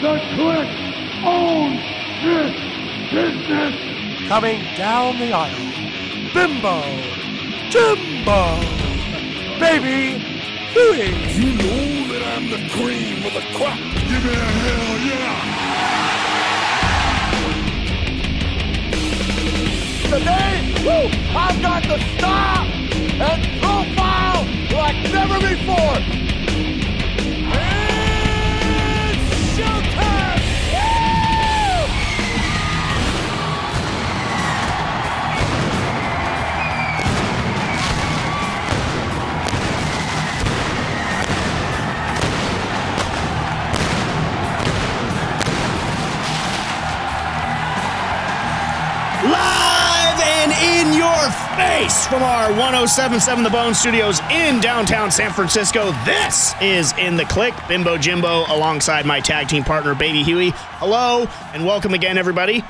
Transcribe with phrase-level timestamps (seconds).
[0.00, 0.68] The Click
[1.26, 1.80] owns
[2.24, 2.56] this
[3.12, 3.74] business.
[4.28, 5.72] Coming down the aisle,
[6.32, 6.80] Bimbo,
[7.68, 8.60] Jimbo,
[9.60, 10.18] Baby
[10.72, 11.12] Huey.
[11.36, 13.76] You know that I'm the cream of the crop.
[14.08, 15.36] Give me a hell yeah.
[20.08, 22.66] Today, woo, I've got the style
[23.20, 26.19] and profile like never before.
[52.10, 55.92] From our 1077 The Bone Studios in downtown San Francisco.
[56.04, 60.50] This is In the Click, Bimbo Jimbo, alongside my tag team partner, Baby Huey.
[60.54, 62.64] Hello, and welcome again, everybody.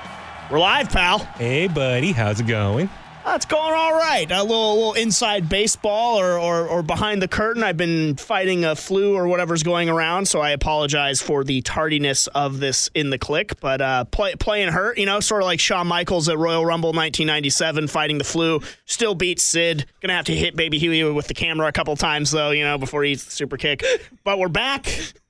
[0.51, 1.19] We're live, pal.
[1.19, 2.91] Hey, buddy, how's it going?
[3.33, 4.29] It's going all right.
[4.31, 7.63] A little, little inside baseball or, or, or behind the curtain.
[7.63, 12.27] I've been fighting a flu or whatever's going around, so I apologize for the tardiness
[12.29, 13.61] of this in the click.
[13.61, 16.89] But uh, play, playing hurt, you know, sort of like Shawn Michaels at Royal Rumble
[16.89, 18.61] 1997, fighting the flu.
[18.85, 19.87] Still beats Sid.
[20.01, 22.79] Gonna have to hit Baby Huey with the camera a couple times though, you know,
[22.79, 23.85] before he super kick.
[24.25, 24.89] But we're back.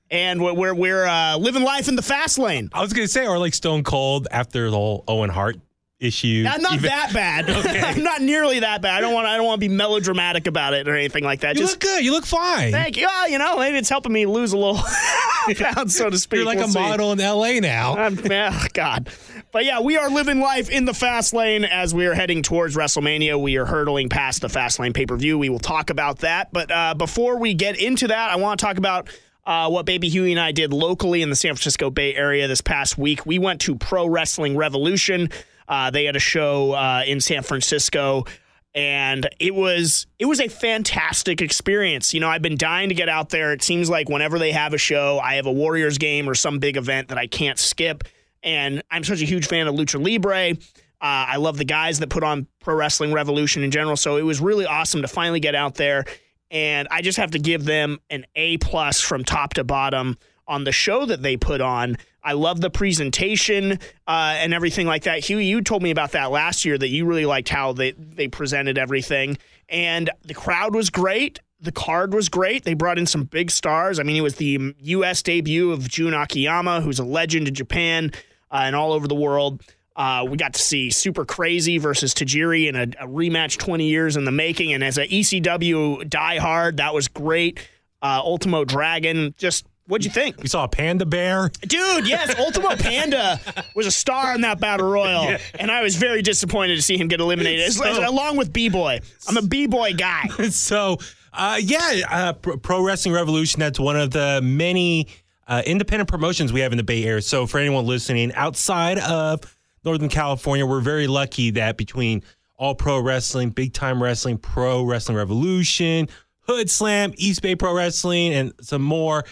[0.09, 2.69] And we're we're, we're uh, living life in the fast lane.
[2.73, 5.57] I was gonna say, or like Stone Cold after the whole Owen Hart
[6.01, 6.45] issue.
[6.49, 7.49] I'm not Even- that bad.
[7.61, 7.79] Okay.
[7.79, 8.95] I'm not nearly that bad.
[8.97, 9.27] I don't want.
[9.27, 11.55] I don't want to be melodramatic about it or anything like that.
[11.55, 12.03] You Just look good.
[12.03, 12.71] You look fine.
[12.71, 13.05] thank you.
[13.05, 14.81] Well, you know, maybe it's helping me lose a little
[15.55, 16.37] pounds, so to speak.
[16.37, 16.79] You're like We'll a see.
[16.79, 17.95] model in LA now.
[17.95, 19.09] I'm, oh, God.
[19.51, 22.75] But yeah, we are living life in the fast lane as we are heading towards
[22.75, 23.39] WrestleMania.
[23.39, 25.37] We are hurtling past the fast lane pay per view.
[25.37, 26.51] We will talk about that.
[26.51, 29.09] But uh, before we get into that, I want to talk about
[29.45, 32.61] uh, what Baby Huey and I did locally in the San Francisco Bay Area this
[32.61, 33.25] past week.
[33.25, 35.29] We went to Pro Wrestling Revolution.
[35.71, 38.25] Uh, they had a show uh, in San Francisco
[38.73, 42.13] and it was it was a fantastic experience.
[42.13, 43.51] You know, I've been dying to get out there.
[43.51, 46.59] It seems like whenever they have a show, I have a Warriors game or some
[46.59, 48.03] big event that I can't skip.
[48.43, 50.51] And I'm such a huge fan of Lucha Libre.
[50.51, 50.55] Uh,
[51.01, 53.97] I love the guys that put on Pro Wrestling Revolution in general.
[53.97, 56.05] So it was really awesome to finally get out there.
[56.49, 60.63] And I just have to give them an A plus from top to bottom on
[60.63, 61.97] the show that they put on.
[62.23, 63.73] I love the presentation
[64.07, 65.19] uh, and everything like that.
[65.25, 68.27] Huey, you told me about that last year that you really liked how they, they
[68.27, 69.37] presented everything.
[69.69, 71.39] And the crowd was great.
[71.59, 72.63] The card was great.
[72.63, 73.99] They brought in some big stars.
[73.99, 75.21] I mean, it was the U.S.
[75.21, 78.11] debut of Jun Akiyama, who's a legend in Japan
[78.51, 79.61] uh, and all over the world.
[79.95, 84.15] Uh, we got to see Super Crazy versus Tajiri in a, a rematch 20 years
[84.15, 84.73] in the making.
[84.73, 87.59] And as an ECW diehard, that was great.
[88.01, 90.41] Uh, Ultimo Dragon, just what'd you think?
[90.41, 91.51] We saw a panda bear.
[91.61, 93.39] Dude, yes, Ultimo Panda
[93.75, 97.09] was a star in that battle royal, and I was very disappointed to see him
[97.09, 99.01] get eliminated, as- as- along with B Boy.
[99.27, 100.27] I'm a B Boy guy.
[100.49, 100.97] so,
[101.33, 103.59] uh, yeah, uh, Pro Pro Wrestling Revolution.
[103.59, 105.07] That's one of the many
[105.47, 107.21] uh, independent promotions we have in the Bay Area.
[107.21, 109.41] So, for anyone listening outside of
[109.83, 112.23] Northern California, we're very lucky that between
[112.55, 116.07] All Pro Wrestling, Big Time Wrestling, Pro Wrestling Revolution,
[116.47, 119.25] Hood Slam, East Bay Pro Wrestling, and some more.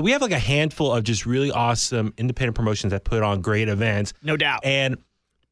[0.00, 3.68] We have like a handful of just really awesome independent promotions that put on great
[3.68, 4.12] events.
[4.22, 4.60] No doubt.
[4.64, 4.96] And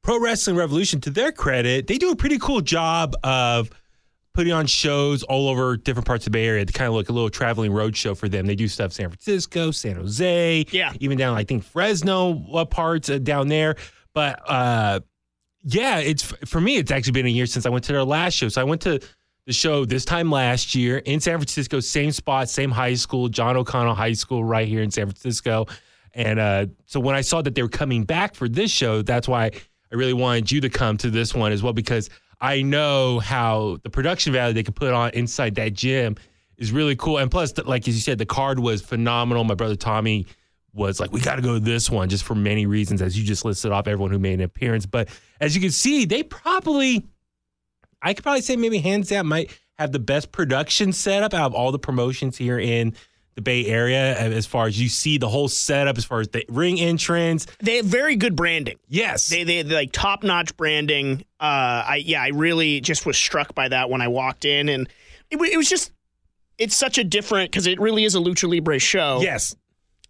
[0.03, 3.71] Pro Wrestling Revolution, to their credit, they do a pretty cool job of
[4.33, 6.63] putting on shows all over different parts of the Bay Area.
[6.63, 8.47] It's kind of like a little traveling road show for them.
[8.47, 10.93] They do stuff San Francisco, San Jose, Yeah.
[11.01, 13.75] even down I think Fresno uh, parts uh, down there.
[14.15, 15.01] But uh,
[15.65, 16.77] yeah, it's for me.
[16.77, 18.49] It's actually been a year since I went to their last show.
[18.49, 19.01] So I went to
[19.51, 23.57] the show this time last year in San Francisco, same spot, same high school, John
[23.57, 25.67] O'Connell High School, right here in San Francisco.
[26.15, 29.27] And uh, so when I saw that they were coming back for this show, that's
[29.27, 32.11] why I really wanted you to come to this one as well because
[32.41, 36.15] I know how the production value they could put on inside that gym
[36.57, 37.19] is really cool.
[37.19, 39.43] And plus, like as you said, the card was phenomenal.
[39.43, 40.27] My brother Tommy
[40.73, 43.25] was like, we got to go to this one just for many reasons, as you
[43.25, 44.87] just listed off everyone who made an appearance.
[44.87, 45.09] But
[45.41, 47.09] as you can see, they probably,
[48.03, 51.55] I could probably say maybe hands down might have the best production setup out of
[51.55, 52.95] all the promotions here in
[53.35, 54.17] the Bay Area.
[54.19, 57.77] As far as you see the whole setup, as far as the ring entrance, They
[57.77, 58.77] have very good branding.
[58.89, 61.25] yes, They they they like top notch branding.
[61.39, 64.89] Uh, I yeah, I really just was struck by that when I walked in, and
[65.31, 65.93] it, it was just
[66.59, 69.21] it's such a different because it really is a lucha libre show.
[69.23, 69.55] yes,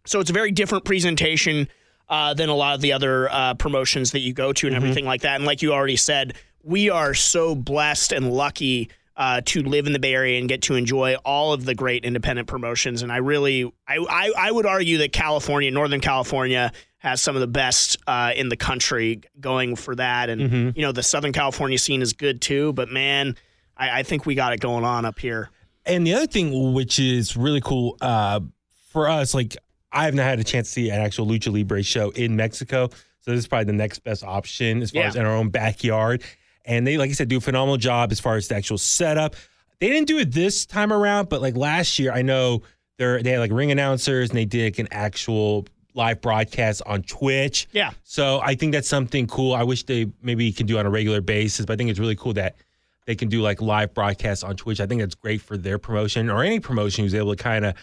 [0.07, 1.69] So it's a very different presentation
[2.09, 5.05] uh, than a lot of the other uh, promotions that you go to and everything
[5.05, 5.37] like that.
[5.37, 8.91] And like you already said, we are so blessed and lucky.
[9.17, 12.07] Uh, to live in the Bay Area and get to enjoy all of the great
[12.07, 13.03] independent promotions.
[13.03, 17.41] And I really, I, I, I would argue that California, Northern California, has some of
[17.43, 20.31] the best uh, in the country going for that.
[20.31, 20.71] And Mm-hmm.
[20.79, 22.73] you know, the Southern California scene is good too.
[22.73, 23.37] But man,
[23.77, 25.51] I, I think we got it going on up here.
[25.85, 28.41] And the other thing, which is really cool uh,
[28.91, 29.55] for us, like
[29.93, 32.89] I have not had a chance to see an actual Lucha Libre show in Mexico.
[33.21, 35.09] So this is probably the next best option as far Yeah.
[35.09, 36.23] as in our own backyard.
[36.65, 39.37] And they, like I said, do a phenomenal job as far as the actual setup.
[39.81, 42.63] They didn't do it this time around, but like last year, I know
[42.99, 47.03] they're, they had like ring announcers and they did like an actual live broadcast on
[47.03, 47.67] Twitch.
[47.73, 47.91] Yeah.
[48.05, 49.55] So I think that's something cool.
[49.55, 52.17] I wish they maybe can do on a regular basis, but I think it's really
[52.17, 52.57] cool that
[53.07, 54.81] they can do like live broadcasts on Twitch.
[54.81, 57.75] I think that's great for their promotion or any promotion who's able to kind of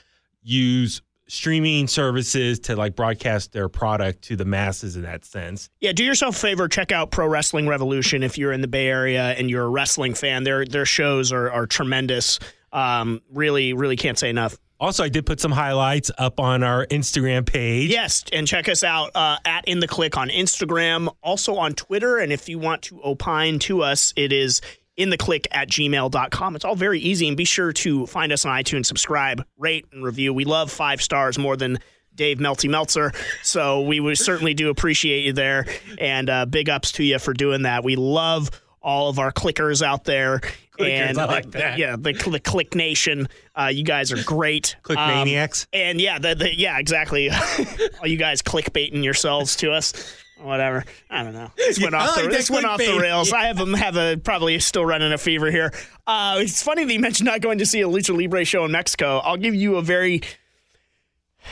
[0.44, 5.70] use streaming services to like broadcast their product to the masses in that sense.
[5.80, 6.68] Yeah, do yourself a favor.
[6.68, 10.14] Check out Pro Wrestling Revolution if you're in the Bay Area and you're a wrestling
[10.14, 10.44] fan.
[10.44, 12.40] Their their shows are are tremendous.
[12.72, 14.58] Um, really, really can't say enough.
[14.80, 17.90] Also, I did put some highlights up on our Instagram page.
[17.90, 22.18] Yes, and check us out uh, at In the Click on Instagram, also on Twitter.
[22.18, 24.62] And if you want to opine to us, it is
[24.98, 26.56] in the click at gmail.com.
[26.56, 27.28] It's all very easy.
[27.28, 30.34] And be sure to find us on iTunes, subscribe, rate, and review.
[30.34, 31.78] We love five stars more than
[32.16, 33.12] Dave Melty Meltzer.
[33.44, 35.66] So we would certainly do appreciate you there.
[36.00, 37.84] And uh, big ups to you for doing that.
[37.84, 38.50] We love
[38.82, 40.40] all of our clickers out there.
[40.80, 41.78] Clickers, and I like that.
[41.78, 43.28] yeah, the, the Click Nation.
[43.56, 44.78] Uh, you guys are great.
[44.84, 45.68] Click Um, maniacs.
[45.74, 47.30] and yeah, the, the, yeah, exactly.
[48.00, 49.94] All you guys clickbaiting yourselves to us.
[50.42, 50.86] Whatever.
[51.10, 51.52] I don't know.
[51.58, 53.34] This went off the this went off the rails.
[53.34, 55.74] I have a, have a probably still running a fever here.
[56.06, 58.72] Uh, it's funny that you mentioned not going to see a lucha libre show in
[58.72, 59.18] Mexico.
[59.20, 60.22] I'll give you a very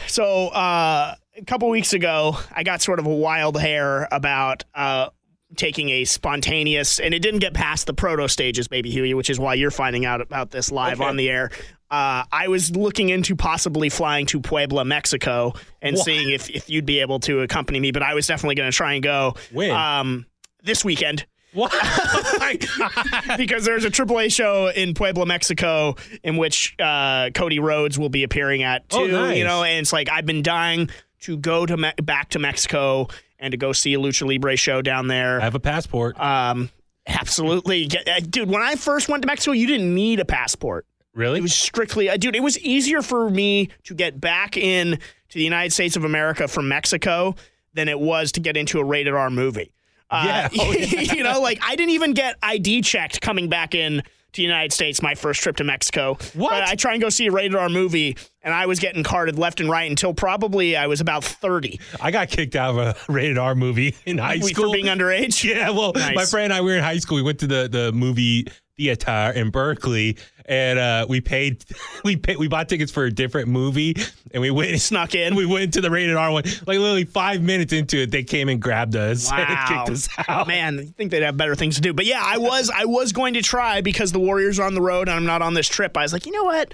[0.08, 5.10] so uh, a couple weeks ago, I got sort of a wild hair about uh,
[5.56, 9.40] taking a spontaneous, and it didn't get past the proto stages, baby Huey, which is
[9.40, 11.50] why you're finding out about this live on the air.
[11.96, 16.86] Uh, I was looking into possibly flying to Puebla, Mexico, and seeing if, if you'd
[16.86, 17.92] be able to accompany me.
[17.92, 19.72] But I was definitely going to try and go When?
[19.72, 20.26] um,
[20.62, 21.72] this weekend What?
[21.82, 28.10] oh because there's a AAA show in Puebla, Mexico, in which uh, Cody Rhodes will
[28.10, 28.98] be appearing at too.
[28.98, 29.38] Oh, nice.
[29.38, 30.90] You know, and it's like I've been dying
[31.22, 33.08] to go to Me- back to Mexico
[33.40, 35.40] and to go see a lucha libre show down there.
[35.40, 36.20] I have a passport.
[36.20, 36.70] Um,
[37.08, 38.50] absolutely, uh, dude.
[38.50, 40.86] When I first went to Mexico, you didn't need a passport.
[41.16, 41.40] Really?
[41.40, 42.36] It was strictly, uh, dude.
[42.36, 46.48] It was easier for me to get back in to the United States of America
[46.48, 47.36] from Mexico
[47.74, 49.72] than it was to get into a rated R movie.
[50.10, 50.50] Uh, Yeah.
[50.62, 53.98] Oh, you know, like I didn't even get ID checked coming back in
[54.34, 56.18] to the United States my first trip to Mexico.
[56.34, 56.50] What?
[56.52, 59.40] But I try and go see a rated R movie, and I was getting carded
[59.40, 61.80] left and right until probably I was about thirty.
[62.02, 64.70] I got kicked out of a rated R movie in high We- school.
[64.72, 65.44] for being underage.
[65.50, 66.16] Yeah, well, Nice.
[66.16, 67.16] my friend and I we were in high school.
[67.16, 68.46] We went to the the movie
[68.78, 70.18] theater in Berkeley,
[70.48, 71.64] and uh, we paid
[72.04, 73.96] we paid we bought tickets for a different movie,
[74.32, 75.36] and we went Snuck in.
[75.36, 76.44] we went to the rated R one.
[76.46, 79.66] Like literally five minutes into it, they came and grabbed us and Wow.
[79.86, 80.48] kicked us out.
[80.48, 81.94] Man, I think they'd have better things to do.
[81.94, 84.82] But yeah, I was I was going to try because the Warriors are on the
[84.82, 85.98] road and I'm not on this trip.
[85.98, 86.74] I was like, you know what?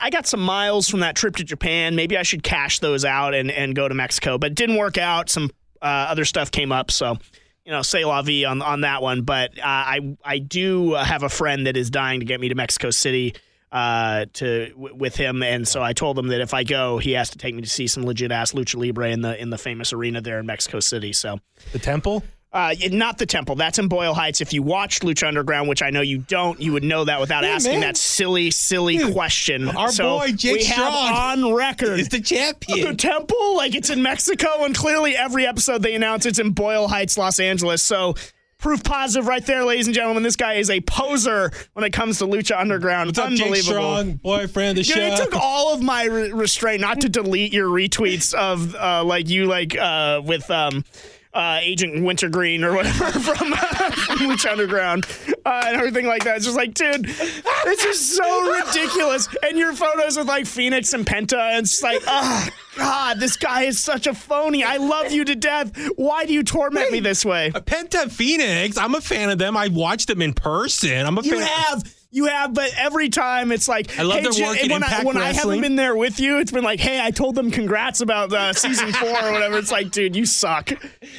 [0.00, 1.96] I got some miles from that trip to Japan.
[1.96, 4.38] Maybe I should cash those out and, and go to Mexico.
[4.38, 5.28] But it didn't work out.
[5.30, 5.50] Some
[5.82, 6.92] uh, other stuff came up.
[6.92, 7.16] So,
[7.68, 9.22] you know, say la vie on, on that one.
[9.22, 12.54] But uh, I I do have a friend that is dying to get me to
[12.54, 13.34] Mexico City
[13.70, 17.12] uh, to w- with him, and so I told him that if I go, he
[17.12, 19.58] has to take me to see some legit ass lucha libre in the in the
[19.58, 21.12] famous arena there in Mexico City.
[21.12, 21.40] So,
[21.72, 22.22] The temple.
[22.52, 23.54] Uh, not the temple.
[23.56, 24.40] That's in Boyle Heights.
[24.40, 27.44] If you watched Lucha Underground, which I know you don't, you would know that without
[27.44, 27.80] asking man.
[27.80, 29.68] that silly, silly question.
[29.68, 32.88] our so boy Jake we have Strong on record Is the champion.
[32.88, 36.88] the temple, like it's in Mexico, and clearly every episode they announce it's in Boyle
[36.88, 37.82] Heights, Los Angeles.
[37.82, 38.14] So
[38.58, 40.22] proof positive right there, ladies and gentlemen.
[40.22, 43.08] This guy is a poser when it comes to Lucha Underground.
[43.08, 43.72] What's up, Jake Unbelievable.
[43.74, 45.14] Strong, boyfriend of the Dude, show?
[45.14, 49.28] it took all of my re- restraint not to delete your retweets of uh, like
[49.28, 50.84] you like uh, with um,
[51.38, 55.06] uh, Agent Wintergreen or whatever from, from Lucha Underground
[55.46, 56.36] uh, and everything like that.
[56.36, 59.28] It's just like, dude, this is so ridiculous.
[59.44, 63.62] And your photos with like Fenix and Penta, and it's like, oh God, this guy
[63.62, 64.64] is such a phony.
[64.64, 65.70] I love you to death.
[65.96, 67.50] Why do you torment me this way?
[67.54, 68.76] Penta Fenix.
[68.76, 69.56] I'm a fan of them.
[69.56, 71.06] I watched them in person.
[71.06, 71.46] I'm a You fan.
[71.46, 71.94] have.
[72.10, 74.82] You have, but every time it's like I love hey, their Jim- work in when,
[74.82, 77.50] I, when I haven't been there with you, it's been like, hey, I told them
[77.50, 79.58] congrats about uh, season four or whatever.
[79.58, 80.70] It's like, dude, you suck.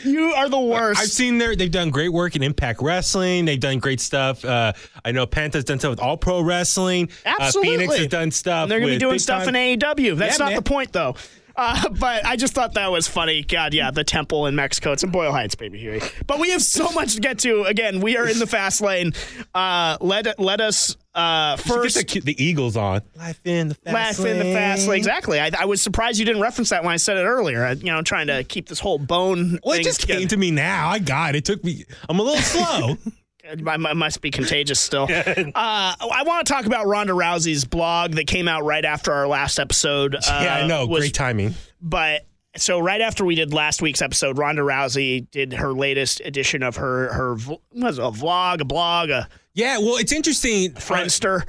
[0.04, 1.00] You are the worst.
[1.00, 3.46] I've seen their they've done great work in Impact Wrestling.
[3.46, 4.44] They've done great stuff.
[4.44, 4.74] Uh,
[5.06, 7.10] I know Penta's done stuff with All Pro Wrestling.
[7.24, 7.76] Absolutely.
[7.76, 8.64] Uh, Fenix has done stuff.
[8.64, 10.18] And they're going to be doing stuff Time- in AEW.
[10.18, 10.56] That's Yeah, not man.
[10.56, 11.16] the point, though.
[11.60, 13.44] Uh, but I just thought that was funny.
[13.44, 14.94] God, yeah, the temple in Mexico.
[14.94, 15.78] It's in Boyle Heights, baby.
[15.78, 16.02] Huey.
[16.26, 17.64] But we have so much to get to.
[17.64, 19.12] Again, we are in the fast lane.
[19.54, 21.98] Uh, let let us uh, first.
[22.08, 23.02] Get the, the Eagles on.
[23.18, 24.38] Life in the fast lane.
[24.38, 24.98] Laugh in the fast lane.
[25.00, 25.40] Exactly.
[25.42, 27.66] I, I was surprised you didn't reference that when I said it earlier.
[27.66, 29.60] I, you know, trying to keep this whole bone.
[29.62, 30.20] Well, it just together.
[30.20, 30.88] came to me now.
[30.88, 31.40] I got it.
[31.40, 31.84] It took me.
[32.08, 32.98] I'm a little slow.
[33.50, 35.04] I, I must be contagious still.
[35.10, 39.28] uh, I want to talk about Ronda Rousey's blog that came out right after our
[39.28, 40.16] last episode.
[40.16, 40.86] Uh, yeah, I know.
[40.86, 41.56] was- Great timing.
[41.82, 42.26] But
[42.58, 46.76] so right after we did last week's episode, Ronda Rousey did her latest edition of
[46.78, 47.36] her her
[47.74, 50.72] was a vlog, a blog, a Yeah, well, it's interesting.
[50.74, 51.48] Friendster,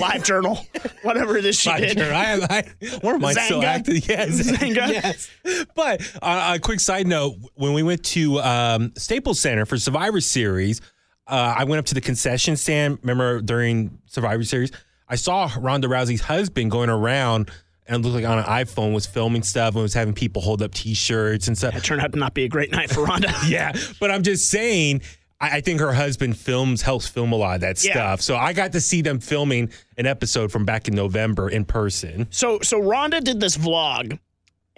[0.00, 0.58] live journal,
[1.02, 1.98] whatever it is she Live did.
[1.98, 2.16] journal.
[2.16, 2.62] I have, I,
[3.02, 4.08] one of mine still active.
[4.08, 4.30] Yes.
[4.50, 4.88] Xanga?
[4.88, 5.30] Yes.
[5.76, 10.20] But uh, a quick side note when we went to um, Staples Center for Survivor
[10.20, 10.80] Series,
[11.28, 12.98] uh, I went up to the concession stand.
[13.02, 14.72] Remember during Survivor Series,
[15.08, 17.50] I saw Ronda Rousey's husband going around
[17.86, 20.74] and looked like on an iPhone was filming stuff and was having people hold up
[20.74, 21.74] T-shirts and stuff.
[21.76, 23.32] It turned out to not be a great night for Ronda.
[23.46, 25.02] Yeah, but I'm just saying.
[25.40, 27.92] I I think her husband films helps film a lot of that Yeah.
[27.92, 28.22] stuff.
[28.22, 32.26] So I got to see them filming an episode from back in November in person.
[32.30, 34.18] So so Rhonda did this vlog,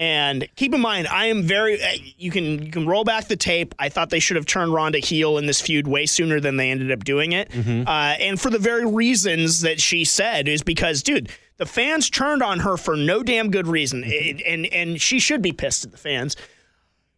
[0.01, 1.81] and keep in mind, I am very.
[1.81, 1.87] uh,
[2.19, 3.75] You can you can roll back the tape.
[3.79, 6.71] I thought they should have turned Rhonda heel in this feud way sooner than they
[6.73, 11.03] ended up doing it, uh, and for the very reasons that she said is because,
[11.05, 11.31] dude.
[11.59, 15.43] The fans turned on her for no damn good reason, and, and and she should
[15.43, 16.35] be pissed at the fans.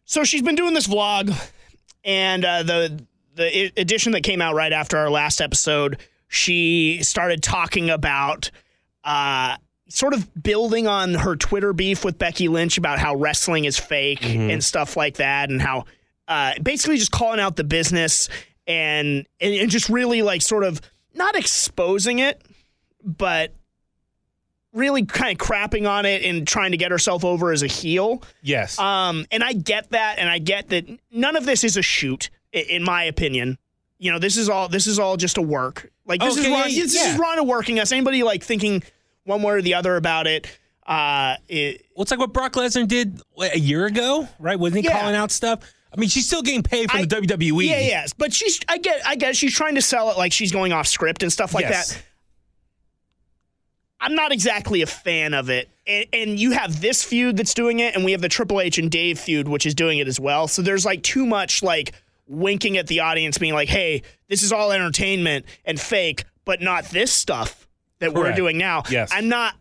[0.03, 1.33] So she's been doing this vlog,
[2.03, 5.97] and uh, the the edition that came out right after our last episode,
[6.27, 8.51] she started talking about
[9.05, 9.55] uh,
[9.93, 14.25] sort of building on her Twitter beef with Becky Lynch about how wrestling is fake
[14.25, 15.85] and stuff like that, and how
[16.27, 18.27] uh, basically just calling out the business
[18.65, 20.81] and, and and just really like sort of
[21.13, 22.41] not exposing it,
[23.03, 23.53] but
[24.73, 28.23] really kind of crapping on it and trying to get herself over as a heel.
[28.41, 28.79] Yes.
[28.79, 32.31] Um, and I get that, and I get that none of this is a shoot,
[32.51, 33.59] in my opinion.
[33.99, 35.91] You know, this is all this is all just a work.
[36.07, 37.13] Like this is Okay, Ron, yeah, this yeah.
[37.13, 37.91] is Ronda working us.
[37.91, 38.81] Anybody like thinking
[39.25, 40.47] one way or the other about it?
[40.85, 44.59] Uh, it well, it's like what Brock Lesnar did what, a year ago, right?
[44.59, 44.99] Wasn't he Yeah.
[44.99, 45.59] calling out stuff?
[45.95, 47.65] I mean, she's still getting paid from I- the WWE.
[47.69, 50.51] yeah, yes, but she's I get I get she's trying to sell it like she's
[50.51, 51.93] going off script and stuff like Yes.
[51.93, 52.03] that.
[54.01, 55.69] I'm not exactly a fan of it.
[55.87, 58.77] And, and you have this feud that's doing it, and we have the Triple H
[58.77, 60.47] and Dave feud, which is doing it as well.
[60.49, 61.93] So there's like too much like
[62.27, 66.85] winking at the audience, being like, hey, this is all entertainment and fake, but not
[66.85, 67.62] this stuff
[68.03, 68.83] that we're doing now.
[68.89, 69.09] Yes.
[69.11, 69.55] I'm not.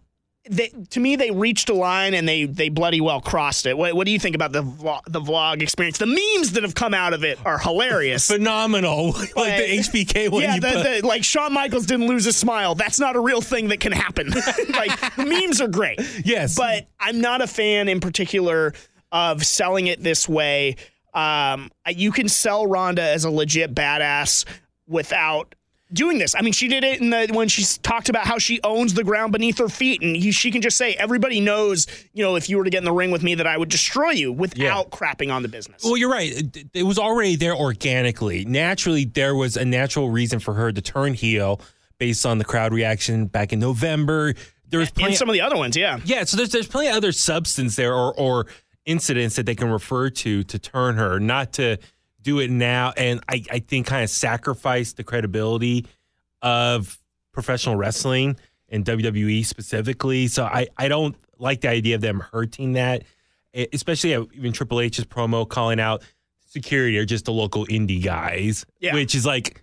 [0.51, 3.79] They, to me, they reached a line and they they bloody well crossed it.
[3.79, 5.99] What, what do you think about the vlog, the vlog experience?
[5.99, 8.27] The memes that have come out of it are hilarious.
[8.33, 9.13] Phenomenal.
[9.13, 10.43] like But- the HBK one.
[10.43, 12.75] yeah, you the, the, like Shawn Michaels didn't lose his smile.
[12.75, 14.31] That's not a real thing that can happen.
[14.71, 16.57] like memes are great, yes.
[16.57, 18.75] but I'm not a fan in particular
[19.13, 20.75] of selling it this way.
[21.15, 24.45] Um, you can sell Ronda as a legit badass
[24.89, 25.55] without
[25.93, 26.35] doing this.
[26.35, 29.05] I mean, she did it in the when she talked about how she owns the
[29.05, 32.49] ground beneath her feet, and he, she can just say, "Everybody knows, you know, if
[32.49, 34.91] you were to get in the ring with me, that I would destroy you," without
[34.91, 35.83] crapping on the business.
[35.85, 36.33] Well, you're right.
[36.33, 38.45] It, it was already there organically.
[38.45, 41.61] Naturally, there was a natural reason for her to turn heel
[41.99, 44.35] based on the crowd reaction back in November.
[44.69, 46.01] There was plenty and some of the other ones, yeah.
[46.05, 48.47] Yeah, so there's there's plenty of other substance there or or
[48.85, 51.79] incidents that they can refer to to turn her, not to
[52.23, 55.87] do it now and I, I think kind of sacrifice the credibility
[56.41, 56.99] of
[57.33, 58.37] professional wrestling
[58.69, 60.29] and WWE specifically.
[60.29, 63.03] So I, I don't like the idea of them hurting that,
[63.73, 66.03] especially even Triple H's promo calling out
[66.47, 68.95] security or just the local indie guys, Yeah.
[68.95, 69.63] which is like,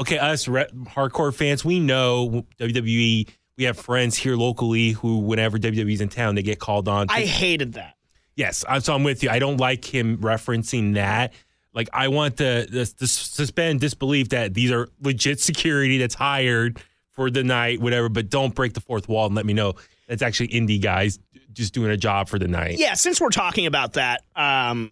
[0.00, 3.28] okay, us re- hardcore fans, we know WWE.
[3.56, 7.08] We have friends here locally who, whenever WWE's in town, they get called on.
[7.08, 7.94] To, I hated that.
[8.36, 9.30] yes, so I'm with you.
[9.30, 11.32] I don't like him referencing that.
[11.78, 16.82] Like, I want to, suspend disbelief that these are legit security that's hired
[17.12, 18.08] for the night, whatever.
[18.08, 19.74] But don't break the fourth wall and let me know
[20.08, 21.20] that's actually indie guys
[21.52, 22.78] just doing a job for the night.
[22.78, 24.90] Yeah, since we're talking about that, um,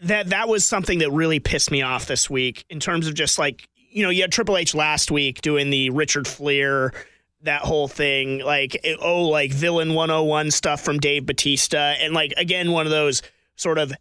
[0.00, 3.38] that that was something that really pissed me off this week in terms of just
[3.38, 6.92] like you know you had Triple H last week doing the Richard Fliehr
[7.42, 12.72] that whole thing like oh like villain 101 stuff from Dave Batista and like again
[12.72, 13.22] one of those
[13.54, 13.92] sort of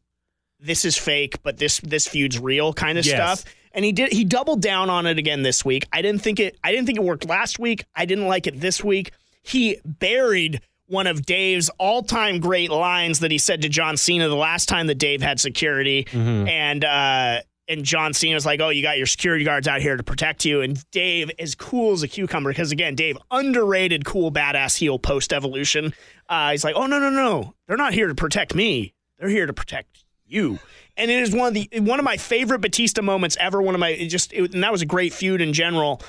[0.62, 3.15] this is fake but this this feud's real kind of Yes.
[3.41, 6.39] stuff and he did he doubled down on it again this week I didn't think
[6.39, 9.12] it I didn't think it worked last week I didn't like it this week
[9.44, 14.36] he buried one of Dave's all-time great lines that he said to John Cena the
[14.36, 17.39] last time that Dave had security, and uh,
[17.70, 20.60] and John Cena's like, "Oh, you got your security guards out here to protect you."
[20.60, 25.32] And Dave is cool as a cucumber because again, Dave underrated, cool, badass heel post
[25.32, 25.94] evolution.
[26.27, 28.94] Uh, he's like, "Oh no, no, no, they're not here to protect me.
[29.18, 30.00] They're here to protect
[30.32, 30.60] you."
[30.98, 33.62] And it is one of the one of my favorite Batista moments ever.
[33.62, 36.02] One of my it just it, and that was a great feud in general.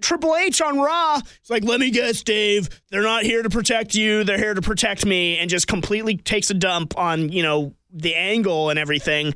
[0.00, 1.20] Triple H on Raw.
[1.40, 2.68] It's like, let me guess, Dave.
[2.90, 4.22] They're not here to protect you.
[4.22, 8.14] They're here to protect me, and just completely takes a dump on you know the
[8.14, 9.34] angle and everything.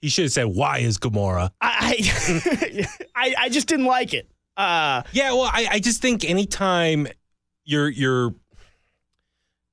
[0.00, 4.30] He should have said, "Why is Gamora?" I I, I just didn't like it.
[4.56, 7.06] Uh, Yeah, well, I, I just think anytime
[7.64, 8.34] you're you're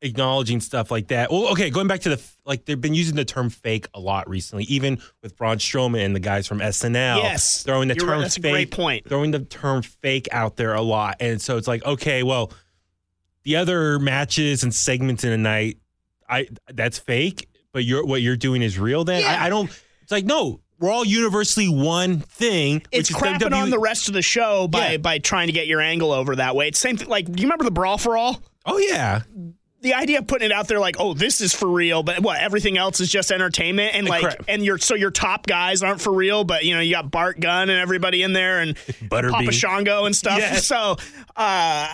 [0.02, 1.32] acknowledging stuff like that.
[1.32, 4.30] Well, okay, going back to the like they've been using the term fake a lot
[4.30, 7.18] recently, even with Braun Strowman and the guys from SNL.
[7.18, 8.22] yes, throwing the term right.
[8.22, 9.08] That's a fake, great point.
[9.08, 12.52] throwing the term fake out there a lot, and so it's like, okay, well,
[13.44, 15.78] the other matches and segments in a night,
[16.30, 19.04] I that's fake, but you're what you're doing is real.
[19.04, 19.42] Then Yeah.
[19.42, 19.70] I, I don't.
[20.04, 20.62] It's like no.
[20.80, 22.84] We're all universally one thing.
[22.92, 23.64] It's which is crapping WWE.
[23.64, 24.98] on the rest of the show by Yeah.
[24.98, 26.68] by trying to get your angle over that way.
[26.68, 27.08] It's same thing.
[27.08, 28.44] Like, do you remember the brawl for all?
[28.64, 29.22] Oh yeah,
[29.82, 32.40] the idea of putting it out there like, oh, this is for real, but what
[32.40, 34.42] everything else is just entertainment, and like, Correct.
[34.48, 37.40] and your so your top guys aren't for real, but you know you got Bart
[37.40, 38.76] Gunn and everybody in there, and
[39.10, 39.32] Butterbean.
[39.32, 40.40] Papa Shango and stuff.
[40.40, 40.66] Yes.
[40.66, 40.98] So,
[41.36, 41.94] uh,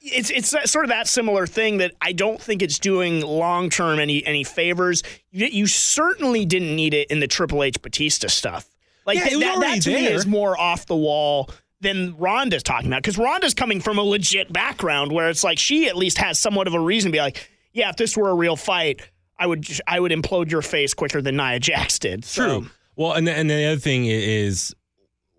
[0.00, 3.98] it's it's sort of that similar thing that I don't think it's doing long term
[3.98, 5.02] any any favors.
[5.30, 8.68] You, you certainly didn't need it in the Triple H Batista stuff.
[9.04, 10.14] Like Yeah, was that, that to me there.
[10.14, 14.52] is more off the wall than Ronda's talking about because Ronda's coming from a legit
[14.52, 17.50] background where it's like she at least has somewhat of a reason to be like,
[17.72, 19.02] yeah, if this were a real fight,
[19.38, 22.24] I would I would implode your face quicker than Nia Jax did.
[22.24, 22.70] So, True.
[22.96, 24.74] Well, and the, and the other thing is,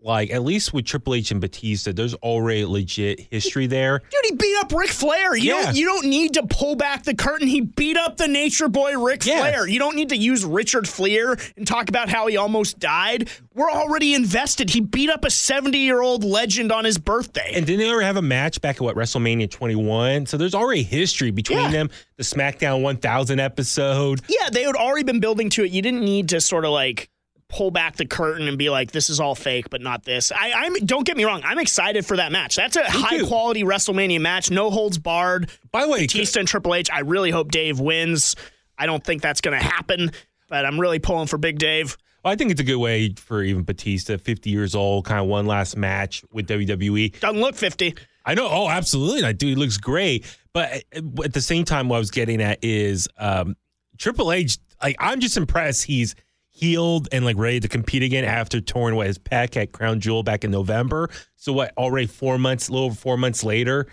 [0.01, 3.99] like, at least with Triple H and Batista, there's already legit history there.
[3.99, 5.35] Dude, he beat up Ric Flair.
[5.35, 5.63] You Yeah.
[5.63, 7.47] don't you don't need to pull back the curtain.
[7.47, 9.39] He beat up the Nature Boy Ric Yes.
[9.39, 9.67] Flair.
[9.67, 13.29] You don't need to use Richard Fliehr and talk about how he almost died.
[13.55, 14.69] We're already invested.
[14.69, 17.51] He beat up a 70 year old legend on his birthday.
[17.55, 20.25] And didn't they ever have a match back at what WrestleMania 21?
[20.27, 21.71] So there's already history between Yeah.
[21.71, 21.89] them.
[22.17, 24.21] The SmackDown 1000 episode.
[24.29, 25.71] yeah, they had already been building to it.
[25.71, 27.09] You didn't need to sort of like
[27.49, 30.51] pull back the curtain and be like, "This is all fake, but not this." I,
[30.53, 31.41] I'm don't get me wrong.
[31.43, 32.55] I'm excited for that match.
[32.55, 33.27] That's a high too.
[33.27, 34.51] quality WrestleMania match.
[34.51, 35.49] No holds barred.
[35.71, 36.89] By the way, Batista and Triple H.
[36.91, 38.35] I really hope Dave wins.
[38.77, 40.11] I don't think that's going to happen,
[40.49, 41.97] but I'm really pulling for Big Dave.
[42.23, 45.45] I think it's a good way for even Batista, 50 years old, kind of one
[45.45, 47.19] last match with WWE.
[47.19, 47.95] Doesn't look 50.
[48.25, 48.47] I know.
[48.49, 49.23] Oh, absolutely.
[49.23, 49.47] I do.
[49.47, 50.25] He looks great.
[50.53, 50.83] But
[51.23, 53.55] at the same time, what I was getting at is um,
[53.97, 54.57] Triple H.
[54.83, 56.15] Like, I'm just impressed he's
[56.57, 60.23] healed and like ready to compete again after touring with his pec at Crown Jewel
[60.23, 61.09] back in November.
[61.35, 61.71] So what?
[61.77, 63.87] Already four months, a little over four months later,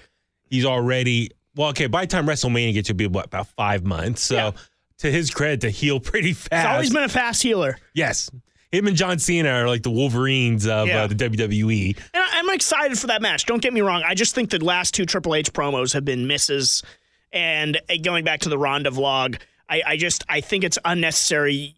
[0.48, 1.68] he's already well.
[1.70, 4.22] Okay, by the time WrestleMania gets, to be what about five months.
[4.22, 4.34] So.
[4.36, 4.50] Yeah.
[4.98, 6.66] To his credit, to heal pretty fast.
[6.66, 7.76] He's always been a fast healer.
[7.94, 8.30] yes,
[8.70, 11.02] him and John Cena are like the Wolverines of Yeah.
[11.02, 11.96] uh, the WWE.
[12.14, 13.44] And I'm excited for that match.
[13.44, 14.04] Don't get me wrong.
[14.06, 16.84] I just think the last two Triple H promos have been misses.
[17.32, 21.74] And uh, going back to the Ronda vlog, I, I just I think it's unnecessary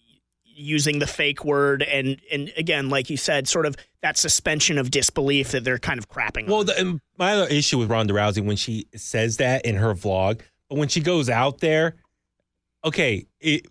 [0.57, 4.91] using the fake word and and again, like you said, sort of that suspension of
[4.91, 6.49] disbelief that they're kind of crapping.
[6.49, 10.41] Well, the, my other issue with Ronda Rousey when she says that in her vlog,
[10.69, 11.97] but when she goes out there,
[12.85, 13.67] okay, it,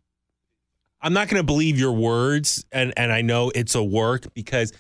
[1.02, 4.72] I'm not going to believe your words, and and I know it's a work because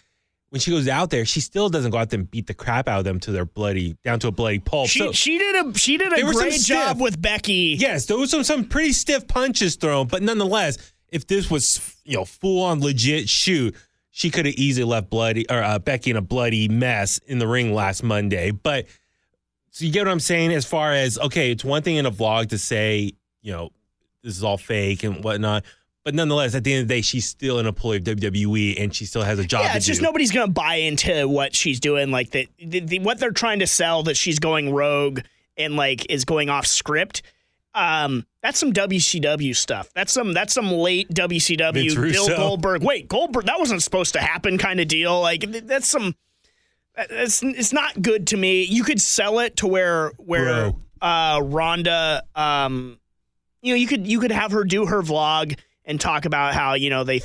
[0.49, 2.87] when she goes out there, she still doesn't go out there and beat the crap
[2.87, 4.87] out of them to their bloody down to a bloody pulp.
[4.87, 7.21] she so, she did a she did a There were some great job stiff- with
[7.21, 7.75] Becky.
[7.79, 10.77] yes, there was some some pretty stiff punches thrown, but nonetheless,
[11.09, 13.75] if this was you know full on legit shoot.
[14.17, 17.47] She could have easily left bloody or uh, Becky in a bloody mess in the
[17.49, 18.85] ring last Monday, but
[19.71, 20.53] so you get what I'm saying?
[20.53, 23.71] As far as okay, it's one thing in a vlog to say, you know,
[24.23, 25.65] this is all fake and whatnot.
[26.05, 28.95] But nonetheless, at the end of the day, she's still an employee of WWE and
[28.95, 29.91] she still has a job Yeah, to it's do.
[29.91, 32.09] just nobody's gonna buy into what she's doing.
[32.09, 35.19] Like the, the, the what they're trying to sell that she's going rogue
[35.57, 37.21] and like is going off script.
[37.75, 39.89] Um, that's some WCW stuff.
[39.93, 42.35] That's some that's some late WCW Vince Bill Russo.
[42.37, 42.83] Goldberg.
[42.83, 45.19] Wait, Goldberg that wasn't supposed to happen kind of deal.
[45.21, 46.15] Like that's some.
[46.97, 48.63] It's it's not good to me.
[48.63, 50.79] You could sell it to where where Bro.
[51.01, 52.97] uh Rhonda um
[53.61, 56.75] you know you could you could have her do her vlog and talk about how
[56.75, 57.21] you know they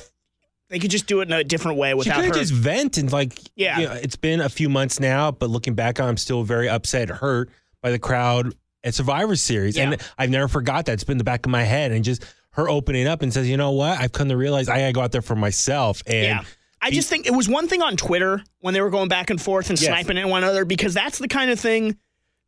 [0.71, 2.97] they could just do it in a different way she without could her just vent
[2.97, 3.79] and like, Yeah.
[3.79, 6.69] you know, it's been a few months now, but looking back on, I'm still very
[6.69, 7.51] upset, hurt
[7.83, 9.93] by the crowd at Survivor Series, Yeah.
[9.93, 10.93] and I've never forgot that.
[10.95, 13.57] It's been the back of my head, and just her opening up and says, you
[13.57, 16.45] know what, I've come to realize I gotta go out there for myself, and Yeah.
[16.83, 19.41] I just think it was one thing on Twitter when they were going back and
[19.41, 19.89] forth and Yes.
[19.89, 21.97] sniping at one another because that's the kind of thing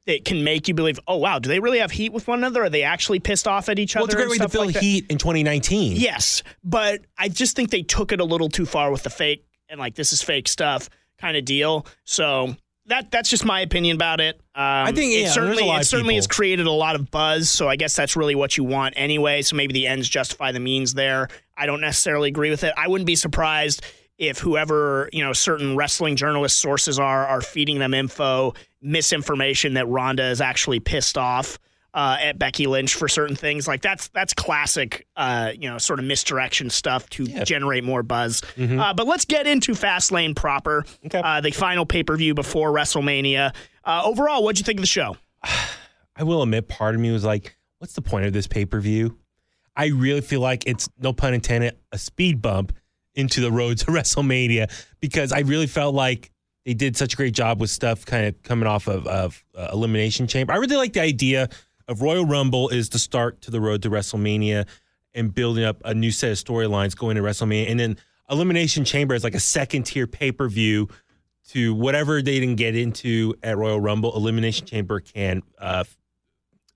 [0.06, 2.64] that can make you believe, oh wow, do they really have heat with one another?
[2.64, 4.12] Are they actually pissed off at each Well, other?
[4.12, 5.96] it's a great way to build like heat in 2019.
[5.98, 9.44] Yes, but I just think they took it a little too far with the fake
[9.68, 11.86] and like this is fake stuff kind of deal.
[12.04, 14.36] So that that's just my opinion about it.
[14.54, 17.48] Um, I think, yeah, it certainly it certainly has created a lot of buzz.
[17.48, 19.42] So I guess that's really what you want anyway.
[19.42, 21.28] So maybe the ends justify the means there.
[21.56, 22.74] I don't necessarily agree with it.
[22.76, 23.82] I wouldn't be surprised
[24.18, 29.86] if whoever you know certain wrestling journalist sources are are feeding them info misinformation that
[29.88, 31.58] Ronda is actually pissed off
[31.94, 33.68] uh, at Becky Lynch for certain things.
[33.68, 38.42] Like that's that's classic, uh, you know, sort of misdirection stuff to generate more buzz.
[38.58, 40.84] Uh, but let's get into Fastlane proper.
[41.06, 41.20] Okay.
[41.22, 43.54] Uh, the final pay per view before WrestleMania.
[43.84, 45.16] Uh, overall, what'd you think of the show?
[46.16, 48.80] I will admit, part of me was like, what's the point of this pay per
[48.80, 49.18] view?
[49.74, 52.74] I really feel like it's, no pun intended, a speed bump
[53.14, 56.30] into the road to WrestleMania because I really felt like
[56.64, 59.70] they did such a great job with stuff kind of coming off of, of uh,
[59.72, 60.52] Elimination Chamber.
[60.52, 61.48] I really like the idea
[61.88, 64.66] of Royal Rumble is the start to the road to WrestleMania
[65.14, 67.70] and building up a new set of storylines going to WrestleMania.
[67.70, 67.96] And then
[68.30, 70.88] Elimination Chamber is like a second tier pay per view
[71.48, 74.16] to whatever they didn't get into at Royal Rumble.
[74.16, 75.84] Elimination Chamber can uh,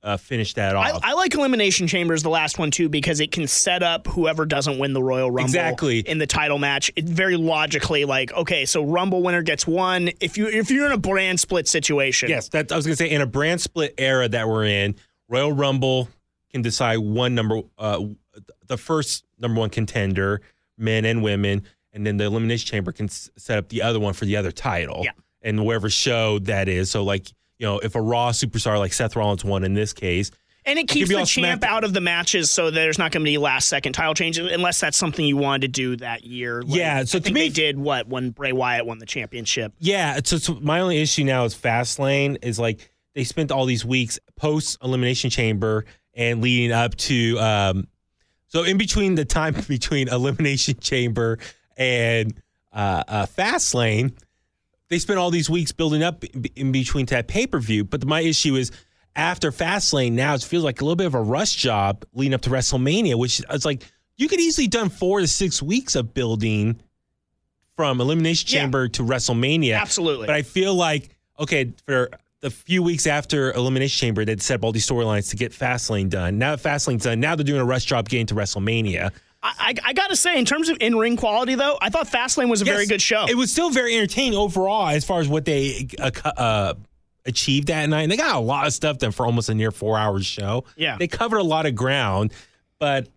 [0.03, 1.01] uh, finish that off.
[1.03, 4.79] I like Elimination Chambers, the last one too, because it can set up whoever doesn't
[4.79, 5.99] win the Royal Rumble Exactly.
[6.01, 6.93] in the title match.
[6.95, 10.11] It very logically, like, okay, so Rumble winner gets one.
[10.21, 13.11] If you if you're in a brand split situation, yes, that I was gonna say
[13.11, 14.95] in a brand split era that we're in,
[15.29, 16.09] Royal Rumble
[16.53, 18.05] can decide one number, uh,
[18.69, 20.41] the first number one contender,
[20.79, 24.13] men and women, and then the Elimination Chamber can s- set up the other one
[24.15, 25.01] for the other title.
[25.05, 25.11] Yeah.
[25.43, 26.91] and whatever show that is.
[26.93, 27.33] So like.
[27.59, 30.31] You know, if a Raw superstar like Seth Rollins won in this case,
[30.65, 33.39] And it keeps the champ out of the matches so there's not going to be
[33.39, 36.63] last second title changes unless that's something you wanted to do that year.
[36.63, 39.73] Like, Yeah, so I to me- they did what when Bray Wyatt won the championship.
[39.79, 43.85] Yeah, so, so my only issue now is Fastlane is like they spent all these
[43.85, 47.87] weeks post Elimination Chamber and leading up to um
[48.49, 51.39] so in between the time between Elimination Chamber
[51.77, 52.35] and
[52.73, 54.13] uh, uh Fastlane,
[54.89, 57.85] they spent all these weeks building up in- between to that pay per view.
[57.85, 58.71] But my issue is
[59.15, 62.43] after Fastlane, now it feels like a little bit of a rush job leading up
[62.43, 63.85] to WrestleMania, which is like
[64.17, 66.81] you could easily done four to six weeks of building
[67.77, 68.61] from Elimination Yeah.
[68.63, 69.79] Chamber to WrestleMania.
[69.79, 70.27] Absolutely.
[70.27, 74.65] But I feel like okay for the few weeks after Elimination Chamber, they'd set up
[74.65, 76.39] all these storylines to get Fastlane done.
[76.39, 79.11] Now that Fastlane's done, now they're doing a rush job getting to WrestleMania.
[79.47, 82.09] I, I, I got to say, in terms of in ring quality, though, I thought
[82.09, 83.27] Fastlane was a very good show.
[83.29, 86.75] It was still very entertaining overall as far as what they uh, uh,
[87.25, 88.03] achieved that night.
[88.03, 90.65] And they got a lot of stuff done for almost a near four hours show.
[90.77, 90.97] Yeah.
[90.99, 92.33] they covered a lot of ground,
[92.79, 93.09] but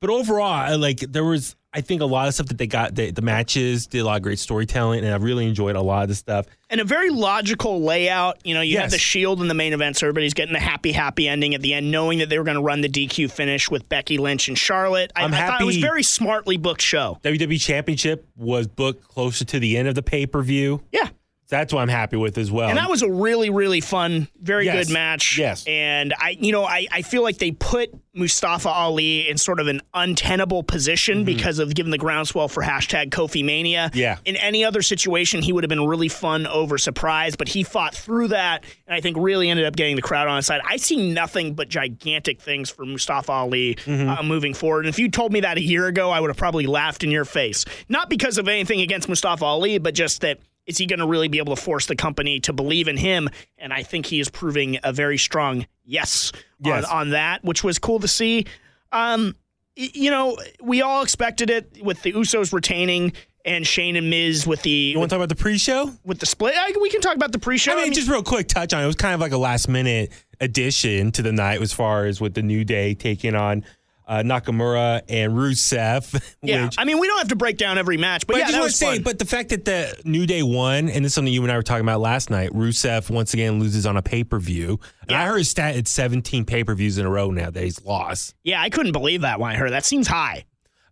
[0.00, 1.54] but overall, uh, like there was.
[1.70, 4.16] I think a lot of stuff that they got, the, the matches did a lot
[4.16, 6.46] of great storytelling, and I really enjoyed a lot of the stuff.
[6.70, 8.38] and a very logical layout.
[8.42, 8.90] You know, you Yes.
[8.90, 11.74] the Shield in the main event, so everybody's getting the happy, happy ending at the
[11.74, 14.56] end, knowing that they were going to run the DQ finish with Becky Lynch and
[14.56, 15.12] Charlotte.
[15.14, 17.18] I, I'm I thought it was a very smartly booked show.
[17.22, 20.82] WWE Championship was booked closer to the end of the pay per view.
[20.90, 21.10] Yeah.
[21.48, 22.68] That's what I'm happy with as well.
[22.68, 24.86] And that was a really, really fun, very Yes.
[24.86, 25.38] good match.
[25.38, 25.64] Yes.
[25.66, 29.66] And I, you know, I, I feel like they put Mustafa Ali in sort of
[29.68, 33.88] an untenable position because of giving the groundswell for hashtag Kofi Mania.
[33.90, 33.98] Mm-hmm.
[33.98, 34.18] Yeah.
[34.26, 37.94] In any other situation, he would have been really fun over surprise, but he fought
[37.94, 40.60] through that and I think really ended up getting the crowd on his side.
[40.66, 44.08] I see nothing but gigantic things for Mustafa Ali Mm-hmm.
[44.08, 44.84] uh, moving forward.
[44.84, 47.10] And if you told me that a year ago, I would have probably laughed in
[47.10, 47.64] your face.
[47.88, 51.28] Not because of anything against Mustafa Ali, but just that is he going to really
[51.28, 53.28] be able to force the company to believe in him?
[53.56, 56.84] And I think he is proving a very strong yes, Yes.
[56.84, 58.44] On, on that, which was cool to see.
[58.92, 59.34] Um,
[59.74, 63.12] you know, we all expected it with the Usos retaining
[63.44, 65.90] and Shane and Miz with the you want to talk about the pre show?
[66.04, 66.54] with the split.
[66.56, 67.72] I, we can talk about the pre-show.
[67.72, 68.84] I mean, just real quick touch on it.
[68.84, 72.20] It was kind of like a last minute addition to the night as far as
[72.20, 73.64] with the New Day taking on
[74.08, 76.12] uh, Nakamura and Rusev.
[76.42, 78.44] yeah, which, I mean, we don't have to break down every match, but, but yeah,
[78.46, 79.02] I just want to say, fun.
[79.02, 81.56] but the fact that the New Day won, and this is something you and I
[81.56, 84.80] were talking about last night, Rusev once again loses on a pay per view.
[85.06, 87.62] And I heard his stat it's 17 pay per views in a row now that
[87.62, 88.34] he's lost.
[88.42, 89.84] yeah, I couldn't believe that when I heard that.
[89.84, 90.44] Seems high.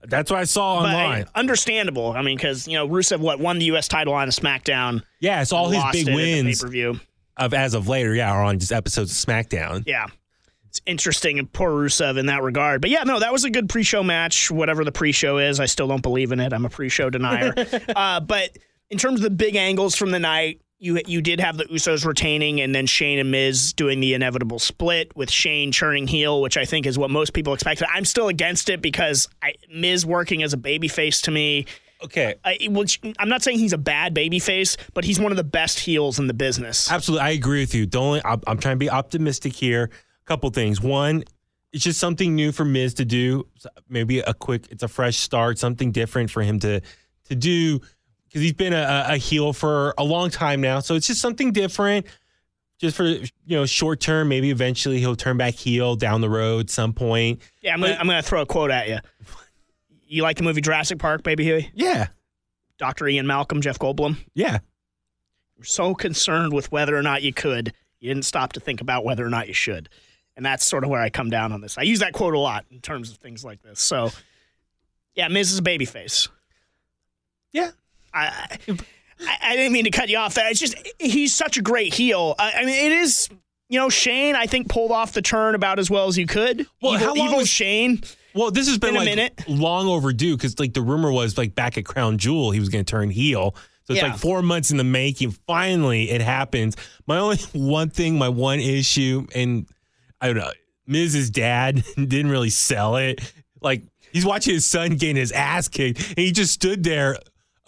[0.03, 1.23] That's what I saw But online.
[1.23, 2.13] uh, understandable.
[2.13, 3.89] I mean, because you know Rusev what won the U.S.
[3.89, 5.03] title on SmackDown.
[5.21, 7.01] yeah, it's all his big wins pay per view.
[7.37, 9.83] of as of later, yeah, are on just episodes of SmackDown.
[9.87, 10.07] Yeah,
[10.77, 12.81] it's interesting and poor Rusev in that regard.
[12.81, 14.51] But yeah, no, that was a good pre-show match.
[14.51, 16.53] Whatever the pre-show is, I still don't believe in it.
[16.53, 17.55] I'm a pre-show denier.
[17.97, 18.59] uh, but
[18.91, 22.05] in terms of the big angles from the night, you you did have the Usos
[22.05, 26.59] retaining, and then Shane and Miz doing the inevitable split with Shane turning heel, which
[26.59, 27.89] I think is what most people expected.
[27.91, 31.65] I'm still against it because I, Miz working as a babyface to me
[32.03, 32.35] Okay.
[32.45, 35.79] I, which I'm not saying he's a bad babyface, but he's one of the best
[35.79, 36.91] heels in the business.
[36.91, 37.87] Absolutely, I agree with you.
[37.87, 38.21] Don't.
[38.25, 39.91] I'm, I'm trying to be optimistic here.
[40.27, 40.81] Couple things.
[40.81, 41.25] One,
[41.73, 43.47] it's just something new for Miz to do.
[43.89, 44.67] Maybe a quick.
[44.71, 45.59] It's a fresh start.
[45.59, 46.81] Something different for him to
[47.29, 47.81] to do
[48.25, 50.81] because he's been a, a heel for a long time now.
[50.81, 52.07] So it's just something different.
[52.79, 54.29] Just for you know, short term.
[54.29, 57.41] Maybe eventually he'll turn back heel down the road some point.
[57.63, 58.99] Yeah, I'm gonna, I'm gonna throw a quote at you.
[60.09, 61.71] You like the movie Jurassic Park, baby Huey?
[61.75, 62.09] Yeah.
[62.79, 63.09] Dr.
[63.09, 64.17] Ian Malcolm, Jeff Goldblum.
[64.35, 64.59] Yeah.
[65.57, 69.05] You're so concerned with whether or not you could, you didn't stop to think about
[69.05, 69.89] whether or not you should.
[70.37, 71.79] And that's sort of where I come down on this.
[71.79, 73.81] I use that quote a lot in terms of things like this.
[73.81, 74.11] So,
[75.15, 76.29] yeah, Miz is a babyface.
[77.53, 77.71] Yeah.
[78.13, 80.49] I, I, I didn't mean to cut you off there.
[80.51, 82.35] It's just he's such a great heel.
[82.39, 83.29] I, I mean, it is.
[83.69, 86.69] You know, Shane, I think pulled off the turn about as well as you could.
[86.81, 88.01] Well, evil, how long evil was- Shane?
[88.33, 89.45] Well, this has been Been a like minute.
[89.49, 92.85] long overdue because like the rumor was like back at Crown Jewel he was going
[92.85, 93.57] to turn heel.
[93.85, 94.11] So it's Yeah.
[94.11, 95.31] like four months in the making.
[95.49, 96.77] Finally, it happens.
[97.09, 99.67] My only one thing, my one issue, and
[100.21, 100.51] I don't know,
[100.87, 103.33] Miz's Dad didn't really sell it.
[103.61, 107.19] Like he's watching his son getting his ass kicked, and he just stood there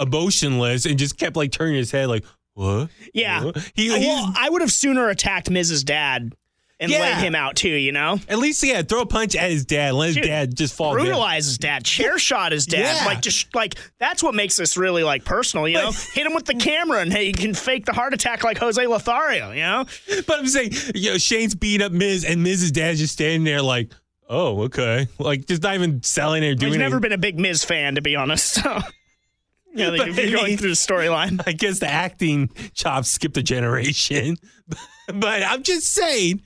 [0.00, 2.88] emotionless and just kept like turning his head, like what?
[3.14, 3.44] Yeah.
[3.44, 3.72] What?
[3.74, 6.34] He, uh, well, I would have sooner attacked Miz's Dad
[6.80, 7.18] and Yeah.
[7.20, 7.68] him out too.
[7.68, 10.56] You know, at least yeah, throw a punch at his dad, let his Dude, dad
[10.56, 11.34] just fall down.
[11.36, 13.04] his dad, chair shot his dad, Yeah.
[13.06, 15.66] like just like that's what makes this really like personal.
[15.68, 18.44] You know, hit him with the camera and hey, you can fake the heart attack
[18.44, 19.50] like Jose Lothario.
[19.52, 19.84] You know,
[20.26, 23.60] But I'm saying, you know, Shane's beating up Miz, and Miz's dad's just standing there
[23.62, 23.90] like,
[24.28, 25.08] oh, okay.
[25.18, 27.00] Like, just not even selling it or doing he's never anything.
[27.10, 28.62] been a big Miz fan to be honest.
[29.74, 31.40] So, know, But if you're going through the storyline.
[31.46, 34.36] I guess the acting chops skipped a generation.
[35.14, 36.40] but I'm just saying,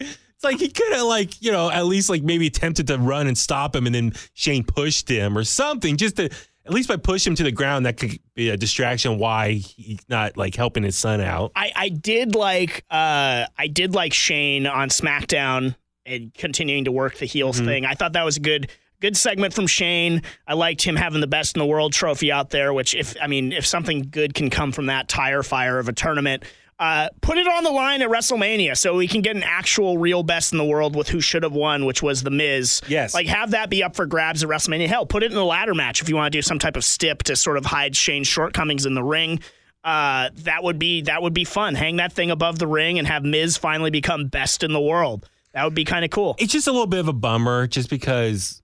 [0.44, 3.36] like he could have, like, you know, at least, like, maybe attempted to run and
[3.36, 6.30] stop him, and then Shane pushed him or something, just to.
[6.64, 9.18] At least by push him to the ground, that could be a distraction.
[9.18, 11.50] Why he's not like helping his son out?
[11.56, 15.74] I, I did like uh I did like Shane on SmackDown
[16.06, 17.66] and continuing to work the heels Mm-hmm.
[17.66, 17.84] thing.
[17.84, 20.22] I thought that was a good good segment from Shane.
[20.46, 23.26] I liked him having the best in the world trophy out there, which if I
[23.26, 26.44] mean if something good can come from that tire fire of a tournament,
[26.82, 30.24] uh, put it on the line at WrestleMania so we can get an actual real
[30.24, 32.80] best in the world with who should have won, which was the Miz.
[32.88, 33.14] Yes.
[33.14, 34.88] Like have that be up for grabs at WrestleMania.
[34.88, 36.82] Hell, put it in the ladder match if you want to do some type of
[36.82, 39.38] stip to sort of hide Shane's shortcomings in the ring
[39.84, 41.74] uh, that would be that would be fun.
[41.74, 45.28] Hang that thing above the ring and have Miz finally become best in the world.
[45.54, 46.34] That would be kind of cool.
[46.38, 48.62] it's just a little bit of a bummer just because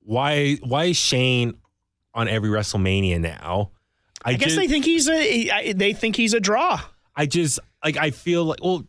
[0.00, 1.54] why why is Shane
[2.14, 3.72] on every WrestleMania now?
[4.24, 6.80] I, guess just, they think he's a they think he's a draw
[7.16, 8.84] I just like I feel like well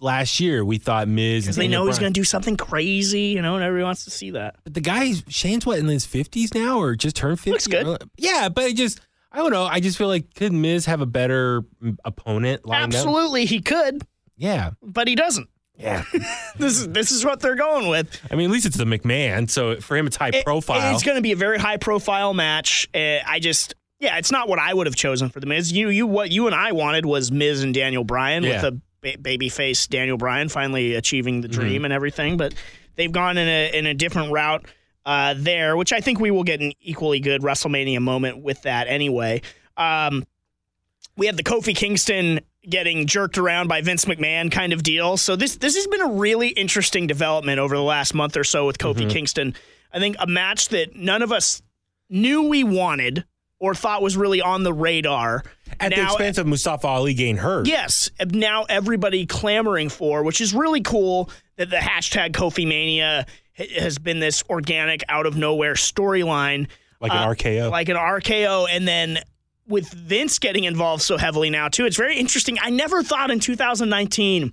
[0.00, 3.42] last year we thought Miz because they know he's going to do something crazy, you
[3.42, 4.56] know, and everybody wants to see that.
[4.64, 7.50] But the guy Shane's what in his fifties now or just turned fifty?
[7.50, 8.04] Looks good.
[8.16, 9.00] Yeah, but it just
[9.32, 9.64] I don't know.
[9.64, 12.98] I just feel like could Miz have a better mm, opponent lined up?
[12.98, 14.02] Absolutely, he could,
[14.36, 15.48] Yeah, but he doesn't.
[15.76, 16.04] yeah.
[16.56, 18.20] This is this is what they're going with.
[18.30, 20.94] I mean, at least it's the McMahon, so for him it's high It- profile.
[20.94, 22.88] it's going to be a very high profile match.
[22.94, 23.74] Uh, I just.
[24.00, 25.72] Yeah, it's not what I would have chosen for the Miz.
[25.72, 28.62] You, you, what you and I wanted was Miz and Daniel Bryan Yeah.
[28.62, 31.60] with a ba- babyface Daniel Bryan finally achieving the Mm-hmm.
[31.60, 32.36] dream and everything.
[32.36, 32.54] But
[32.96, 34.64] they've gone in a in a different route
[35.04, 38.86] uh, there, which I think we will get an equally good WrestleMania moment with that
[38.88, 39.42] anyway.
[39.76, 40.24] Um,
[41.16, 45.16] we had the Kofi Kingston getting jerked around by Vince McMahon kind of deal.
[45.16, 48.66] So this this has been a really interesting development over the last month or so
[48.66, 49.54] with Kofi Kingston.
[49.92, 51.62] I think a match that none of us
[52.10, 53.24] knew we wanted
[53.60, 55.42] or thought was really on the radar.
[55.80, 57.66] At the expense of Mustafa Ali getting hurt.
[57.66, 63.98] Yes, now everybody clamoring for, which is really cool that the hashtag Kofi Mania has
[63.98, 66.68] been this organic, out of nowhere storyline,
[67.00, 67.70] like an uh, RKO.
[67.70, 69.18] like an RKO, and then
[69.66, 71.84] with Vince getting involved so heavily now too.
[71.84, 72.56] It's very interesting.
[72.62, 74.52] I never thought in 2019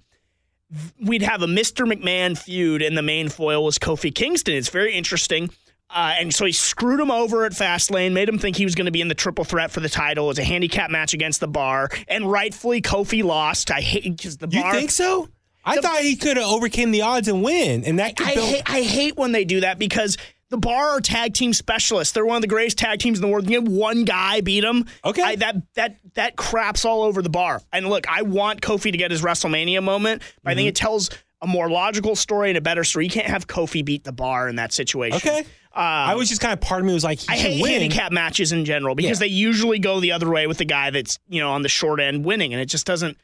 [1.01, 1.91] we'd have a Mr.
[1.91, 4.55] McMahon feud, and the main foil was Kofi Kingston.
[4.55, 5.49] It's very interesting.
[5.95, 8.85] Uh, and so he screwed him over at Fastlane, made him think he was going
[8.85, 10.25] to be in the triple threat for the title.
[10.25, 13.71] It was a handicap match against the bar, and rightfully Kofi lost.
[13.71, 14.73] I hate because the bar.
[14.73, 15.29] you think so?
[15.63, 18.49] I thought he could have overcame the odds and win, and that could I build.
[18.49, 20.17] hate, I hate when they do that because
[20.49, 22.13] the Bar are tag team specialists.
[22.13, 23.49] They're one of the greatest tag teams in the world.
[23.49, 24.85] You have one guy beat them.
[25.03, 25.23] Okay.
[25.23, 27.61] I, that that that craps all over the Bar.
[27.73, 30.49] And look, I want Kofi to get his WrestleMania moment, but Mm-hmm.
[30.49, 31.09] I think it tells
[31.41, 33.05] a more logical story and a better story.
[33.05, 35.17] You can't have Kofi beat the Bar in that situation.
[35.17, 35.45] okay.
[35.75, 37.81] I was just kind of part of me was like, he I hate win.
[37.81, 39.27] handicap matches in general because Yeah.
[39.27, 41.99] they usually go the other way with the guy that's you know on the short
[41.99, 43.17] end winning, and it just doesn't.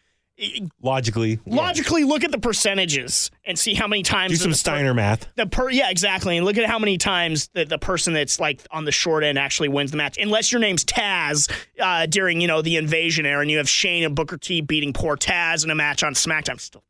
[0.82, 1.56] Logically, yeah.
[1.56, 4.94] logically look at the percentages and see how many times do some the per- Steiner
[4.94, 5.28] math.
[5.36, 8.62] the per yeah exactly and look at how many times the, the person that's like
[8.72, 12.48] on the short end actually wins the match unless your name's taz uh, during you
[12.48, 15.70] know the invasion era and you have shane and booker t beating poor taz in
[15.70, 16.84] a match on smackdown still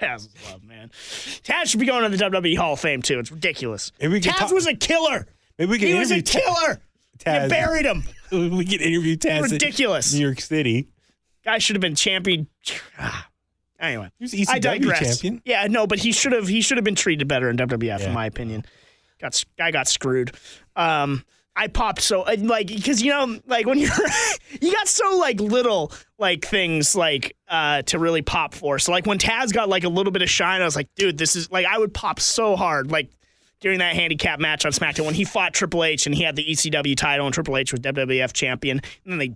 [0.00, 0.90] taz is love man
[1.42, 4.20] taz should be going to the wwe hall of fame too it's ridiculous Maybe we
[4.20, 5.26] taz talk- was a killer
[5.58, 6.80] Maybe we can he was a killer
[7.18, 7.44] Taz.
[7.44, 9.36] you buried him we can interview Taz.
[9.38, 10.88] in ridiculous New York City.
[11.44, 12.46] guy should have been champion
[13.80, 15.20] anyway He was ECW I digress.
[15.20, 15.42] champion.
[15.44, 18.06] Yeah, no, but he should have he should have been treated better in WWF, Yeah.
[18.08, 18.64] in my opinion.
[19.20, 20.32] Got guy got screwed.
[20.76, 21.24] Um,
[21.58, 23.90] I popped so uh, like because you know like when you're
[24.60, 28.78] you got so like little like things like uh to really pop for.
[28.78, 31.18] So like when Taz got like a little bit of shine, I was like, dude,
[31.18, 33.10] this is like I would pop so hard like
[33.60, 36.44] during that handicap match on SmackDown when he fought Triple H and he had the
[36.44, 39.34] ECW title and Triple H was WWF champion and then they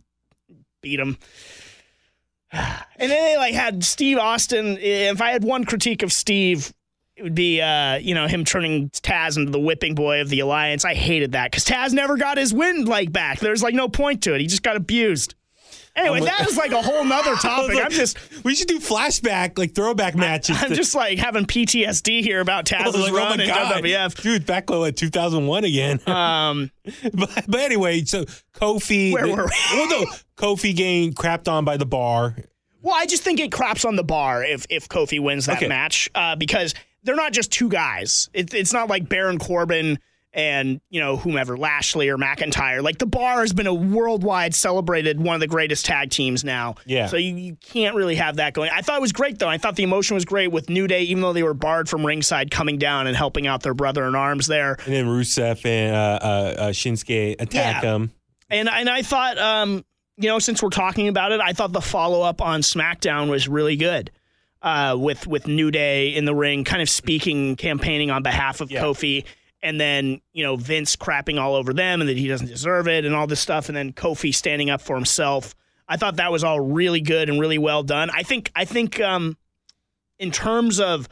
[0.81, 1.19] beat him.
[2.99, 4.77] And then they like had Steve Austin.
[4.79, 6.73] If I had one critique of Steve,
[7.23, 10.41] it would be uh, you know him turning Taz into the whipping boy of the
[10.41, 10.85] alliance.
[10.85, 13.39] I hated that because Taz never got his win like back.
[13.39, 14.41] There's like no point to it.
[14.41, 15.37] He just got abused.
[15.95, 17.79] Anyway, I'm- that is like a whole nother topic.
[17.81, 20.57] I'm just We should do flashback, like throwback matches.
[20.61, 23.83] I'm to- just like having PTSD here about Taz's like, oh run my in God.
[23.85, 24.21] WWF.
[24.21, 26.01] Dude, back at 2001 again.
[26.09, 26.71] Um,
[27.15, 29.13] but, but anyway, so Kofi.
[29.13, 29.51] Where were we?
[29.79, 30.07] Well, no,
[30.37, 32.35] Kofi getting crapped on by the bar.
[32.81, 35.69] Well, I just think it craps on the bar if if Kofi wins that Okay.
[35.69, 38.29] match uh, because they're not just two guys.
[38.33, 39.99] It, it's not like Baron Corbin
[40.35, 42.83] and you know whomever Lashley or McIntyre.
[42.83, 46.77] Like the bar has been a worldwide celebrated one of the greatest tag teams now.
[46.87, 47.09] Yeah.
[47.09, 48.71] So you, you can't really have that going.
[48.73, 49.49] I thought it was great though.
[49.49, 52.07] I thought the emotion was great with New Day, even though they were barred from
[52.07, 54.79] ringside, coming down and helping out their brother in arms there.
[54.87, 56.27] And then Rusev and uh, uh,
[56.63, 57.95] uh, Shinsuke attack Yeah.
[57.95, 58.13] him.
[58.49, 59.85] And and I thought, um,
[60.17, 63.49] you know, since we're talking about it, I thought the follow up on SmackDown was
[63.49, 64.11] really good.
[64.63, 68.71] Uh, with with New Day in the ring, kind of speaking, campaigning on behalf of
[68.71, 68.81] Yeah.
[68.83, 69.25] Kofi,
[69.61, 73.05] and then you know Vince crapping all over them and that he doesn't deserve it
[73.05, 75.55] and all this stuff, and then Kofi standing up for himself.
[75.89, 78.09] I thought that was all really good and really well done.
[78.15, 79.37] I think I think um,
[80.21, 81.09] in terms of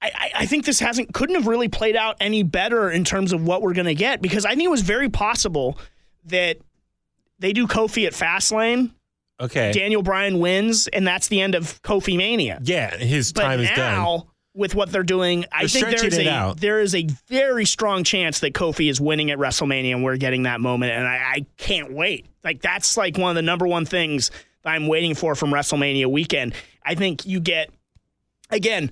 [0.00, 3.44] I, I- think this hasn't couldn't have really played out any better in terms of
[3.44, 5.78] what we're going to get because I think it was very possible
[6.26, 6.58] that
[7.40, 8.92] they do Kofi at Fastlane,
[9.40, 9.72] Okay.
[9.72, 12.58] Daniel Bryan wins, and that's the end of Kofi Mania.
[12.62, 13.76] yeah, his But time is done.
[13.78, 16.58] now, with what they're doing, I They're think there's a out.
[16.58, 20.44] there is a very strong chance that Kofi is winning at WrestleMania, and we're getting
[20.44, 22.26] that moment, and I, I can't wait.
[22.42, 24.30] Like that's like one of the number one things
[24.62, 26.54] that I'm waiting for from WrestleMania weekend.
[26.82, 27.68] I think you get
[28.48, 28.90] again,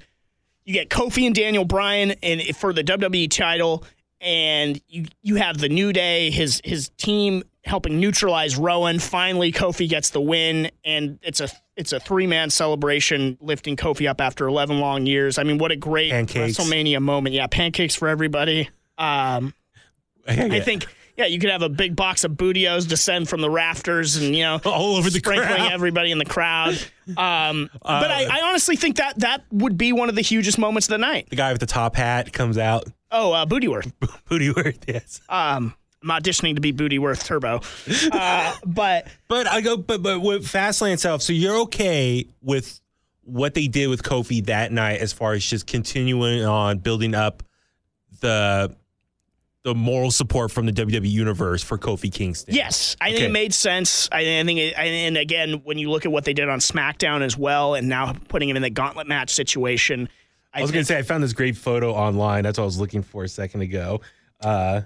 [0.67, 3.85] you get Kofi and Daniel Bryan and for the WWE title,
[4.21, 8.99] and you you have the New Day, his his team helping neutralize Rowan.
[8.99, 14.09] Finally, Kofi gets the win, and it's a it's a three man celebration lifting Kofi
[14.09, 15.39] up after 11 long years.
[15.39, 16.59] I mean, what a great Pancakes.
[16.59, 17.35] WrestleMania moment!
[17.35, 18.69] Yeah, pancakes for everybody.
[18.99, 19.55] Um,
[20.29, 20.87] I think.
[21.17, 24.43] Yeah, you could have a big box of Booty-O's descend from the rafters and, you
[24.43, 25.71] know, All over the sprinkling crowd.
[25.71, 26.75] everybody in the crowd.
[27.17, 30.59] Um, but Uh, I, I honestly think that that would be one of the hugest
[30.59, 31.29] moments of the night.
[31.31, 32.87] the guy with the top hat comes out.
[33.13, 33.93] Oh, uh, Bootyworth.
[34.29, 35.21] Booty word, yes.
[35.29, 37.61] Um, I'm auditioning to be Bootyworth Turbo.
[38.13, 42.81] Uh, but But I go, but but with Fastlane itself, so you're okay with
[43.23, 47.43] what they did with Kofi that night, as far as just continuing on building up
[48.21, 48.75] the
[49.63, 52.55] the moral support from the WWE universe for Kofi Kingston.
[52.55, 54.11] yes, I think it made sense.
[54.13, 57.23] I, I think, it, and again, when you look at what they did on SmackDown
[57.23, 60.11] as well, and now putting him in the gauntlet match situation,
[60.53, 62.43] I, I was gonna say I found this great photo online.
[62.43, 64.03] That's what I was looking for a second ago.
[64.39, 64.83] Uh,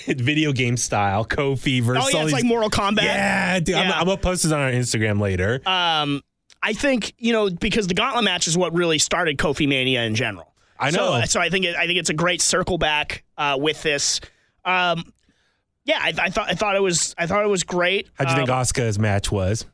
[0.06, 3.02] video game style Kofi versus oh yeah, it's like Mortal Kombat.
[3.02, 3.74] yeah, dude.
[3.76, 5.60] I'm, I'm gonna post this on our Instagram later.
[5.66, 6.22] Um,
[6.62, 10.14] I think you know because the gauntlet match is what really started Kofi Mania in
[10.14, 10.52] general.
[10.78, 11.20] I know.
[11.20, 14.20] So, so I think it, I think it's a great circle back uh, with this.
[14.64, 15.12] Um,
[15.84, 18.08] yeah, I, I thought I thought it was I thought it was great.
[18.14, 19.66] How'd you think Asuka's match was?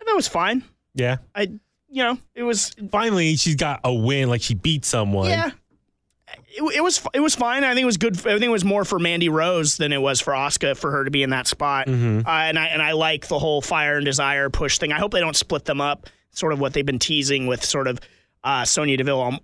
[0.00, 0.64] I thought it was fine.
[0.94, 1.18] Yeah.
[1.34, 1.42] I
[1.88, 4.28] you know it was Finally, she's got a win.
[4.28, 5.30] Like she beat someone.
[5.30, 5.50] yeah.
[6.56, 7.64] It, it was it was fine.
[7.64, 8.16] I think it was good.
[8.18, 11.04] I think it was more for Mandy Rose than it was for Asuka for her
[11.04, 11.86] to be in that spot.
[11.86, 12.26] Mm-hmm.
[12.26, 14.92] Uh, and I and I like the whole fire and desire push thing.
[14.92, 16.08] I hope they don't split them up.
[16.30, 18.00] Sort of what they've been teasing with sort of
[18.44, 19.40] uh, Sonya Deville, um,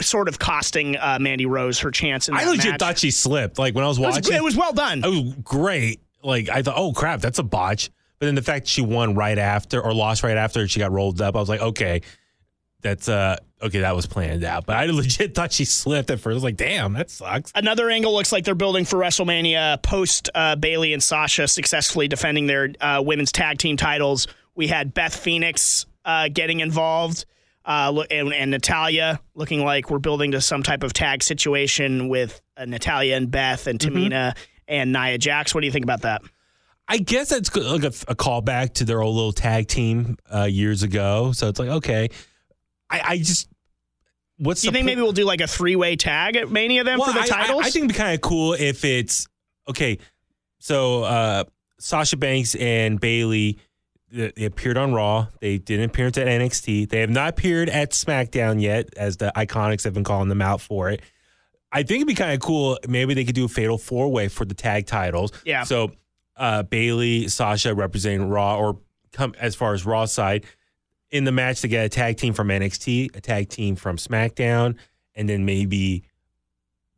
[0.00, 2.80] sort of costing uh, Mandy Rose her chance in I legit match.
[2.80, 3.58] thought she slipped.
[3.58, 5.04] Like when I was it was, watching, it was well done.
[5.04, 6.00] it was great.
[6.22, 7.90] Like I thought, oh crap, that's a botch.
[8.18, 11.20] But then the fact she won right after or lost right after she got rolled
[11.22, 12.02] up, I was like, okay,
[12.80, 14.66] that's uh okay, that was planned out.
[14.66, 16.32] But I legit thought she slipped at first.
[16.32, 17.52] I was like, damn, that sucks.
[17.54, 22.46] Another angle looks like they're building for WrestleMania post uh, Bayley and Sasha successfully defending
[22.46, 27.26] their uh, women's tag team titles We had Beth Phoenix uh, getting involved,
[27.64, 32.40] uh, and, and Natalya looking like we're building to some type of tag situation with
[32.56, 35.54] uh, Natalya and Beth and Tamina and Nia Jax.
[35.54, 36.22] What do you think about that?
[36.90, 40.82] I guess that's like a, a callback to their old little tag team uh, years
[40.82, 41.32] ago.
[41.32, 42.08] So it's like okay,
[42.90, 43.48] I, I just
[44.38, 46.84] what's Do you think po- maybe we'll do like a three way tag at Mania
[46.84, 47.60] then for the I- I- titles?
[47.60, 49.26] I, think it'd be kind of cool if it's
[49.68, 49.98] okay.
[50.58, 51.44] So uh,
[51.78, 53.58] Sasha Banks and Bayley,
[54.10, 55.28] they, they appeared on Raw.
[55.40, 56.88] They did an appearance at NXT.
[56.88, 60.60] They have not appeared at SmackDown yet, as the Iconics have been calling them out
[60.60, 61.02] for it.
[61.70, 62.78] I think it'd be kind of cool.
[62.88, 65.32] Maybe they could do a fatal four way for the tag titles.
[65.44, 65.64] Yeah.
[65.64, 65.92] So
[66.36, 68.78] uh, Bayley, Sasha representing Raw, or
[69.12, 70.46] come as far as Raw side
[71.10, 74.76] in the match to get a tag team from NXT, a tag team from SmackDown,
[75.14, 76.04] and then maybe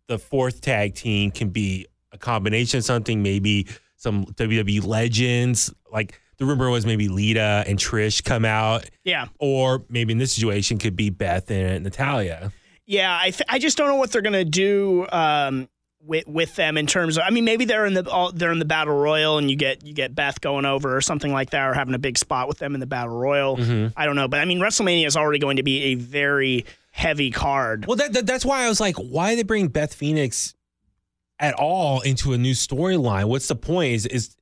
[0.08, 5.72] the fourth tag team can be a combination of something, maybe some WWE legends.
[5.92, 9.26] Like the rumor was maybe Lita and Trish come out, yeah.
[9.38, 12.52] or maybe in this situation could be Beth and Natalya.
[12.86, 15.68] Yeah, I th- I just don't know what they're gonna do um,
[16.04, 17.24] with with them in terms of.
[17.26, 19.84] I mean, maybe they're in the all, they're in the battle royal, and you get
[19.84, 22.58] you get Beth going over or something like that, or having a big spot with
[22.58, 23.56] them in the battle royal.
[23.56, 23.88] Mm-hmm.
[23.96, 27.30] I don't know, but I mean, WrestleMania is already going to be a very heavy
[27.30, 27.86] card.
[27.86, 30.54] Well, that, that that's why I was like, why they bring Beth Phoenix
[31.38, 33.26] at all into a new storyline?
[33.26, 33.92] What's the point?
[33.92, 34.36] Is is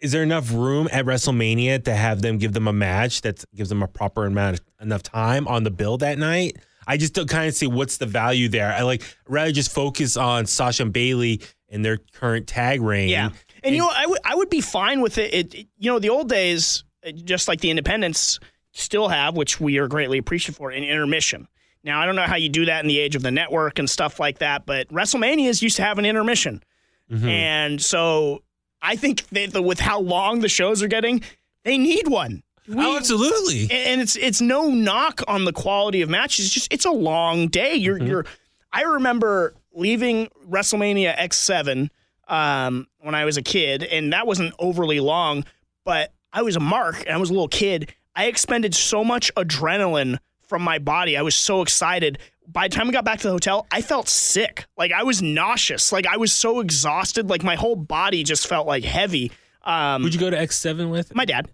[0.00, 3.68] is there enough room at WrestleMania to have them give them a match that gives
[3.68, 6.56] them a proper amount of enough time on the bill that night?
[6.88, 8.72] I just don't kind of see what's the value there.
[8.72, 13.10] I like rather just focus on Sasha and Bayley and their current tag reign.
[13.10, 13.28] Yeah,
[13.62, 15.34] and, you know, I would I would be fine with it.
[15.34, 16.82] It, it- You know, the old days,
[17.24, 18.40] just like the independents
[18.72, 21.46] still have, which we are greatly appreciative for, an intermission.
[21.84, 23.88] Now, I don't know how you do that in the age of the network and
[23.88, 26.62] stuff like that, but WrestleManias used to have an intermission,
[27.10, 27.28] mm-hmm.
[27.28, 28.42] and so
[28.80, 31.22] I think that the, with how long the shows are getting,
[31.64, 32.42] they need one.
[32.68, 33.68] We- oh, absolutely.
[33.70, 36.46] and it's it's no knock on the quality of matches.
[36.46, 37.74] It's just it's a long day.
[37.74, 38.26] You're you're.
[38.72, 41.88] I remember leaving WrestleMania X7
[42.28, 45.44] um, when I was a kid, and that wasn't overly long.
[45.84, 47.94] But I was a mark, and I was a little kid.
[48.14, 51.16] I expended so much adrenaline from my body.
[51.16, 52.18] I was so excited.
[52.46, 54.66] By the time we got back to the hotel, I felt sick.
[54.76, 55.92] Like I was nauseous.
[55.92, 57.28] Like I was so exhausted.
[57.30, 59.32] Like my whole body just felt like heavy.
[59.62, 61.14] Um, Would you go to X7 with?
[61.14, 61.48] my dad.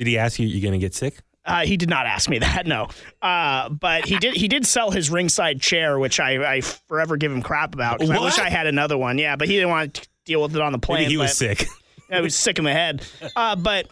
[0.00, 1.18] Did he ask you you're going to get sick?
[1.44, 2.88] Uh, he did not ask me that, no.
[3.20, 4.34] Uh, but he did.
[4.34, 8.02] He did sell his ringside chair, which I, I forever give him crap about.
[8.02, 9.18] I wish I had another one.
[9.18, 11.02] Yeah, but he didn't want to deal with it on the plane.
[11.02, 11.66] Maybe he was sick.
[12.10, 13.02] I was sick in the head.
[13.36, 13.88] Uh, but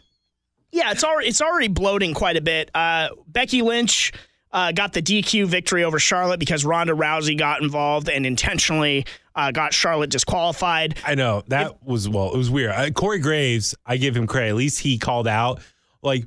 [0.72, 2.70] yeah, it's already it's already bloating quite a bit.
[2.74, 4.12] Uh, Becky Lynch
[4.50, 9.04] uh, got the DQ victory over Charlotte because Ronda Rousey got involved and intentionally
[9.34, 10.98] uh, got Charlotte disqualified.
[11.04, 12.32] I know that was well.
[12.32, 12.70] It was weird.
[12.70, 14.48] Uh, Corey Graves, I give him credit.
[14.50, 15.60] At least he called out,
[16.08, 16.24] like,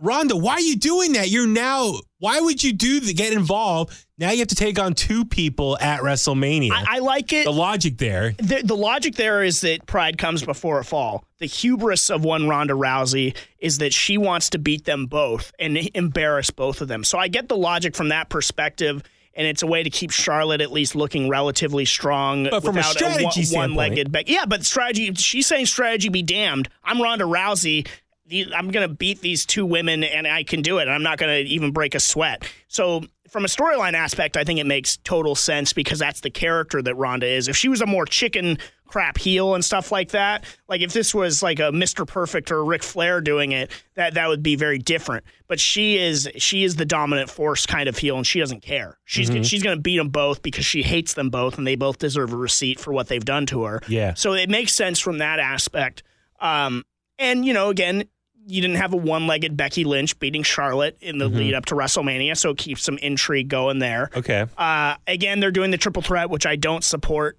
[0.00, 1.28] Ronda, why are you doing that?
[1.28, 1.94] You're now.
[2.20, 4.06] Why would you do the get involved?
[4.16, 6.70] Now you have to take on two people at WrestleMania.
[6.70, 7.44] I, I like it.
[7.44, 8.32] the logic there.
[8.38, 11.24] the, the logic there is that pride comes before a fall.
[11.38, 15.76] The hubris of one Ronda Rousey is that she wants to beat them both and
[15.94, 17.02] embarrass both of them.
[17.02, 19.02] So I get the logic from that perspective,
[19.34, 22.48] and it's a way to keep Charlotte at least looking relatively strong.
[22.50, 24.28] But from a strategy one- standpoint- one-legged back.
[24.28, 25.12] Yeah, but strategy.
[25.14, 26.68] She's saying strategy be damned.
[26.84, 27.88] I'm Ronda Rousey.
[28.30, 30.82] I'm going to beat these two women, and I can do it.
[30.82, 32.50] And I'm not going to even break a sweat.
[32.68, 36.82] So from a storyline aspect, I think it makes total sense because that's the character
[36.82, 37.48] that Ronda is.
[37.48, 41.14] If she was a more chicken crap heel and stuff like that, like if this
[41.14, 42.06] was like a Mr.
[42.06, 45.24] Perfect or Ric Flair doing it, that that would be very different.
[45.46, 48.98] But she is she is the dominant force kind of heel, and she doesn't care.
[49.04, 51.98] She's she's going to beat them both because she hates them both, and they both
[51.98, 53.82] deserve a receipt for what they've done to her.
[53.88, 54.14] Yeah.
[54.14, 56.02] So it makes sense from that aspect.
[56.40, 56.84] Um,
[57.18, 58.04] and you know, again,
[58.48, 62.36] you didn't have a one-legged Becky Lynch beating Charlotte in the lead up to WrestleMania,
[62.36, 64.10] so it keeps some intrigue going there.
[64.16, 64.46] Okay.
[64.56, 67.38] Uh, again, they're doing the triple threat, which I don't support,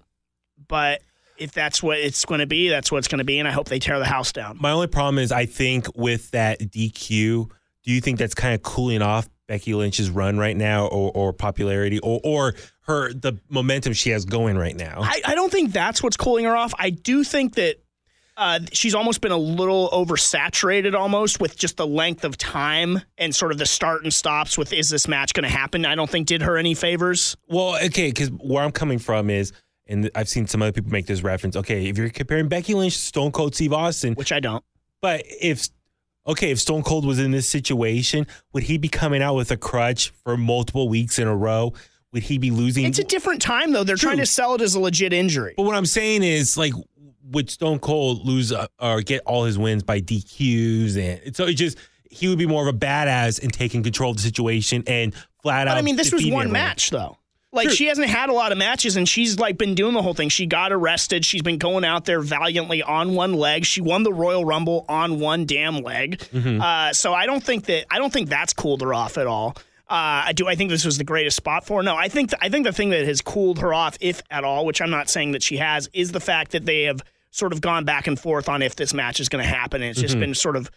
[0.68, 1.02] but
[1.36, 3.50] if that's what it's going to be, that's what it's going to be, and I
[3.50, 4.58] hope they tear the house down.
[4.60, 7.50] My only problem is I think with that DQ,
[7.82, 11.32] do you think that's kind of cooling off Becky Lynch's run right now, or, or
[11.32, 15.00] popularity, or or her the momentum she has going right now?
[15.02, 16.72] I, I don't think that's what's cooling her off.
[16.78, 17.76] I do think that
[18.40, 23.34] uh, she's almost been a little oversaturated almost with just the length of time and
[23.34, 25.84] sort of the start and stops with is this match going to happen?
[25.84, 27.36] I don't think did her any favors.
[27.48, 29.52] Well, okay, because where I'm coming from is,
[29.86, 31.54] and I've seen some other people make this reference.
[31.54, 34.64] Okay, if you're comparing Becky Lynch to Stone Cold Steve Austin, which I don't.
[35.02, 35.68] but if
[36.26, 39.58] okay, if Stone Cold was in this situation, would he be coming out with a
[39.58, 41.74] crutch for multiple weeks in a row?
[42.12, 42.86] Would he be losing?
[42.86, 43.84] It's a different time though.
[43.84, 44.08] They're True.
[44.08, 45.54] trying to sell it as a legit injury.
[45.56, 46.72] but what I'm saying is, like,
[47.24, 50.96] would Stone Cold lose uh, or get all his wins by DQs?
[50.96, 51.78] And so it just
[52.10, 55.68] he would be more of a badass and taking control of the situation and flat
[55.68, 55.72] out.
[55.72, 56.52] But I mean, this was one everyone.
[56.52, 57.16] match though.
[57.52, 57.74] Like True.
[57.74, 60.28] she hasn't had a lot of matches, and she's like been doing the whole thing.
[60.28, 61.24] She got arrested.
[61.24, 63.64] She's been going out there valiantly on one leg.
[63.64, 66.18] She won the Royal Rumble on one damn leg.
[66.32, 66.60] Mm-hmm.
[66.60, 69.56] Uh, so I don't think that I don't think that's cooled her off at all.
[69.90, 71.82] Uh, do I think this was the greatest spot for her?
[71.82, 74.64] No, I think I think the thing that has cooled her off, if at all,
[74.64, 77.60] which I'm not saying that she has, is the fact that they have sort of
[77.60, 79.82] gone back and forth on if this match is going to happen.
[79.82, 80.70] And it's just been sort of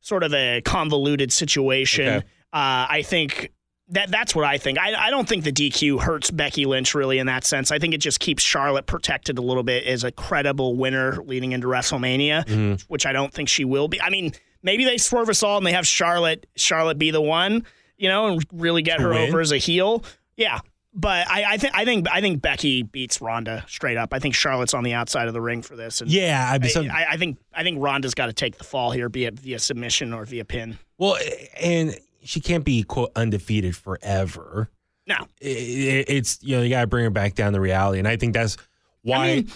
[0.00, 2.08] sort of a convoluted situation.
[2.08, 2.26] Okay.
[2.52, 3.50] Uh, I think
[3.88, 4.78] that that's what I think.
[4.78, 7.72] I, I don't think the DQ hurts Becky Lynch really in that sense.
[7.72, 11.52] I think it just keeps Charlotte protected a little bit as a credible winner leading
[11.52, 14.00] into WrestleMania, which I don't think she will be.
[14.00, 17.66] I mean, maybe they swerve us all and they have Charlotte Charlotte be the one,
[18.00, 19.28] you know, and really get To her win?
[19.28, 20.02] over as a heel.
[20.36, 20.60] Yeah.
[20.92, 24.12] But I, I think I think I think Becky beats Ronda straight up.
[24.12, 26.00] I think Charlotte's on the outside of the ring for this.
[26.00, 26.58] And Yeah, I
[26.90, 29.60] I, I think I think Ronda's got to take the fall here, be it via
[29.60, 30.78] submission or via pin.
[30.98, 31.16] well,
[31.60, 34.68] and she can't be quote undefeated forever.
[35.06, 38.00] No, It- it- it's you know you got to bring her back down to reality,
[38.00, 38.56] and I think that's
[39.02, 39.36] why.
[39.36, 39.50] mean-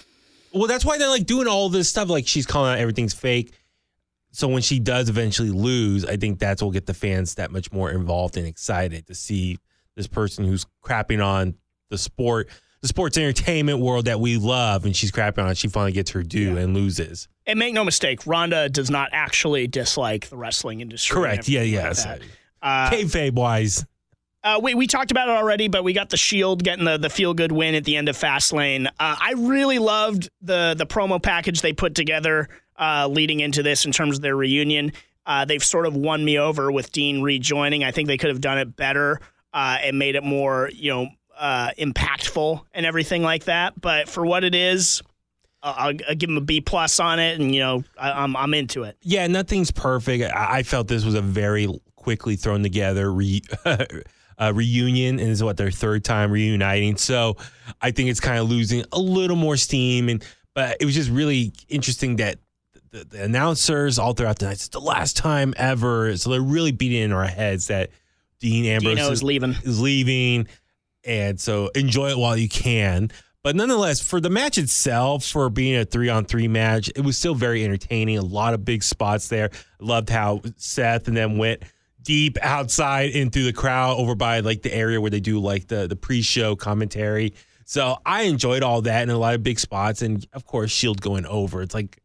[0.53, 2.09] well, that's why they're like doing all this stuff.
[2.09, 3.53] Like she's calling out everything's fake.
[4.35, 7.53] So when she does eventually lose, I think that's what will get the fans that
[7.53, 9.59] much more involved and excited to see
[9.95, 11.55] this person who's crapping on
[11.91, 12.49] the sport,
[12.83, 15.51] the sports entertainment world that we love, and she's crapping on.
[15.51, 15.57] it.
[15.57, 17.29] She finally gets her due and loses.
[17.47, 21.15] And make no mistake, Ronda does not actually dislike the wrestling industry.
[21.15, 21.49] Correct.
[21.49, 21.63] Yeah.
[21.63, 22.05] Yes.
[22.05, 22.29] like that.
[22.61, 23.87] Uh, Kayfabe wise.
[24.45, 27.09] Uh, we, we talked about it already, but we got the Shield getting the, the
[27.09, 28.87] feel good win at the end of Fastlane.
[28.87, 33.87] Uh, I really loved the the promo package they put together uh, leading into this
[33.87, 34.93] in terms of their reunion.
[35.27, 37.83] Uh, they've sort of won me over with Dean rejoining.
[37.83, 39.19] I think they could have done it better
[39.55, 43.81] uh, and made it more, you know, uh, impactful and everything like that.
[43.81, 45.03] But for what it is,
[45.63, 48.53] I'll, I'll give them a B plus on it, and you know, I, I'm I'm
[48.53, 48.99] into it.
[49.01, 50.23] Yeah, nothing's perfect.
[50.25, 51.67] I, I felt this was a very
[51.97, 53.41] quickly thrown together re,
[54.39, 56.97] uh, reunion, and is what their third time reuniting.
[56.97, 57.37] So
[57.81, 60.25] I think it's kind of losing a little more steam, and
[60.55, 62.39] but it was just really interesting that
[62.91, 64.55] the, the announcers all throughout the night.
[64.55, 67.91] It's the last time ever, so they're really beating in our heads that
[68.41, 69.51] Dean Ambrose Dino is leaving.
[69.65, 70.49] is leaving,
[71.05, 73.11] and so enjoy it while you can.
[73.43, 77.19] But nonetheless, for the match itself, for being a three on three match, it was
[77.19, 78.17] still very entertaining.
[78.17, 79.51] A lot of big spots there.
[79.79, 81.63] Loved how Seth and them went
[82.05, 85.67] deep outside and through the crowd over by like the area where they do like
[85.67, 87.35] the the pre show commentary.
[87.65, 91.01] So I enjoyed all that and a lot of big spots, and of course Shield
[91.01, 91.63] going over.
[91.63, 92.01] It's like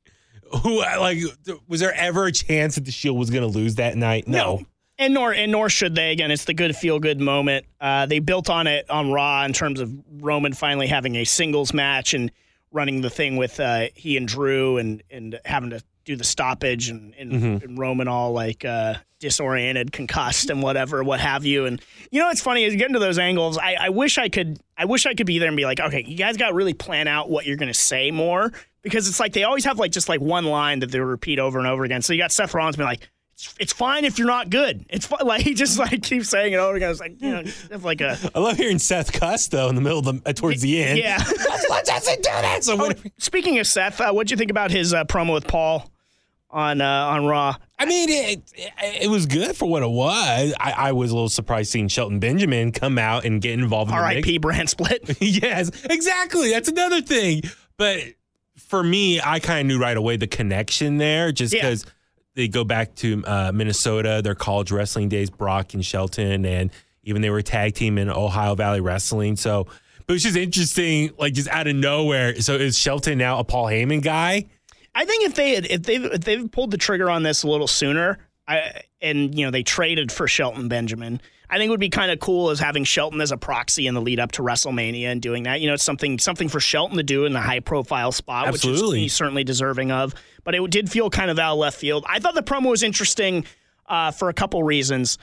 [0.63, 1.19] who like
[1.67, 4.27] was there ever a chance that the Shield was going to lose that night?
[4.27, 4.63] No.
[4.97, 6.11] And nor and nor should they.
[6.11, 7.65] Again, it's the good feel good moment.
[7.79, 11.73] Uh, they built on it on Raw in terms of Roman finally having a singles
[11.73, 12.31] match and
[12.71, 16.89] running the thing with uh, he and Drew and and having to do the stoppage
[16.89, 17.31] and, and,
[17.61, 21.65] and Roman all like uh, disoriented, concussed, and whatever, what have you.
[21.65, 21.79] And
[22.09, 23.59] you know what's funny is getting to those angles.
[23.59, 24.59] I, I wish I could.
[24.75, 26.73] I wish I could be there and be like, okay, you guys got to really
[26.73, 28.51] plan out what you're going to say more
[28.81, 31.59] because it's like they always have like just like one line that they repeat over
[31.59, 32.01] and over again.
[32.01, 33.07] So you got Seth Rollins being like.
[33.35, 34.85] It's, it's fine if you're not good.
[34.89, 35.25] It's fine.
[35.25, 36.91] Like he just like keeps saying it over again.
[36.91, 37.43] It's like you know,
[37.83, 40.61] like a I love hearing Seth cuss though in the middle of the uh, towards
[40.61, 40.99] the end.
[40.99, 41.19] yeah.
[41.69, 42.63] Let's do that.
[42.65, 45.47] So Oh, when, speaking of Seth, uh, what'd you think about his uh, promo with
[45.47, 45.89] Paul
[46.49, 47.55] on uh, on Raw?
[47.77, 48.71] I mean, it, it,
[49.03, 50.53] it was good for what it was.
[50.59, 53.97] I, I was a little surprised seeing Shelton Benjamin come out and get involved in.
[53.97, 54.37] R.I.P.
[54.39, 55.17] brand split.
[55.21, 56.51] yes, exactly.
[56.51, 57.43] That's another thing.
[57.77, 57.99] But
[58.57, 61.61] for me, I kind of knew right away the connection there, just Yeah.
[61.61, 61.85] because
[62.35, 66.71] they go back to uh, Minnesota, their college wrestling days, Brock and Shelton, and
[67.03, 69.35] even they were a tag team in Ohio Valley Wrestling.
[69.37, 69.67] So,
[70.05, 72.39] but it's just interesting, like just out of nowhere.
[72.41, 74.45] So is Shelton now a Paul Heyman guy?
[74.99, 77.47] I think if they had if they've if they've pulled the trigger on this a
[77.47, 81.79] little sooner, I, and you know they traded for Shelton Benjamin, I think it would
[81.79, 84.41] be kind of cool as having Shelton as a proxy in the lead up to
[84.41, 85.61] WrestleMania and doing that.
[85.61, 88.55] You know, it's something something for Shelton to do in the high profile spot, which
[88.55, 88.97] Absolutely.
[88.97, 90.13] is he's certainly deserving of.
[90.43, 92.03] But it did feel kind of out of left field.
[92.05, 93.45] I thought the promo was interesting
[93.87, 95.17] uh, for a couple reasons.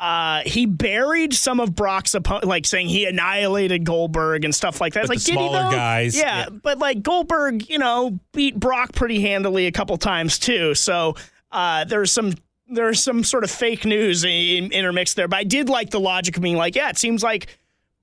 [0.00, 4.94] Uh, he buried some of Brock's opponent, like saying he annihilated Goldberg and stuff like
[4.94, 5.00] that.
[5.00, 6.48] It's like, the did he smaller guys, yeah, yeah.
[6.48, 10.74] but like Goldberg, you know, beat Brock pretty handily a couple times too.
[10.74, 11.16] So
[11.52, 12.32] uh, there's some
[12.66, 15.28] there's some sort of fake news in, intermixed there.
[15.28, 17.58] But I did like the logic of being like, yeah, it seems like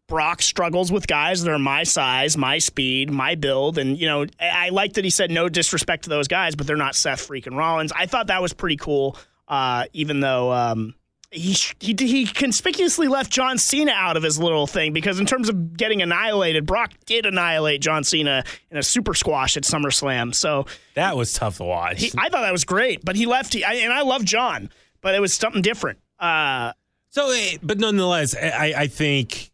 [0.08, 4.28] Brock struggles with guys that are my size, my speed, my build, and you know,
[4.40, 7.28] I I like that he said no disrespect to those guys, but they're not Seth
[7.28, 7.92] freaking Rollins.
[7.92, 9.18] I thought that was pretty cool,
[9.48, 10.52] uh, even though.
[10.54, 10.94] Um,
[11.32, 15.50] he, he he conspicuously left John Cena out of his little thing because in terms
[15.50, 20.34] of getting annihilated, Brock did annihilate John Cena in a super squash at SummerSlam.
[20.34, 20.66] So
[20.96, 22.00] That was tough to watch.
[22.02, 23.54] he, I thought that was great, but he left.
[23.54, 24.70] He, I, and I love John,
[25.02, 26.00] but it was something different.
[26.20, 26.72] Uh,
[27.10, 29.52] So, eh, but nonetheless, I, I think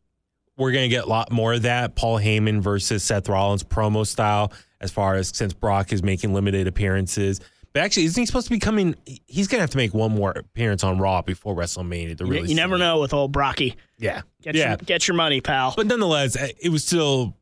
[0.57, 4.05] we're going to get a lot more of that Paul Heyman versus Seth Rollins promo
[4.05, 7.39] style as far as since Brock is making limited appearances.
[7.74, 8.95] But actually, isn't he supposed to be coming?
[9.26, 12.49] He's to have to make one more appearance on Raw before WrestleMania to you, really.
[12.49, 12.82] you never see.
[12.82, 13.76] know with old Brocky.
[13.97, 14.21] Yeah.
[14.43, 14.69] Get yeah.
[14.69, 15.74] your get your money, pal.
[15.76, 17.36] But nonetheless, eh, it was still.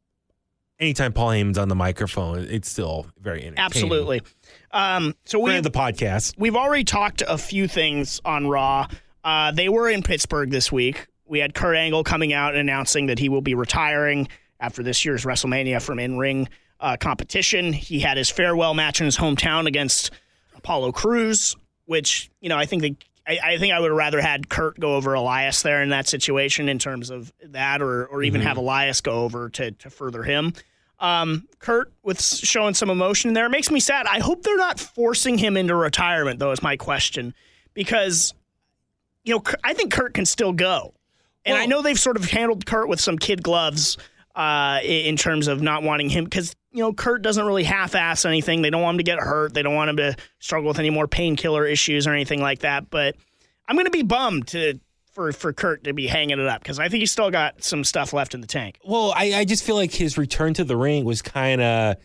[0.80, 3.60] Anytime Paul Heyman's on the microphone, it's still very entertaining.
[3.60, 4.22] Absolutely.
[4.72, 6.34] Um, so we the podcast.
[6.40, 8.88] we've already talked a few things on Raw.
[9.24, 11.06] Uh, they were in Pittsburgh this week.
[11.28, 14.28] We had Kurt Angle coming out and announcing that he will be retiring
[14.60, 16.50] after this year's WrestleMania from in ring
[16.82, 17.72] uh, competition.
[17.72, 20.12] He had his farewell match in his hometown against
[20.56, 21.56] Apollo Crews,
[21.86, 22.96] which you know I think the
[23.28, 26.08] I, I think I would have rather had Kurt go over Elias there in that
[26.08, 30.24] situation in terms of that, or or even have Elias go over to to further
[30.24, 30.54] him.
[31.00, 34.06] Um, Kurt with showing some emotion there it makes me sad.
[34.08, 36.52] I hope they're not forcing him into retirement, though.
[36.52, 37.34] Is my question
[37.74, 38.34] because
[39.24, 40.94] you know I think Kurt can still go,
[41.46, 43.98] and I know they've sort of handled Kurt with some kid gloves
[44.36, 48.62] uh, in terms of not wanting him because you know Kurt doesn't really half-ass anything.
[48.62, 49.54] They don't want him to get hurt.
[49.54, 52.90] They don't want him to struggle with any more painkiller issues or anything like that.
[52.90, 53.16] But
[53.68, 54.80] I'm going to be bummed to
[55.12, 57.84] for for Kurt to be hanging it up because I think he's still got some
[57.84, 58.80] stuff left in the tank.
[58.86, 61.98] Well, I, I just feel like his return to the ring was kind of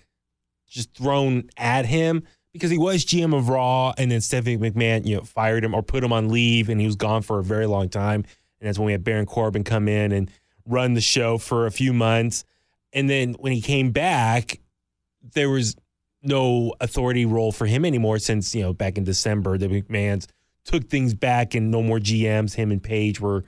[0.69, 5.17] just thrown at him because he was GM of Raw, and then Stephanie McMahon, you
[5.17, 7.67] know, fired him or put him on leave, and he was gone for a very
[7.67, 8.25] long time.
[8.61, 10.31] And that's when we had Baron Corbin come in and
[10.67, 12.45] run the show for a few months,
[12.93, 14.61] and then when he came back,
[15.35, 15.77] there was
[16.23, 20.27] no authority role for him anymore since you know back in December the McMahon's
[20.65, 22.55] took things back and no more GMs.
[22.55, 23.45] Him and Paige were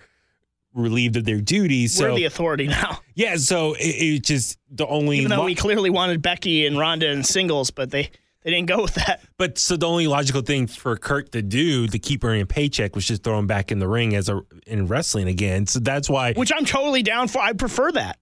[0.73, 2.01] relieved of their duties.
[2.01, 5.55] We're the authority now, yeah, so it, it just the only even though lo- we
[5.55, 8.11] clearly wanted Becky and Ronda in singles, but they
[8.49, 9.21] they didn't go with that.
[9.37, 12.95] but so the only logical thing for Kurt to do to keep earning a paycheck
[12.95, 15.67] was just throw him back in the ring as a in wrestling again.
[15.67, 17.43] So that's why Which I'm totally down for.
[17.43, 18.19] I prefer that.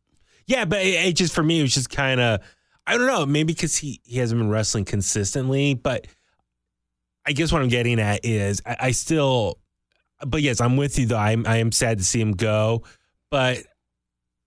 [0.47, 2.41] yeah, but it, it just for me it was just kind of
[2.89, 6.09] I don't know maybe because he he hasn't been wrestling consistently, but
[7.25, 9.61] I guess what I'm getting at is I, I still,
[10.27, 11.19] but yes, I'm with you though.
[11.19, 12.83] I'm I am sad to see him go,
[13.31, 13.59] but.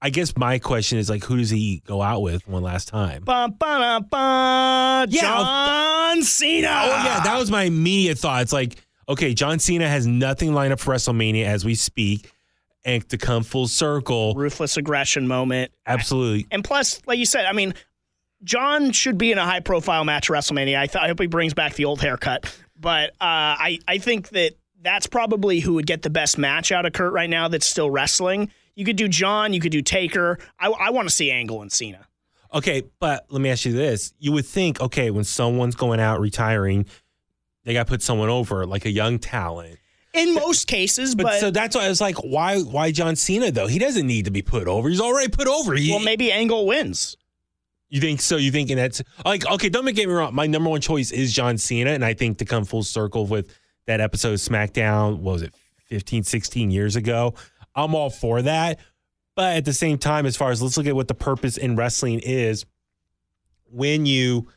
[0.02, 3.24] I guess my question is like, who does he go out with one last time?
[3.24, 6.68] Ba, ba, ba, Yeah, John Cena.
[6.68, 8.41] Oh yeah, that was my immediate thought.
[8.41, 8.78] It's like,
[9.10, 12.32] okay, John Cena has nothing lined up for WrestleMania as we speak,
[12.86, 15.72] and to come full circle, ruthless aggression moment.
[15.86, 16.47] absolutely.
[16.50, 17.74] And plus, like you said, I mean,
[18.43, 20.80] John should be in a high profile match at WrestleMania.
[20.80, 22.45] I, th- I hope he brings back the old haircut.
[22.80, 26.86] But uh, I, I think that that's probably who would get the best match out
[26.86, 28.50] of Kurt right now that's still wrestling.
[28.80, 30.40] You could do John, you could do Taker.
[30.58, 32.08] I, I want to see Angle and Cena.
[32.54, 36.22] Okay, but let me ask you this: You would think, okay, when someone's going out
[36.22, 36.86] retiring,
[37.66, 39.80] they got to put someone over, like a young talent.
[40.14, 43.52] In most cases, But, but, so that's why I was like, why, why John Cena
[43.52, 43.68] though?
[43.68, 44.88] He doesn't need to be put over.
[44.88, 45.74] He's already put over.
[45.76, 47.18] He, well, maybe Angle wins.
[47.90, 48.38] You think so?
[48.38, 49.68] You thinking that's like okay?
[49.68, 50.34] Don't make get me wrong.
[50.34, 53.54] My number one choice is John Cena, and I think to come full circle with
[53.88, 55.54] that episode of SmackDown, what was it
[55.88, 57.34] 15, 16 years ago?
[57.76, 58.80] I'm all for that.
[59.36, 61.76] But at the same time, as far as let's look at what the purpose in
[61.76, 62.65] wrestling is,
[63.72, 64.49] when you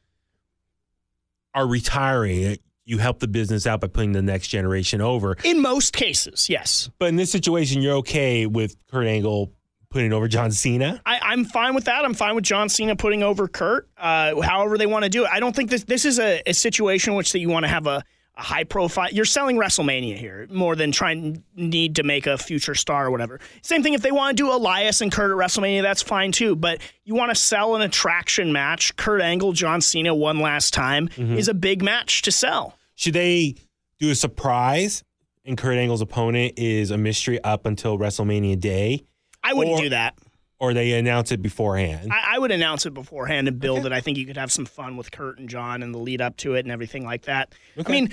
[1.54, 5.36] are retiring, you help the business out by putting the next generation over.
[5.44, 6.90] In most cases, yes.
[6.98, 9.52] But in this situation, you're okay with Kurt Angle
[9.90, 11.00] putting over John Cena.
[11.06, 12.04] I, I'm fine with that.
[12.04, 13.88] I'm fine with John Cena putting over Kurt.
[13.96, 15.30] Uh, however they want to do it.
[15.30, 17.68] I don't think this this is a, a situation in which that you want to
[17.68, 18.02] have a,
[18.37, 19.11] a high profile.
[19.11, 23.41] You're selling WrestleMania here more than trying need to make a future star or whatever.
[23.62, 26.57] Same thing if they want to do Elias and Kurt at WrestleMania, that's fine too.
[26.57, 28.97] But you want to sell an attraction match.
[28.97, 31.37] Kurt Angle, John Cena, one last time mm-hmm.
[31.37, 32.78] is a big match to sell.
[32.95, 33.57] Should they
[33.99, 35.05] do a surprise
[35.45, 39.05] and Kurt Angle's opponent is a mystery up until WrestleMania Day,
[39.43, 40.14] I wouldn't Or- do that.
[40.62, 42.12] Or they announce it beforehand?
[42.12, 43.90] I, I would announce it beforehand and build it.
[43.90, 46.36] I think you could have some fun with Kurt and John and the lead up
[46.38, 47.52] to it and everything like that.
[47.84, 48.10] I mean,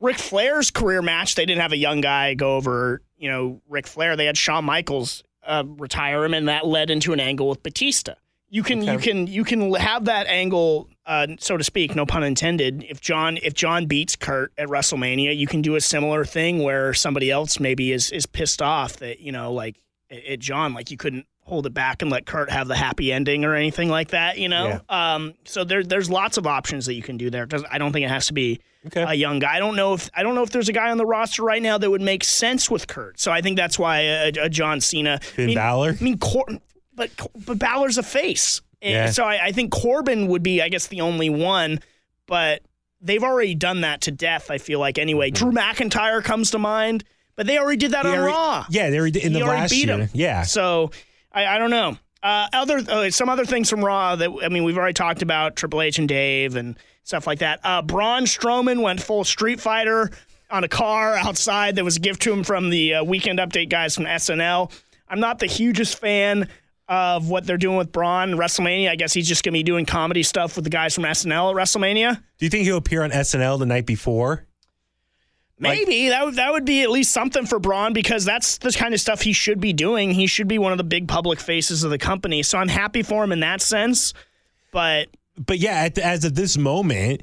[0.00, 3.88] Ric Flair's career match, they didn't have a young guy go over, you know, Ric
[3.88, 4.14] Flair.
[4.14, 8.14] They had Shawn Michaels uh, retire him, and that led into an angle with Batista.
[8.48, 12.22] You can you can you can have that angle, uh, so to speak, no pun
[12.22, 12.86] intended.
[12.88, 16.94] If John if John beats Kurt at WrestleMania, you can do a similar thing where
[16.94, 20.96] somebody else maybe is is pissed off that you know like at John, like you
[20.96, 24.36] couldn't hold it back and let Kurt have the happy ending or anything like that,
[24.38, 24.80] you know.
[24.88, 27.46] Um, so there there's lots of options that you can do there.
[27.70, 29.02] I don't think it has to be Okay.
[29.02, 29.54] a young guy.
[29.56, 31.62] I don't know if I don't know if there's a guy on the roster right
[31.62, 33.18] now that would make sense with Kurt.
[33.18, 35.96] So I think that's why a, a John Cena, Finn I mean, Balor?
[36.00, 36.58] I mean, Cor-
[36.94, 37.10] but
[37.46, 39.10] but Balor's a face, And Yeah.
[39.10, 41.80] so I, I think Corbin would be, I guess, the only one.
[42.26, 42.62] But
[43.00, 44.50] they've already done that to death.
[44.50, 45.30] I feel like anyway.
[45.30, 47.04] Drew McIntyre comes to mind,
[47.36, 48.66] but they already did that They on already- Raw.
[48.70, 49.98] Yeah, they already did in He the last beat year.
[49.98, 50.08] him.
[50.12, 50.42] Yeah.
[50.42, 50.90] So
[51.36, 51.98] I, I don't know.
[52.22, 55.54] Uh, other uh, some other things from Raw that I mean we've already talked about
[55.54, 57.60] Triple H and Dave and stuff like that.
[57.62, 60.10] Uh, Braun Strowman went full Street Fighter
[60.50, 63.68] on a car outside that was a gift to him from the uh, Weekend Update
[63.68, 64.72] guys from SNL.
[65.08, 66.48] I'm not the hugest fan
[66.88, 68.88] of what they're doing with Braun WrestleMania.
[68.88, 71.56] I guess he's just to be doing comedy stuff with the guys from SNL at
[71.56, 72.16] WrestleMania.
[72.38, 74.45] Do you think he'll appear on SNL the night before?
[75.58, 78.92] Maybe that would that would be at least something for Braun because that's the kind
[78.92, 80.10] of stuff he should be doing.
[80.10, 82.42] He should be one of the big public faces of the company.
[82.42, 84.12] So I'm happy for him in that sense.
[84.70, 87.22] But But yeah, at the, as of this moment,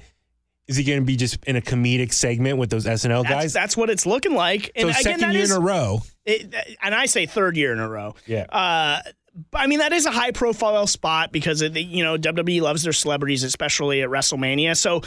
[0.67, 3.53] is he going to be just in a comedic segment with those SNL that's, guys?
[3.53, 4.65] that's what it's looking like.
[4.65, 6.01] so And again, second that year is, in a row.
[6.25, 8.15] it, and I say third year in a row.
[8.25, 8.45] Yeah.
[8.49, 9.01] Uh,
[9.53, 12.83] I mean that is a high profile spot because of the, you know WWE loves
[12.83, 14.77] their celebrities, especially at WrestleMania.
[14.77, 15.01] So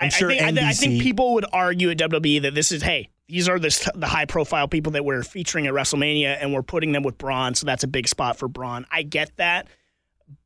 [0.00, 2.72] I, I'm sure I, think, I, I think people would argue at WWE that this
[2.72, 6.52] is hey these are the, the high profile people that we're featuring at WrestleMania and
[6.52, 8.86] we're putting them with Braun, so that's a big spot for Braun.
[8.90, 9.68] I get that,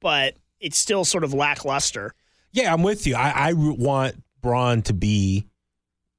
[0.00, 2.14] but it's still sort of lackluster.
[2.52, 3.16] Yeah, I'm with you.
[3.16, 5.46] I, I want Braun to be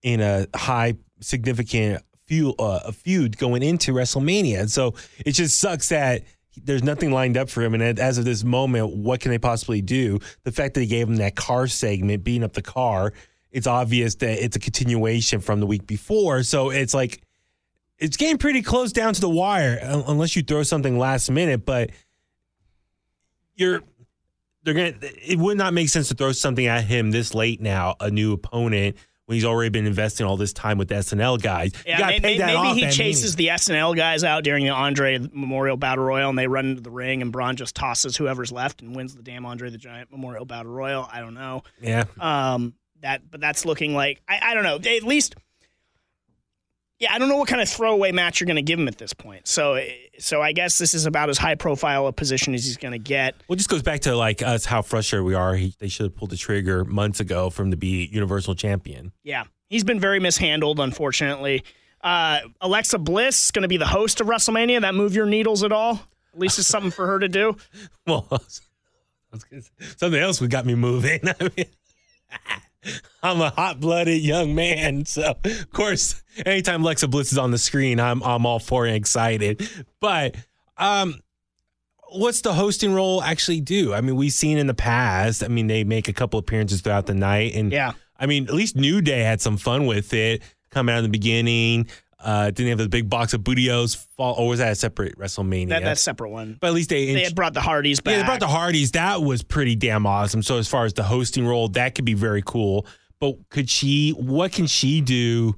[0.01, 4.61] in a high, significant feud, uh, a feud going into WrestleMania.
[4.61, 6.23] And so it just sucks that
[6.63, 7.73] there's nothing lined up for him.
[7.73, 10.19] And as of this moment, what can they possibly do?
[10.43, 13.13] The fact that they gave him that car segment, beating up the car,
[13.51, 16.43] it's obvious that it's a continuation from the week before.
[16.43, 17.21] So it's like,
[17.97, 21.65] it's getting pretty close down to the wire, unless you throw something last minute.
[21.65, 21.91] But
[23.55, 23.81] you're
[24.63, 24.93] they're gonna.
[25.01, 28.33] It would not make sense to throw something at him this late now, a new
[28.33, 31.71] opponent when he's already been investing all this time with the SNL guys.
[31.85, 36.03] Yeah, may- may- maybe he chases the SNL guys out during the Andre Memorial Battle
[36.03, 39.15] Royal, and they run into the ring, and Braun just tosses whoever's left and wins
[39.15, 41.07] the damn Andre the Giant Memorial Battle Royal.
[41.11, 41.63] I don't know.
[41.81, 44.75] Yeah, Um, that, but that's looking like I, I don't know.
[44.75, 45.35] At least,
[46.99, 48.97] yeah, I don't know what kind of throwaway match you're going to give him at
[48.97, 49.47] this point.
[49.47, 49.81] So,
[50.17, 52.99] so I guess this is about as high profile a position as he's going to
[52.99, 53.35] get.
[53.47, 55.55] well, it just goes back to like us how frustrated we are.
[55.55, 59.11] He, they should have pulled the trigger months ago from to be Universal Champion.
[59.23, 61.63] Yeah, he's been very mishandled, unfortunately.
[62.01, 64.81] Uh, Alexa Bliss is going to be the host of WrestleMania.
[64.81, 66.01] That move your needles at all?
[66.33, 67.57] At least it's something for her to do.
[68.07, 68.35] Well, I
[69.31, 71.19] was gonna say, something else would got me moving.
[71.27, 71.65] I mean,
[73.23, 77.57] I'm a hot blooded young man, so of course, anytime Lexa Bliss is on the
[77.57, 79.67] screen, I'm I'm all for and excited.
[79.99, 80.35] But
[80.77, 81.19] um,
[82.09, 83.93] what's the hosting role actually do?
[83.93, 85.43] I mean, we've seen in the past.
[85.43, 87.93] I mean, they make a couple appearances throughout the night, and Yeah.
[88.17, 90.41] I mean, at least New Day had some fun with it.
[90.71, 91.87] coming out in the beginning.
[92.25, 95.17] Uh, didn't they have the big box of Booty-O's fall, or was that a separate
[95.17, 95.69] WrestleMania?
[95.69, 96.57] That, that's a separate one.
[96.59, 98.13] but at least they, They had brought the Hardys back.
[98.13, 98.91] yeah, they brought the Hardys.
[98.91, 100.41] That was pretty damn awesome.
[100.41, 102.87] So as far as the hosting role, that could be very cool.
[103.19, 104.09] But could she?
[104.11, 105.55] What can she do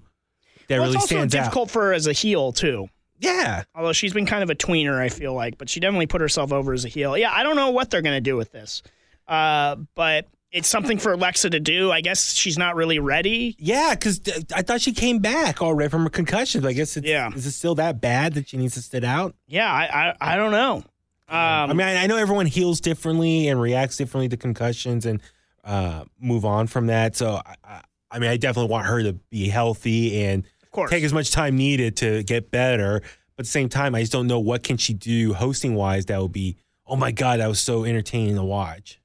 [0.67, 1.39] that well, really it's also stands out?
[1.45, 2.89] difficult for her as a heel too.
[3.19, 6.21] Yeah, Although she's been kind of a tweener, I feel like, but she definitely put
[6.21, 7.17] herself over as a heel.
[7.17, 8.83] Yeah, I don't know what they're going to do with this,
[9.27, 11.91] uh, but it's something for Alexa to do.
[11.91, 13.55] I guess she's not really ready.
[13.59, 13.93] yeah.
[13.93, 14.21] Because
[14.55, 16.65] I thought she came back already from her concussion.
[16.65, 17.31] I guess it's, Yeah.
[17.33, 19.35] Is it still that bad that she needs to sit out?
[19.47, 20.83] Yeah, I I, I don't know.
[21.29, 21.35] Um,
[21.71, 25.21] I mean, I, I know everyone heals differently and reacts differently to concussions and
[25.65, 27.17] uh, move on from that.
[27.17, 31.11] So, I, I, mean, I definitely want her to be healthy and of take as
[31.11, 33.01] much time needed to get better.
[33.35, 36.05] But at the same time, I just don't know what can she do hosting wise
[36.05, 36.55] that would be.
[36.85, 39.01] Oh my god, that was so entertaining to watch.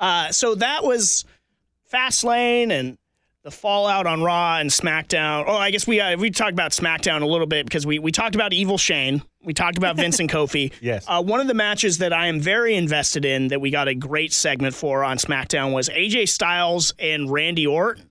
[0.00, 1.24] Uh, so that was
[1.92, 2.98] Fastlane and
[3.42, 5.44] the fallout on Raw and SmackDown.
[5.46, 8.10] Oh, I guess we uh, we talked about SmackDown a little bit because we we
[8.10, 9.22] talked about Evil Shane.
[9.42, 10.72] We talked about Vince and Kofi.
[10.80, 11.04] Yes.
[11.06, 13.94] Uh, one of the matches that I am very invested in that we got a
[13.94, 18.10] great segment for on SmackDown was AJ Styles and Randy Orton.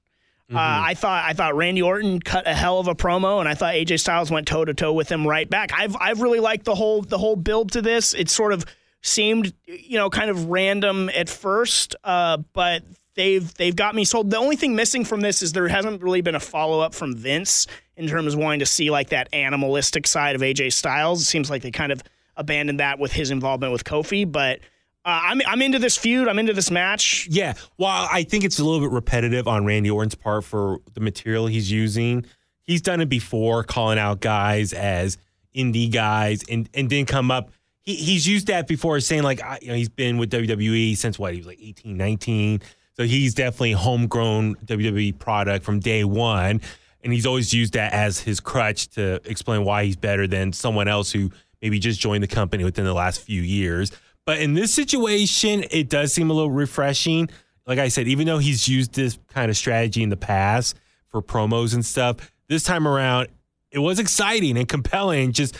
[0.51, 3.55] Uh, I thought I thought Randy Orton cut a hell of a promo, and I
[3.55, 5.71] thought AJ Styles went toe to toe with him right back.
[5.73, 8.13] I've I've really liked the whole the whole build to this.
[8.13, 8.63] It's sort of
[9.03, 12.83] seemed you know kind of random at first, uh, but
[13.15, 14.31] they've they've got me sold.
[14.31, 17.15] The only thing missing from this is there hasn't really been a follow up from
[17.15, 21.21] Vince in terms of wanting to see like that animalistic side of AJ Styles.
[21.21, 22.01] It seems like they kind of
[22.35, 24.59] abandoned that with his involvement with Kofi, but.
[25.05, 26.29] Uh, I'm I'm into this feud.
[26.29, 27.27] I'm into this match.
[27.29, 27.55] Yeah.
[27.75, 31.45] While I think it's a little bit repetitive on Randy Orton's part for the material
[31.47, 32.25] he's using,
[32.61, 35.17] he's done it before, calling out guys as
[35.53, 37.51] indie guys, and and didn't come up.
[37.83, 41.33] He he's used that before, saying like you know he's been with WWE since what
[41.33, 42.61] he was like 18, 19.
[42.95, 46.61] So he's definitely homegrown WWE product from day one,
[47.03, 50.87] and he's always used that as his crutch to explain why he's better than someone
[50.87, 51.31] else who
[51.61, 53.91] maybe just joined the company within the last few years.
[54.25, 57.29] But in this situation, it does seem a little refreshing.
[57.65, 60.77] like I said, even though he's used this kind of strategy in the past
[61.09, 63.27] for promos and stuff, this time around
[63.71, 65.31] it was exciting and compelling.
[65.31, 65.57] Just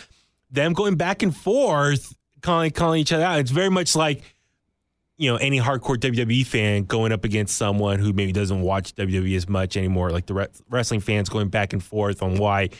[0.54, 3.38] them going back and forth, calling calling each other out.
[3.40, 4.22] It's very much like
[5.16, 9.36] you know any hardcore WWE fan going up against someone who maybe doesn't watch WWE
[9.36, 10.10] as much anymore.
[10.10, 12.70] Like the re- wrestling fans going back and forth on why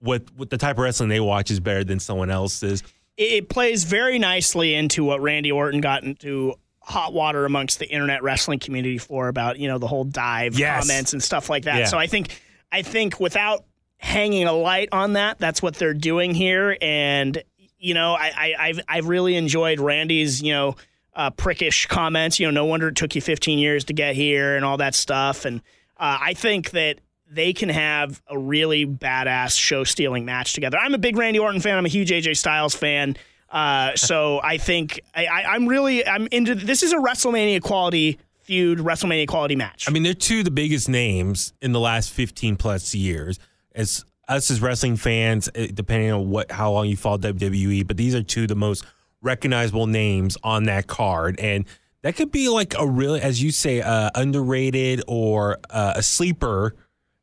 [0.00, 2.82] what what the type of wrestling they watch is better than someone else's.
[3.16, 8.24] It, plays very nicely into what Randy Orton got into hot water amongst the internet
[8.24, 10.80] wrestling community for about you know the whole dive Yes.
[10.88, 11.78] comments and stuff like that.
[11.78, 11.84] Yeah.
[11.86, 12.40] So I think
[12.72, 13.64] I think without
[13.98, 16.76] hanging a light on that, that's what they're doing here.
[16.80, 17.42] And
[17.78, 20.76] you know, I, I I've I've really enjoyed Randy's you know
[21.14, 22.40] uh, prickish comments.
[22.40, 24.94] You know, no wonder it took you 15 years to get here and all that
[24.94, 25.44] stuff.
[25.44, 25.60] And
[25.96, 26.98] uh, I think that
[27.30, 30.78] they can have a really badass show stealing match together.
[30.78, 31.76] I'm a big Randy Orton fan.
[31.76, 33.16] I'm a huge AJ Styles fan.
[33.50, 38.18] Uh, so I think I, I, I'm really I'm into this is a WrestleMania quality
[38.42, 39.86] feud, WrestleMania quality match.
[39.88, 43.38] I mean, they're two of the biggest names in the last 15 plus years.
[43.74, 47.96] As us as wrestling fans, eh, depending on what how long you follow WWE, but
[47.96, 48.84] these are two of the most
[49.20, 51.64] recognizable names on that card, and
[52.02, 56.74] that could be like a really, as you say, uh, underrated or uh, a sleeper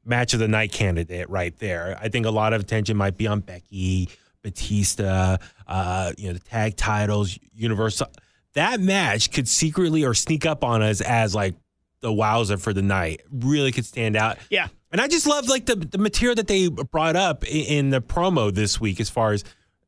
[0.03, 1.97] match of the night candidate right there.
[2.01, 4.09] I think a lot of attention might be on Becky,
[4.41, 5.37] Batista,
[5.67, 8.07] uh, you know, the tag titles, Universal.
[8.53, 11.55] That match could secretly or sneak up on us as like
[12.01, 13.21] the wowzer for the night.
[13.31, 14.37] Really could stand out.
[14.49, 14.67] yeah.
[14.91, 18.01] And I just love like the the material that they brought up in, in the
[18.01, 19.43] promo this week, as far as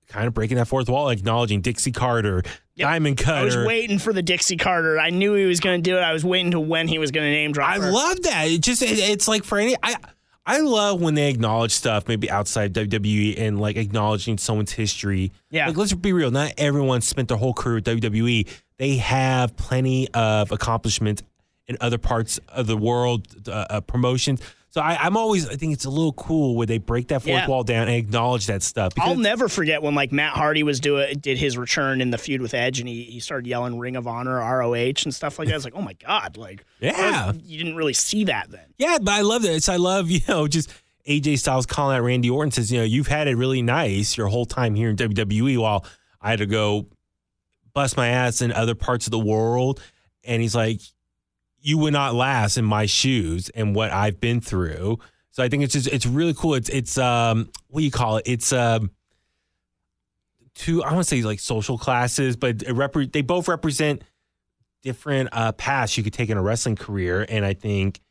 [0.07, 2.43] kind of breaking that fourth wall, acknowledging Dixie Carter,
[2.77, 3.39] Diamond Cutter.
[3.39, 4.99] I was waiting for the Dixie Carter.
[4.99, 6.01] I knew he was going to do it.
[6.01, 7.69] I was waiting to when he was going to name drop.
[7.69, 7.91] I her.
[7.91, 8.47] love that.
[8.47, 9.95] It just it, it's like for any I
[10.45, 15.31] I love when they acknowledge stuff maybe outside WWE and like acknowledging someone's history.
[15.49, 15.67] Yeah.
[15.67, 18.47] Like let's be real, not everyone spent their whole career with WWE.
[18.77, 21.23] They have plenty of accomplishments
[21.67, 24.41] in other parts of the world, uh, uh, promotions.
[24.73, 27.27] So I, I'm always I think it's a little cool where they break that fourth
[27.27, 27.47] Yeah.
[27.47, 28.93] wall down and acknowledge that stuff.
[28.99, 32.41] I'll never forget when like Matt Hardy was doing did his return in the feud
[32.41, 35.53] with Edge and he, he started yelling Ring of Honor, ROH and stuff like that.
[35.53, 37.33] I was like, oh my god, like Yeah.
[37.43, 38.65] you didn't really see that then.
[38.79, 39.53] Yeah, but I love that.
[39.53, 40.71] It's I love you know just
[41.07, 44.27] AJ Styles calling out Randy Orton says you know you've had it really nice your
[44.27, 45.85] whole time here in WWE while
[46.19, 46.87] I had to go
[47.75, 49.81] bust my ass in other parts of the world,
[50.23, 50.79] and he's like,
[51.63, 54.99] you would not last in my shoes and what I've been through.
[55.31, 56.55] So I think it's just it's really cool.
[56.55, 58.23] It's it's um what do you call it?
[58.27, 58.91] It's um
[60.53, 64.03] two I want to say like social classes, but repre- they both represent
[64.83, 68.01] different uh paths you could take in a wrestling career, and I think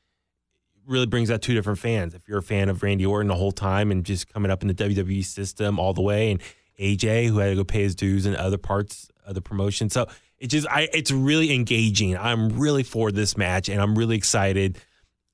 [0.87, 2.15] really brings out two different fans.
[2.15, 4.69] If you're a fan of Randy Orton the whole time and just coming up in
[4.69, 6.41] the WWE system all the way, and
[6.81, 10.07] AJ who had to go pay his dues in other parts of the promotion, so
[10.43, 12.17] it just I it's really engaging.
[12.17, 14.77] I'm really for this match, and I'm really excited.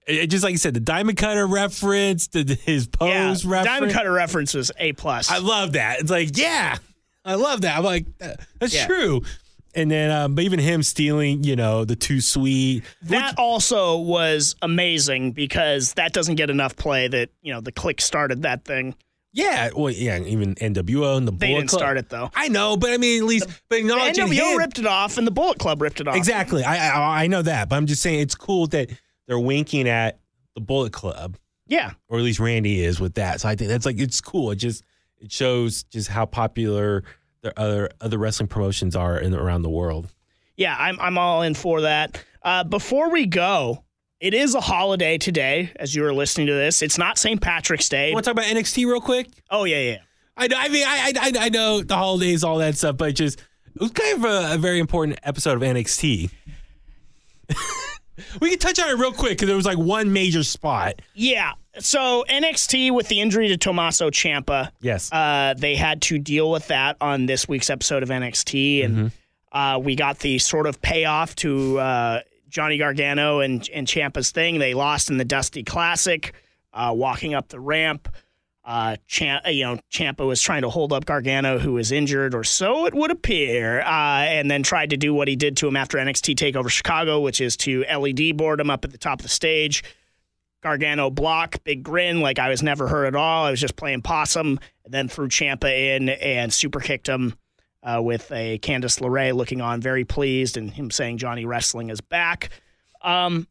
[0.06, 3.08] It, it just like you said, the Diamond Cutter reference, the, his pose
[3.44, 3.64] yeah, reference.
[3.66, 5.30] Diamond Cutter reference was a plus.
[5.30, 6.00] I love that.
[6.00, 6.76] It's like, yeah,
[7.24, 7.78] I love that.
[7.78, 8.06] I'm like,
[8.58, 8.86] that's Yeah.
[8.86, 9.22] true.
[9.74, 12.84] And then, um, but even him stealing, you know, the too sweet.
[13.02, 17.08] that also was amazing because that doesn't get enough play.
[17.08, 18.94] That you know the Kliq started that thing.
[19.32, 21.38] Yeah, well, yeah, even NWO and the Bullet Club.
[21.40, 21.80] They Bullet didn't Club.
[21.80, 22.30] start it though.
[22.34, 25.18] I know, but I mean, at least, but The acknowledging NWO him- ripped it off,
[25.18, 26.16] and the Bullet Club ripped it off.
[26.16, 26.64] exactly.
[26.64, 28.90] I, I I know that, but I'm just saying it's cool that
[29.26, 30.18] they're winking at
[30.54, 33.40] the Bullet Club, Yeah, or at least Randy is with that.
[33.42, 34.50] So I think that's like it's cool.
[34.50, 34.82] It just
[35.18, 37.04] it shows just how popular
[37.42, 40.08] the other other wrestling promotions are in around the world.
[40.56, 42.24] yeah, I'm I'm all in for that.
[42.42, 43.84] Uh, before we go,
[44.20, 45.70] it is a holiday today.
[45.76, 47.40] As you are listening to this, it's not St.
[47.40, 48.12] Patrick's Day.
[48.12, 49.28] Want to talk about NXT real quick?
[49.50, 49.98] Oh yeah, yeah.
[50.36, 50.56] I know.
[50.58, 53.38] I mean, I, I I know the holidays, all that stuff, but just
[53.74, 56.30] it was kind of a, a very important episode of NXT.
[58.40, 61.00] we can touch on it real quick because there was like one major spot.
[61.14, 61.52] Yeah.
[61.78, 65.12] So NXT with the injury to Tommaso Ciampa, Yes.
[65.12, 69.12] uh, they had to deal with that on this week's episode of NXT, and
[69.52, 74.58] uh, we got the sort of payoff to uh, Johnny Gargano and and Ciampa's thing.
[74.58, 76.32] They lost in the Dusty Classic,
[76.72, 78.08] uh, walking up the ramp.
[78.64, 82.44] Uh, Champ, you know, Ciampa was trying to hold up Gargano, who was injured, or
[82.44, 83.86] so it would appear, uh,
[84.24, 87.40] and then tried to do what he did to him after NXT Takeover Chicago, which
[87.40, 89.82] is to LED board him up at the top of the stage.
[90.62, 93.46] Gargano block, big grin, like I was never hurt at all.
[93.46, 97.38] I was just playing possum, and then threw Ciampa in and super kicked him
[97.82, 102.00] uh, with a Candice LeRae looking on, very pleased, and him saying Johnny Wrestling is
[102.00, 102.50] back.
[103.02, 103.46] Um,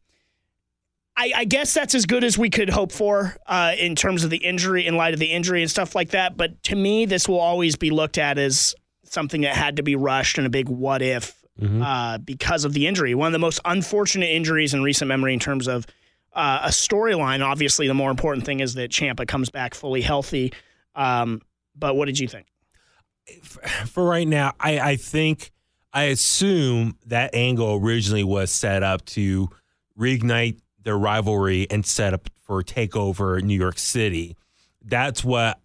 [1.16, 4.30] I, I guess that's as good as we could hope for uh, in terms of
[4.30, 6.36] the injury, in light of the injury and stuff like that.
[6.36, 9.96] But to me, this will always be looked at as something that had to be
[9.96, 11.34] rushed and a big what if
[11.82, 13.16] uh, because of the injury.
[13.16, 15.86] One of the most unfortunate injuries in recent memory in terms of
[16.34, 17.44] uh, a storyline.
[17.44, 20.52] Obviously, the more important thing is that Ciampa comes back fully healthy.
[20.94, 21.42] Um,
[21.74, 22.46] but what did you think?
[23.86, 25.50] for right now, I, I think
[25.92, 29.48] I assume that angle originally was set up to
[29.98, 34.36] reignite their rivalry and set up for takeover New York City.
[34.82, 35.60] That's what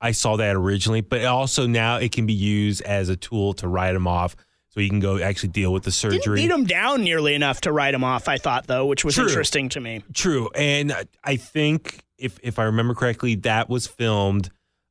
[0.00, 3.68] I saw that originally, but also now it can be used as a tool to
[3.68, 4.34] write him off
[4.70, 6.36] so he can go actually deal with the Didn't surgery.
[6.42, 8.28] beat him down nearly enough to write him off.
[8.28, 9.26] I thought though, which was True.
[9.26, 10.02] interesting to me.
[10.14, 14.50] True, and I think if if I remember correctly, that was filmed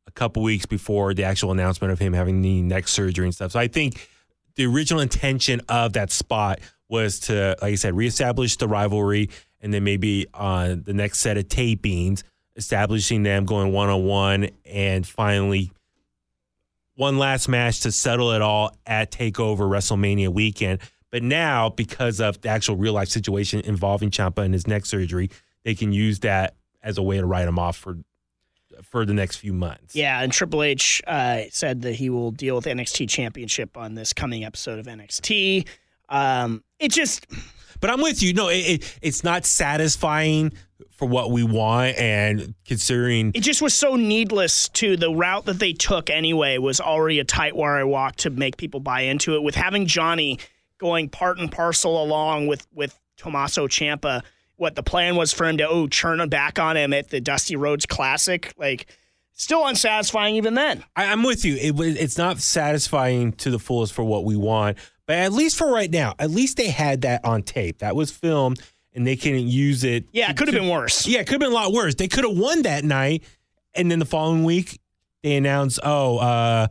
[0.10, 3.52] a couple weeks before the actual announcement of him having the neck surgery and stuff.
[3.52, 4.10] So I think
[4.56, 9.30] the original intention of that spot was to, like I said, reestablish the rivalry,
[9.62, 12.24] and then maybe on the next set of tapings,
[12.56, 15.72] establishing them going one on one, and finally
[16.96, 20.80] one last match to settle it all at Takeover WrestleMania weekend.
[21.12, 25.30] But now, because of the actual real life situation involving Ciampa and his neck surgery,
[25.64, 28.00] they can use that as a way to write him off for
[28.90, 29.96] for the next few months.
[29.96, 34.14] Yeah, and Triple H uh, said that he will deal with NXT Championship on this
[34.14, 35.68] coming episode of NXT.
[36.10, 37.28] Um, it just
[37.82, 38.34] But I'm with you.
[38.34, 40.54] No, it, it, it's not satisfying
[40.92, 45.60] for what we want, and considering it just was so needless to the route that
[45.60, 49.44] they took anyway was already a tight wire walk to make people buy into it
[49.44, 50.40] with having Johnny
[50.78, 54.24] going part and parcel along with with Tommaso Ciampa
[54.60, 57.56] what the plan was for him to oh churn back on him at the Dusty
[57.56, 58.88] Rhodes Classic like
[59.34, 61.56] still unsatisfying even then I, I'm with you.
[61.56, 65.58] It was it's not satisfying to the fullest for what we want, but at least
[65.58, 67.80] for right now, at least they had that on tape.
[67.80, 68.60] That was filmed,
[68.94, 70.06] and they can use it.
[70.12, 71.96] yeah it could have been worse Yeah, it could have been a lot worse.
[71.96, 73.24] They could have won that night,
[73.74, 74.80] and then the following week
[75.24, 76.68] they announce, "Oh, uh,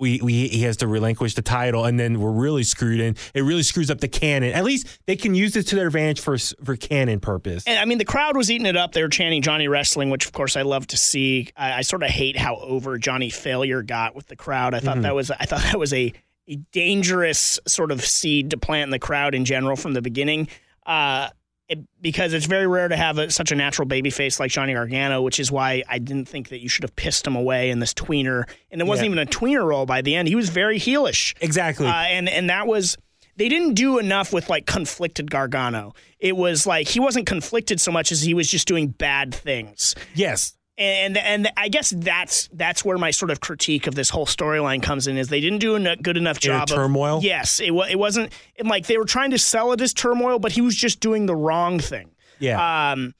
[0.00, 3.00] we we he has to relinquish the title," and then we're really screwed.
[3.00, 4.52] And it really screws up the canon.
[4.52, 7.64] At least they can use it to their advantage for for canon purpose.
[7.66, 8.92] And I mean, the crowd was eating it up.
[8.92, 11.48] They were chanting Johnny Wrestling, which of course I love to see.
[11.56, 14.74] I, I sort of hate how over Johnny Failure got with the crowd.
[14.74, 16.12] I thought that was I thought that was a,
[16.48, 20.48] a dangerous sort of seed to plant in the crowd in general from the beginning.
[20.86, 21.28] Uh,
[21.70, 24.74] it, because it's very rare to have a, such a natural baby face like Johnny
[24.74, 27.78] Gargano, which is why I didn't think that you should have pissed him away in
[27.78, 28.44] this tweener.
[28.70, 29.12] And it wasn't Yeah.
[29.14, 30.28] even a tweener role by the end.
[30.28, 31.34] He was very heelish.
[31.40, 31.86] exactly.
[31.86, 32.96] Uh, and and that was
[33.36, 35.94] they didn't do enough with like conflicted Gargano.
[36.18, 39.94] It was like he wasn't conflicted so much as he was just doing bad things.
[40.14, 40.54] yes.
[40.80, 44.82] And and I guess that's that's where my sort of critique of this whole storyline
[44.82, 47.18] comes in is they didn't do a good enough job turmoil?
[47.18, 50.38] Of, yes, it it wasn't and like they were trying to sell it as turmoil,
[50.38, 52.10] but he was just doing the wrong thing.
[52.38, 52.92] Yeah.
[52.92, 53.14] Um,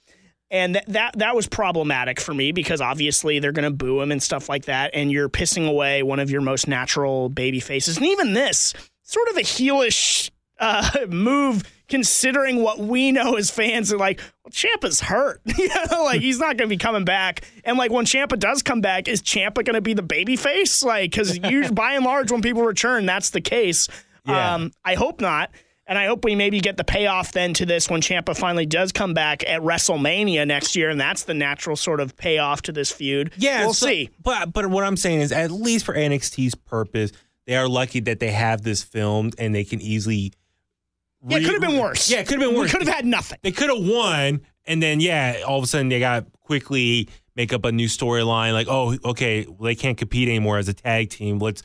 [0.51, 4.11] and th- that that was problematic for me because obviously they're going to boo him
[4.11, 7.99] and stuff like that, and you're pissing away one of your most natural baby faces.
[7.99, 13.93] And even this sort of a heelish uh, move, considering what we know as fans
[13.93, 14.21] are like.
[14.45, 17.43] Well, Ciampa's hurt, you know, like he's not going to be coming back.
[17.65, 20.83] And like when Ciampa does come back, is Ciampa going to be the baby face?
[20.83, 21.39] Like because
[21.73, 23.89] by and large, when people return, that's the case.
[24.27, 24.55] Yeah.
[24.55, 25.51] Um, I hope not.
[25.87, 28.93] And I hope we maybe get the payoff then to this when Ciampa finally does
[28.93, 32.93] come back at WrestleMania next year, and that's the natural sort of payoff to this
[32.93, 33.33] feud.
[33.37, 34.11] Yeah, we'll so- see.
[34.23, 37.11] But but what I'm saying is, at least for NXT's purpose,
[37.49, 40.33] they are lucky that they have this filmed and they can easily.
[41.27, 42.11] Yeah, it could have been worse.
[42.11, 42.71] Yeah, it could have been We worse.
[42.73, 43.39] could have had nothing.
[43.43, 47.53] They could have won, and then yeah, all of a sudden they got quickly make
[47.53, 48.53] up a new storyline.
[48.53, 51.39] Like, oh, okay, well, they can't compete anymore as a tag team.
[51.39, 51.63] Let's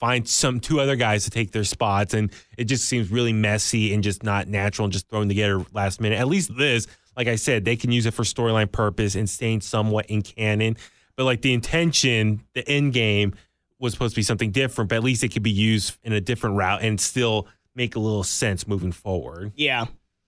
[0.00, 3.92] find some two other guys to take their spots, and it just seems really messy
[3.94, 6.18] and just not natural and just thrown together last minute.
[6.18, 6.86] At least this,
[7.16, 10.76] like I said, they can use it for storyline purpose and staying somewhat in canon.
[11.16, 13.34] But like the intention, the end game
[13.78, 16.20] was supposed to be something different, but at least it could be used in a
[16.20, 19.52] different route and still make a little sense moving forward.
[19.56, 19.86] Yeah,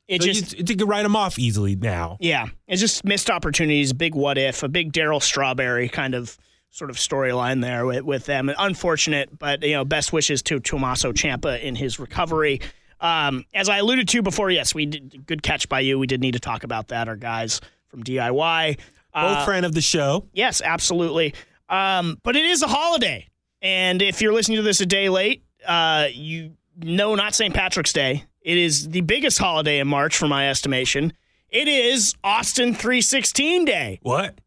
[0.08, 2.16] it So just you, you could write them off easily now.
[2.20, 3.92] yeah, it's just missed opportunities.
[3.92, 6.36] Big what if, a big Darryl Strawberry kind of
[6.70, 8.50] sort of storyline there with, with them.
[8.58, 12.60] Unfortunate, but you know, best wishes to Tommaso Ciampa in his recovery.
[13.00, 15.98] Um, as I alluded to before, yes, we did good catch by you.
[15.98, 17.08] We did need to talk about that.
[17.08, 18.76] Our guys from DIY.
[18.76, 18.84] Both
[19.14, 20.26] Uh, friend of the show.
[20.32, 21.34] Yes, absolutely.
[21.68, 23.26] Um, but it is a holiday,
[23.62, 27.54] and if you're listening to this a day late, uh, you know not St.
[27.54, 28.24] Patrick's Day.
[28.42, 31.12] It is the biggest holiday in March, for my estimation.
[31.48, 33.98] It is Austin 316 Day.
[34.02, 34.38] What?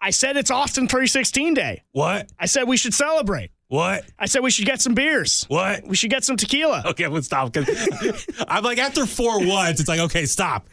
[0.00, 1.82] I said it's Austin 316 Day.
[1.92, 2.30] What?
[2.38, 3.50] I said we should celebrate.
[3.68, 4.04] What?
[4.18, 5.46] I said we should get some beers.
[5.48, 5.86] What?
[5.86, 6.82] We should get some tequila.
[6.86, 7.56] Okay, let's stop.
[8.48, 10.68] I'm like after four ones, it's like okay, stop.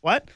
[0.00, 0.28] What?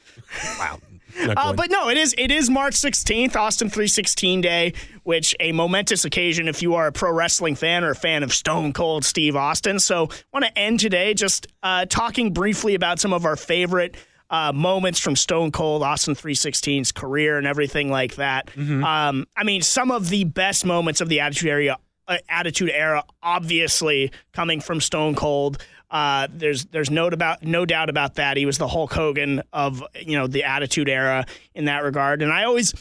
[0.59, 0.79] Wow.
[1.19, 6.05] Uh, but no, it is it is March 16th, Austin 316 Day, which a momentous
[6.05, 9.35] occasion if you are a pro wrestling fan or a fan of Stone Cold Steve
[9.35, 9.79] Austin.
[9.79, 13.95] So, want to end today just uh, talking briefly about some of our favorite
[14.29, 18.49] uh, moments from Stone Cold Austin 316's career and everything like that.
[18.83, 23.03] Um, I mean, some of the best moments of the Attitude Era, uh, Attitude Era,
[23.21, 25.63] obviously coming from Stone Cold.
[25.93, 28.35] Uh, there's there's no about no doubt about that.
[28.35, 32.23] He was the Hulk Hogan of you know the Attitude Era in that regard.
[32.23, 32.71] And I always,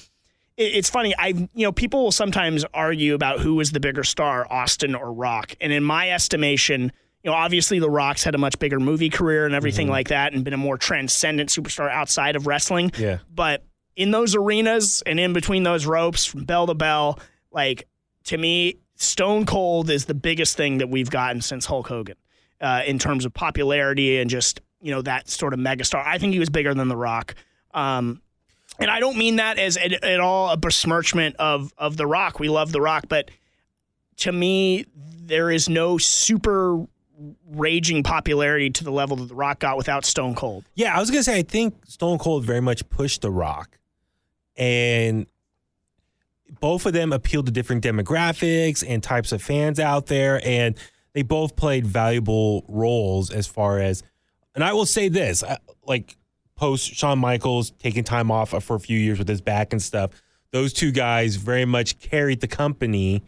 [0.56, 1.14] it- it's funny.
[1.18, 5.12] I you know people will sometimes argue about who was the bigger star, Austin or
[5.12, 5.54] Rock.
[5.60, 6.90] And in my estimation,
[7.22, 10.32] you know obviously the Rock's had a much bigger movie career and everything like that,
[10.32, 12.92] and been a more transcendent superstar outside of wrestling.
[12.96, 13.18] Yeah.
[13.30, 13.62] But
[13.94, 17.18] in those arenas and in between those ropes, from bell to bell,
[17.50, 17.86] like
[18.24, 22.16] to me, Stone Cold is the biggest thing that we've gotten since Hulk Hogan
[22.62, 26.02] uh, in terms of popularity and just you know that sort of megastar.
[26.04, 27.34] I think he was bigger than The Rock.
[27.74, 28.22] Um,
[28.78, 32.40] and I don't mean that as at, at all a besmirchment of of The Rock.
[32.40, 33.30] We love The Rock, but
[34.18, 36.86] to me, there is no super
[37.50, 40.64] raging popularity to the level that The Rock got without Stone Cold.
[40.74, 43.78] Yeah, I was gonna say I think Stone Cold very much pushed The Rock,
[44.56, 45.26] and
[46.60, 50.76] both of them appealed to different demographics and types of fans out there, and
[51.14, 54.02] they both played valuable roles as far as.
[54.54, 55.42] And I will say this,
[55.84, 56.16] like
[56.56, 60.10] post Shawn Michaels taking time off for a few years with his back and stuff,
[60.52, 63.22] those two guys very much carried the company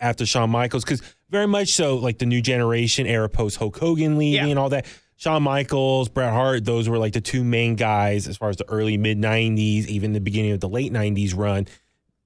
[0.00, 4.16] after Shawn Michaels because very much so like the new generation era post Hulk Hogan
[4.18, 4.50] leaving Yeah.
[4.50, 4.86] and all that.
[5.16, 8.68] Shawn Michaels, Bret Hart, those were like the two main guys as far as the
[8.68, 11.66] early mid '90s, even the beginning of the late '90s run.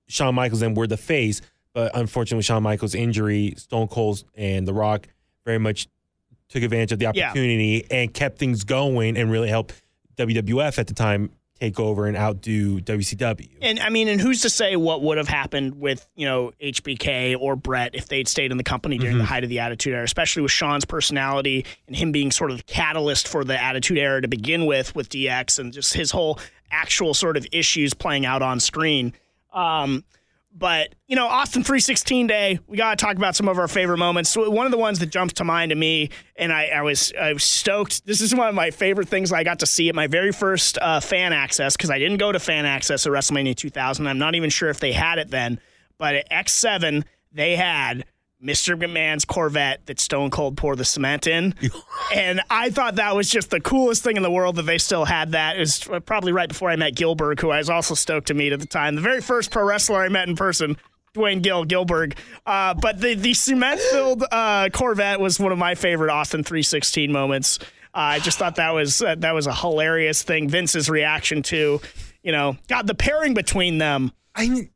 [0.08, 1.40] Shawn Michaels then were the face,
[1.74, 5.08] but unfortunately, Shawn Michaels' injury, Stone Cold and The Rock
[5.44, 5.88] very much
[6.48, 7.28] took advantage of the Yeah.
[7.30, 9.80] opportunity and kept things going and really helped
[10.16, 13.48] WWF at the time take over and outdo WCW.
[13.62, 17.36] And I mean, and who's to say what would have happened with you know HBK
[17.38, 20.02] or Bret if they'd stayed in the company during the height of the Attitude Era,
[20.04, 24.20] especially with Shawn's personality and him being sort of the catalyst for the Attitude Era
[24.20, 26.38] to begin with, with DX and just his whole
[26.70, 29.12] actual sort of issues playing out on screen.
[29.52, 30.04] Um,
[30.54, 33.98] but you know, Austin 316 Day, we got to talk about some of our favorite
[33.98, 34.32] moments.
[34.32, 37.12] So one of the ones that jumps to mind to me, and I, I was
[37.18, 38.06] I was stoked.
[38.06, 40.78] This is one of my favorite things I got to see at my very first
[40.78, 44.06] uh, fan access because I didn't go to fan access at WrestleMania 2000.
[44.06, 45.60] I'm not even sure if they had it then,
[45.98, 48.04] but at X7 they had
[48.42, 48.76] Mr.
[48.76, 51.54] McMahon's Corvette that Stone Cold poured the cement in.
[52.14, 55.04] and I thought that was just the coolest thing in the world that they still
[55.04, 55.56] had that.
[55.56, 58.52] It was probably right before I met Gillberg, who I was also stoked to meet
[58.52, 58.96] at the time.
[58.96, 60.76] The very first pro wrestler I met in person.
[61.14, 62.16] Duane Gill Gillberg,
[62.46, 67.12] uh, but the the cement filled uh, Corvette was one of my favorite Austin 316
[67.12, 67.58] moments.
[67.94, 70.48] Uh, I just thought that was uh, that was a hilarious thing.
[70.48, 71.82] Vince's reaction to,
[72.22, 74.70] you know, God, the pairing between them I mean,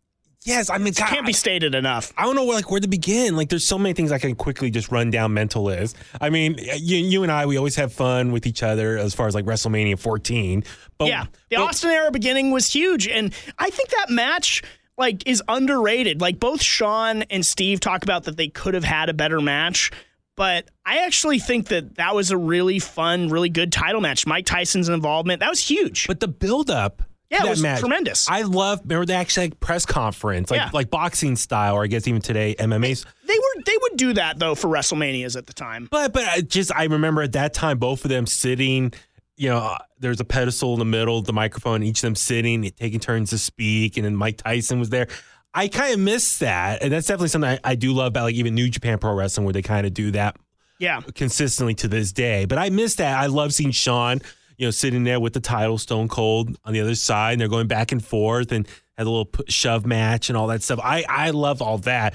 [0.46, 2.12] yes, I mean, God, can't be stated enough.
[2.16, 3.36] I don't know where, like where to begin.
[3.36, 5.96] Like, there's so many things I can quickly just run down mental list.
[6.20, 9.26] I mean, you, you and I, we always have fun with each other as far
[9.26, 10.64] as like WrestleMania 14.
[10.98, 14.62] But Yeah, the but- Austin era beginning was huge, and I think that match
[14.98, 16.20] like is underrated.
[16.20, 19.90] Like both Shawn and Steve talk about that they could have had a better match,
[20.36, 24.26] but I actually think that that was a really fun, really good title match.
[24.26, 26.06] Mike Tyson's involvement that was huge.
[26.06, 27.02] But the buildup.
[27.30, 28.28] Yeah, it was match, tremendous.
[28.30, 28.80] I love.
[28.84, 30.70] Remember the actual like, press conference, like Yeah.
[30.72, 33.04] like boxing style, or I guess even today MMA.
[33.26, 35.88] they were they would do that though for WrestleManias at the time.
[35.90, 38.92] But but I just I remember at that time both of them sitting.
[39.38, 42.62] You know, uh, there's a pedestal in the middle, the microphone, each of them sitting,
[42.70, 45.08] taking turns to speak, and then Mike Tyson was there.
[45.52, 48.34] I kind of miss that, and that's definitely something I, I do love about like
[48.36, 50.36] even New Japan Pro Wrestling, where they kind of do that
[50.78, 52.46] Yeah, consistently to this day.
[52.46, 53.18] But I miss that.
[53.18, 54.22] I love seeing Shawn,
[54.56, 57.48] you know, sitting there with the title Stone Cold on the other side, and they're
[57.48, 60.80] going back and forth and had a little shove match and all that stuff.
[60.82, 62.14] I I love all that.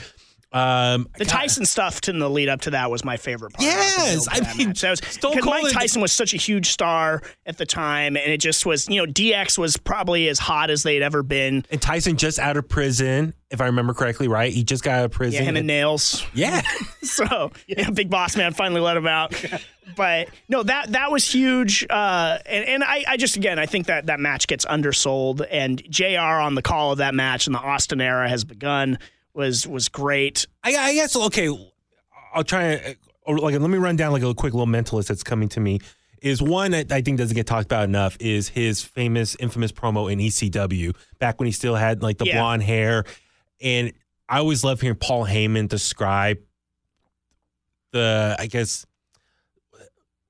[0.54, 3.64] Um, the God, Tyson stuff in the lead up to that was my favorite part.
[3.64, 4.74] Yes, I mean.
[4.74, 8.32] That was, Stone Cold Mike Tyson was such a huge star at the time, and
[8.32, 11.66] it just was, you know, DX was probably as hot as they'd ever been.
[11.72, 14.52] and Tyson just out of prison, if I remember correctly, right?
[14.52, 15.44] He just got out of Yeah, prison.
[15.46, 16.26] him and Nailz.
[16.34, 16.62] yeah.
[17.04, 19.34] So yeah, Big Boss Man finally let him out.
[19.96, 21.86] But no, that that was huge.
[21.90, 25.42] Uh, and and I, I just again I think that that match gets undersold.
[25.50, 26.20] And Jr.
[26.20, 29.00] on the call of that match and the Austin era has begun
[29.34, 30.46] was was great.
[30.64, 31.50] I, I guess okay.
[32.34, 35.50] I'll try or like let me run down like a quick little mentalist that's coming
[35.50, 35.80] to me.
[36.22, 40.12] Is one that I think doesn't get talked about enough is his famous, infamous promo
[40.12, 42.38] in ECW back when he still had like the Yeah.
[42.38, 43.06] blonde hair,
[43.60, 43.92] and
[44.30, 46.38] I always love hearing Paul Heyman describe
[47.92, 48.86] the I guess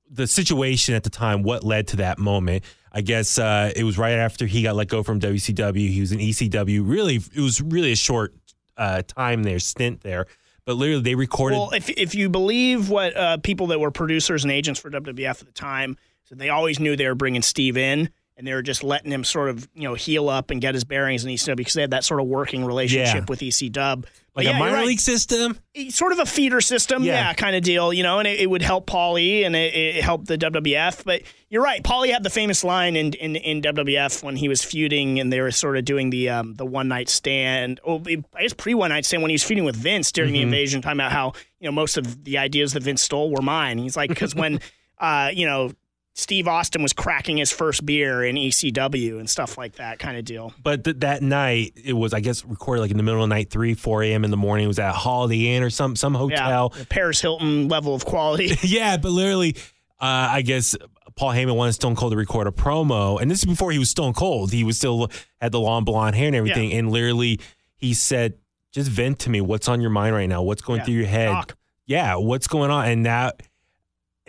[0.10, 2.64] the situation at the time, what led to that moment.
[2.94, 5.90] I guess uh, it was right after he got let go from WCW.
[5.90, 6.82] He was in ECW.
[6.86, 8.34] Really, it was really a short
[8.78, 10.28] uh, time there, stint there.
[10.66, 11.58] But literally, they recorded.
[11.58, 15.30] Well, if if you believe what uh, people that were producers and agents for WWF
[15.30, 18.10] at the time, so they always knew they were bringing Steve in,
[18.42, 20.84] and they were just letting him sort of you know heal up and get his
[20.84, 23.26] bearings in ECW because they had that sort of working relationship Yeah.
[23.30, 24.06] with EC Dub.
[24.36, 24.88] like yeah, a minor right.
[24.88, 25.58] league system.
[25.90, 27.34] sort of a feeder system, yeah, Yeah.
[27.34, 30.28] kind of deal, you know, and it, it would help Paulie and it, it helped
[30.28, 31.04] the WWF.
[31.04, 34.64] But you're right, Paulie had the famous line in, in in WWF when he was
[34.64, 37.80] feuding and they were sort of doing the um, the one night stand.
[37.86, 40.42] Oh, I guess pre one night stand when he was feuding with Vince during the
[40.42, 43.78] invasion, talking about how you know most of the ideas that Vince stole were mine.
[43.78, 44.60] He's like because when
[45.00, 45.72] uh, you know.
[46.14, 50.26] Steve Austin was cracking his first beer in ECW and stuff like that kind of
[50.26, 50.54] deal.
[50.62, 53.34] But th- that night, it was I guess recorded like in the middle of the
[53.36, 54.26] night, three, four a.m.
[54.26, 54.66] in the morning.
[54.66, 56.70] It was at Holiday Inn or some some hotel.
[56.70, 58.52] the Paris Hilton level of quality.
[58.64, 59.56] Yeah, but literally,
[60.02, 60.76] uh, I guess
[61.16, 63.90] Paul Heyman wanted Stone Cold to record a promo, and this is before he was
[63.90, 64.52] Stone Cold.
[64.52, 65.10] He was still
[65.40, 67.40] had the long blonde hair and everything, and literally
[67.78, 68.34] he said,
[68.74, 69.40] "Just vent to me.
[69.42, 70.42] What's on your mind right now?
[70.42, 71.32] What's going Yeah, through your head?
[71.32, 71.58] talk.
[71.86, 73.32] Yeah, what's going on?" And now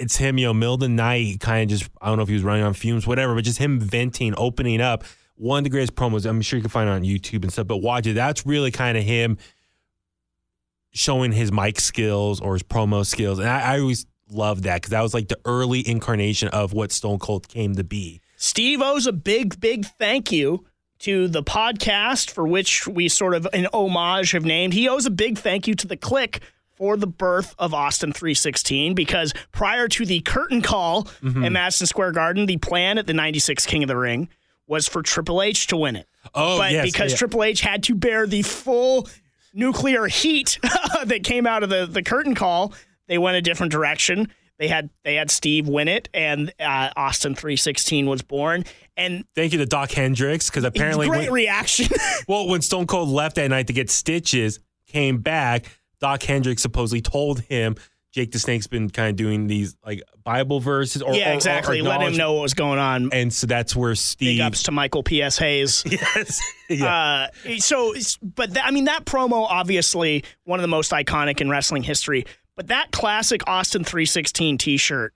[0.03, 2.29] it's him, you know, middle of the night, kind of just I don't know if
[2.29, 5.05] he was running on fumes, whatever, but just him venting, opening up.
[5.37, 6.27] One of the greatest promos.
[6.27, 8.15] I'm sure you can find it on YouTube and stuff, but watch it.
[8.15, 9.39] That's really kind of him
[10.93, 13.39] showing his mic skills or his promo skills.
[13.39, 16.93] And I, I always loved that because that was like the early incarnation of what
[16.93, 18.21] Stone Cold came to be.
[18.37, 20.67] Steve owes a big, big thank you
[21.01, 24.73] to the podcast for which we sort of an homage have named.
[24.73, 26.41] He owes a big thank you to the Kliq
[26.83, 31.45] for the birth of Austin 316 because prior to the curtain call Mm-hmm.
[31.45, 34.29] in Madison Square Garden, the plan at the 96 King of the Ring
[34.67, 36.09] was for Triple H to win it.
[36.35, 37.19] Oh, but yes, because yeah.
[37.19, 39.09] Triple H had to bear the full
[39.55, 40.59] nuclear heat
[41.05, 42.75] that came out of the, the curtain call,
[43.07, 44.33] they went a different direction.
[44.59, 48.65] They had they had Steve win it, and uh, Austin three sixteen was born.
[48.97, 51.87] And Thank you to Dok Hendrix because apparently, great when, reaction.
[52.29, 55.67] well, when Stone Cold left that night to get stitches, came back,
[56.03, 57.77] Dok Hendrix supposedly told him
[58.13, 61.35] Jake the Snake's been kind of doing these like Bible verses or yeah, or- or
[61.37, 61.81] exactly.
[61.81, 63.09] Let him know what was going on.
[63.11, 64.41] And so that's where Big Steve.
[64.43, 65.39] ups to Michael P.S.
[65.39, 65.83] Hayes.
[65.91, 66.41] Yes.
[66.69, 67.29] yeah.
[67.47, 71.49] Uh, so, but that, I mean, that promo obviously one of the most iconic in
[71.49, 72.27] wrestling history.
[72.55, 75.15] But that classic Austin three sixteen T shirt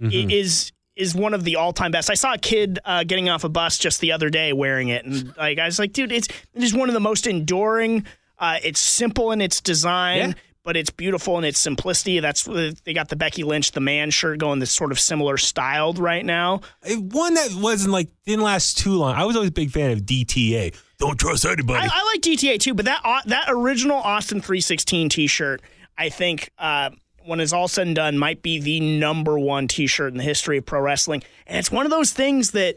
[0.00, 0.32] Mhm.
[0.32, 2.08] is is one of the all time best.
[2.10, 5.04] I saw a kid uh, getting off a bus just the other day wearing it,
[5.04, 8.06] and like I was like, dude, it's it is one of the most enduring.
[8.40, 10.30] Uh, it's simple in its design.
[10.30, 10.32] Yeah.
[10.62, 12.20] But it's beautiful in its simplicity.
[12.20, 15.98] That's they got the Becky Lynch, the man shirt, going this sort of similar styled
[15.98, 16.60] right now.
[16.86, 19.14] One that wasn't like didn't last too long.
[19.14, 20.76] I was always a big fan of DTA.
[20.98, 21.78] Don't trust anybody.
[21.80, 25.62] I, I like DTA too, but that uh, that original Austin 316 T-shirt,
[25.96, 26.90] I think, uh,
[27.24, 30.58] when it's all said and done, might be the number one T-shirt in the history
[30.58, 31.22] of pro wrestling.
[31.46, 32.76] And it's one of those things that,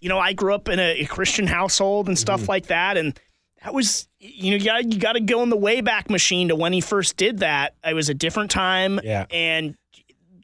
[0.00, 2.20] you know, I grew up in a, a Christian household and Mm-hmm.
[2.20, 3.18] stuff like that, and
[3.64, 6.56] that was, you know, you got you got to go in the wayback machine to
[6.56, 7.74] when he first did that.
[7.84, 9.26] It was a different time, Yeah.
[9.30, 9.76] and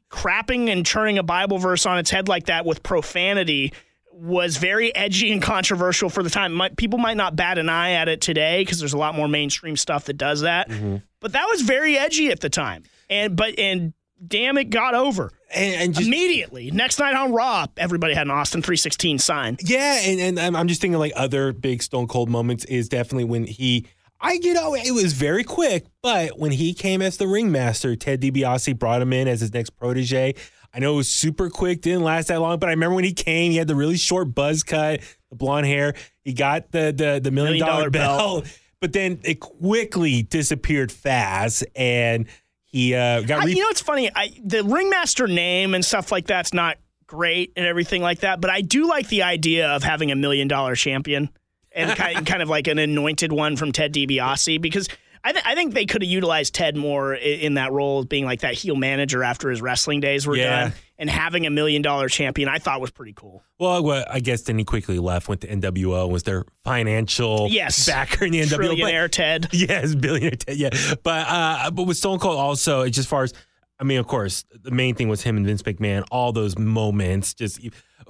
[0.09, 3.73] crapping and turning a Bible verse on its head like that with profanity
[4.11, 6.53] was very edgy and controversial for the time.
[6.53, 9.27] Might, people might not bat an eye at it today because there's a lot more
[9.27, 10.69] mainstream stuff that does that.
[10.69, 10.97] Mm-hmm.
[11.19, 13.93] But that was very edgy at the time, and but and
[14.25, 16.71] damn it, got over and, and just immediately.
[16.71, 19.57] Next night on Raw, everybody had an Austin 316 sign.
[19.61, 23.45] Yeah, and, and I'm- just thinking like other big Stone Cold moments is definitely when
[23.45, 23.85] he,
[24.21, 28.21] I you know it was very quick, but when he came as the ringmaster, Ted
[28.21, 30.33] DiBiase brought him in as his next protege.
[30.73, 33.13] I know it was super quick, didn't last that long, but I remember when he
[33.13, 35.93] came, he had the really short buzz cut, the blonde hair.
[36.23, 38.43] He got the the the million, Million dollar, dollar belt.
[38.45, 42.27] belt, but then it quickly disappeared fast, and
[42.73, 44.09] he uh, got I, you know, it's funny.
[44.13, 48.41] I, the ringmaster name and stuff like that's not great and everything like that.
[48.41, 51.29] But I do like the idea of having a million dollar champion
[51.71, 54.89] and kind, kind of like an anointed one from Ted DiBiase because.
[55.25, 58.05] I, th- I think they could have utilized Ted more i- in that role, as
[58.05, 60.61] being like that heel manager after his wrestling days were Yeah.
[60.65, 62.49] done, and having a million dollar champion.
[62.49, 63.41] I thought was pretty cool.
[63.57, 67.85] Well, I guess then he quickly left, went to NWO, was their financial Yes.
[67.85, 68.57] backer in the NWO.
[68.75, 69.47] Trillionaire Ted.
[69.53, 70.31] Yes, billionaire.
[70.31, 70.69] Ted, Yeah,
[71.03, 73.33] but uh, but with Stone Cold also, it's just far as
[73.79, 76.03] I mean, of course, the main thing was him and Vince McMahon.
[76.11, 77.59] All those moments, just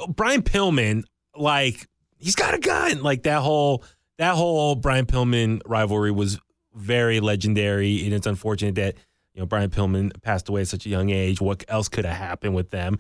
[0.10, 1.04] Brian Pillman,
[1.36, 1.88] like
[2.18, 3.02] he's got a gun.
[3.04, 3.84] Like that whole
[4.18, 6.40] that whole Brian Pillman rivalry was
[6.74, 8.96] very legendary, and it's unfortunate that
[9.34, 11.42] you know Brian Pillman passed away at such a young age.
[11.42, 13.00] What else could have happened with them?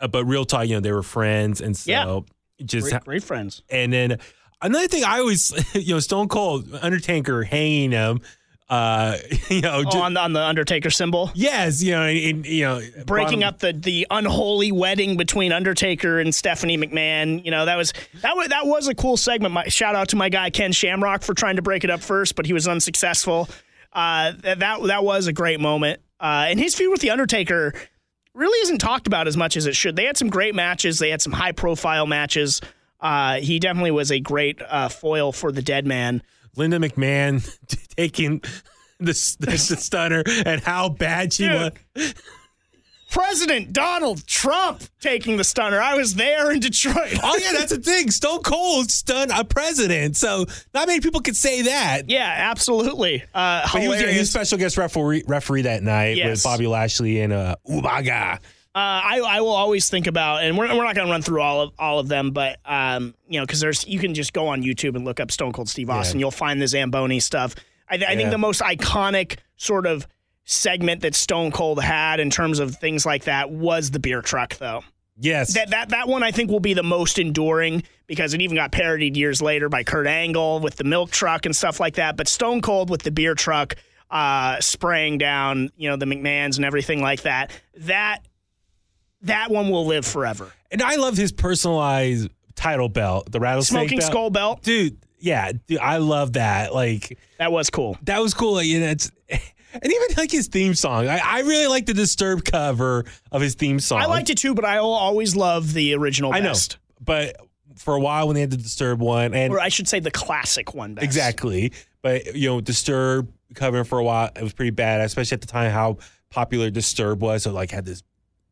[0.00, 2.20] Uh, but real talk, you know, they were friends, and so Yeah.
[2.64, 3.62] just Great, great friends.
[3.70, 4.18] and then
[4.62, 8.20] another thing I always, you know, Stone Cold, Undertaker hanging him.
[8.70, 9.16] Uh,
[9.48, 11.30] you know, Oh, ju- on, the, on the Undertaker symbol.
[11.34, 16.20] yes, you know, and, you know, breaking bottom- up the the unholy wedding between Undertaker
[16.20, 17.44] and Stephanie McMahon.
[17.44, 17.92] You know that was
[18.22, 19.54] that was that was a cool segment.
[19.54, 22.34] My, shout out to my guy Ken Shamrock for trying to break it up first,
[22.36, 23.48] but he was unsuccessful.
[23.92, 26.00] Uh, that that that was a great moment.
[26.20, 27.72] Uh, and his feud with the Undertaker
[28.34, 29.96] really isn't talked about as much as it should.
[29.96, 30.98] They had some great matches.
[30.98, 32.60] They had some high profile matches.
[33.00, 36.22] Uh, he definitely was a great uh, foil for the Dead Man.
[36.58, 37.42] Linda McMahon
[37.96, 38.40] taking
[38.98, 41.72] the, the, the stunner and how bad she Dude.
[41.94, 42.14] was.
[43.10, 45.80] President Donald Trump taking the stunner.
[45.80, 47.14] I was there in Detroit.
[47.22, 48.10] Oh yeah, that's the thing.
[48.10, 50.44] Stone Cold stunned a president, so
[50.74, 52.10] not many people could say that.
[52.10, 53.22] Yeah, absolutely.
[53.34, 56.28] Uh, But he was, yeah, he was special guest referee, referee that night Yes.
[56.30, 58.40] with Bobby Lashley and uh, Umaga.
[58.78, 61.40] Uh, I, I will always think about, and we're, we're not going to run through
[61.40, 64.46] all of all of them, but um, you know, because there's you can just go
[64.46, 67.56] on YouTube and look up Stone Cold Steve Austin, you'll find the Zamboni stuff.
[67.90, 70.06] I, I think the most iconic sort of
[70.44, 74.56] segment that Stone Cold had in terms of things like that was the beer truck,
[74.58, 74.84] though.
[75.18, 78.54] Yes, That that that one I think will be the most enduring because it even
[78.54, 82.16] got parodied years later by Kurt Angle with the milk truck and stuff like that.
[82.16, 83.74] But Stone Cold with the beer truck
[84.08, 87.50] uh, spraying down, you know, the McMahons and everything like that.
[87.78, 88.20] That
[89.22, 90.52] that one will live forever.
[90.70, 94.10] and I love his personalized title belt, the rattlesnake Smoking belt.
[94.10, 94.62] skull belt.
[94.62, 94.98] dude.
[95.20, 96.72] Yeah, dude, I love that.
[96.72, 97.98] Like That was cool.
[98.02, 98.54] that was cool.
[98.54, 99.40] Like, you know, it's, and
[99.84, 101.08] even like his theme song.
[101.08, 104.00] I, I really like the Disturbed cover of his theme song.
[104.00, 106.54] I liked it too, but I will always love the original I know,
[107.00, 107.36] but
[107.76, 110.10] for a while when they had the Disturbed one, and Or I should say the
[110.10, 111.04] classic one best.
[111.04, 111.72] Exactly.
[112.02, 115.46] But you know, Disturb covering for a while, it was pretty bad, especially at the
[115.48, 115.98] time how
[116.30, 117.42] popular Disturb was.
[117.42, 118.02] So like had this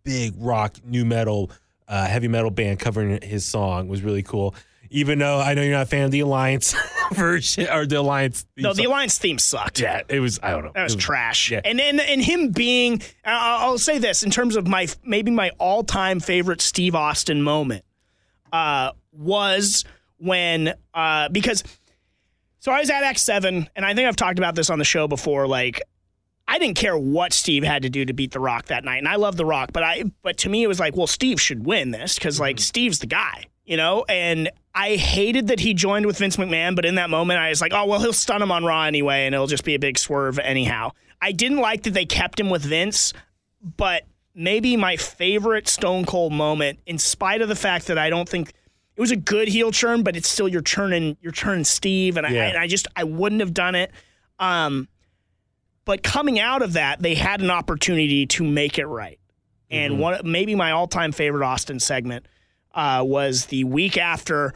[0.07, 1.51] big rock, nu metal,
[1.89, 4.55] uh, heavy metal band covering his song was really cool.
[4.89, 6.75] Even though I know you're not a fan of the Alliance
[7.13, 8.47] version or the Alliance.
[8.57, 8.87] No, the song.
[8.87, 9.81] Alliance theme sucked.
[9.81, 10.39] yeah, it was.
[10.43, 10.71] I don't know.
[10.75, 11.51] That was It trash.
[11.51, 11.61] yeah.
[11.65, 15.51] And, then and him being, I'll I'll say this in terms of my maybe my
[15.59, 17.85] all time favorite Steve Austin moment
[18.53, 19.85] uh, was
[20.19, 21.65] when uh, because
[22.61, 24.85] so I was at X seven, and I think I've talked about this on the
[24.85, 25.47] show before.
[25.49, 25.83] Like,
[26.49, 29.09] I didn't care what Steve had to do to beat The Rock that night, and
[29.09, 31.67] I love The Rock, but I but to me it was like, well, Steve should
[31.67, 34.51] win this because like Steve's the guy, you know, and.
[34.79, 37.73] I hated that he joined with Vince McMahon, but in that moment, I was like,
[37.73, 40.39] oh, well, he'll stun him on Raw anyway, and it'll just be a big swerve
[40.39, 40.91] anyhow.
[41.23, 43.15] I didn't like that they kept him with Vince,
[43.63, 44.03] but
[44.35, 48.53] maybe my favorite Stone Cold moment, in spite of the fact that I don't think
[48.97, 52.27] it was a good heel turn, but it's still you're turning you're turning Steve, and,
[52.27, 53.93] I, and I just I wouldn't have done it.
[54.39, 54.89] Um,
[55.87, 59.19] but coming out of that, they had an opportunity to make it right,
[59.71, 62.27] and one maybe my all time favorite Austin segment
[62.75, 64.53] uh, was the week after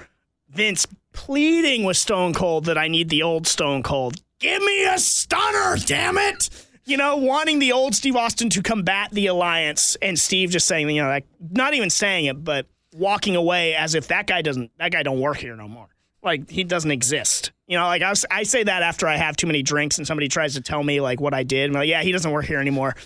[0.50, 4.16] Vince pleading with Stone Cold that I need the old Stone Cold.
[4.38, 6.50] Give me a stunner, damn it!
[6.84, 10.90] You know, wanting the old Steve Austin to combat the alliance, and Steve just saying,
[10.90, 14.70] you know, like not even saying it, but walking away as if that guy doesn't,
[14.78, 15.88] that guy don't work here no more.
[16.22, 17.52] Like he doesn't exist.
[17.66, 20.06] You know, like I, was, I say that after I have too many drinks and
[20.06, 21.70] somebody tries to tell me like what I did.
[21.70, 22.96] I'm like, yeah, he doesn't work here anymore.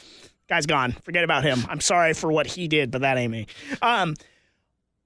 [0.49, 0.93] Guy's gone.
[1.03, 1.65] Forget about him.
[1.69, 3.47] I'm sorry for what he did, but that ain't me.
[3.81, 4.15] Um,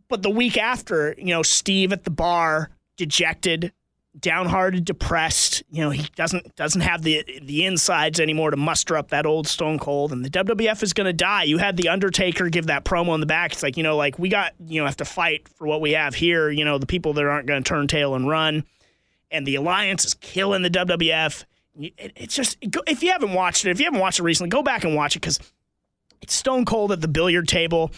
[0.08, 3.72] but the week after, you know, Steve at the bar, dejected,
[4.18, 5.62] downhearted, depressed.
[5.70, 9.46] You know, he doesn't doesn't have the the insides anymore to muster up that old
[9.46, 11.44] Stone Cold, and the WWF is going to die.
[11.44, 13.52] You had the Undertaker give that promo in the back.
[13.52, 15.92] It's like you know, like we got you know have to fight for what we
[15.92, 16.50] have here.
[16.50, 18.64] You know, the people that aren't going to turn tail and run,
[19.30, 21.44] and the Alliance is killing the WWF.
[21.80, 24.62] It- It's just if you haven't watched it, if you haven't watched it recently, go
[24.62, 25.38] back and watch it because
[26.20, 27.92] it's Stone Cold at the billiard table.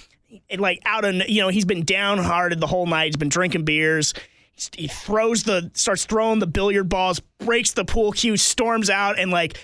[0.49, 3.07] It, like out of you know he's been downhearted the whole night.
[3.07, 4.13] He's been drinking beers.
[4.77, 9.31] He throws the starts throwing the billiard balls, breaks the pool cue, storms out, and
[9.31, 9.59] like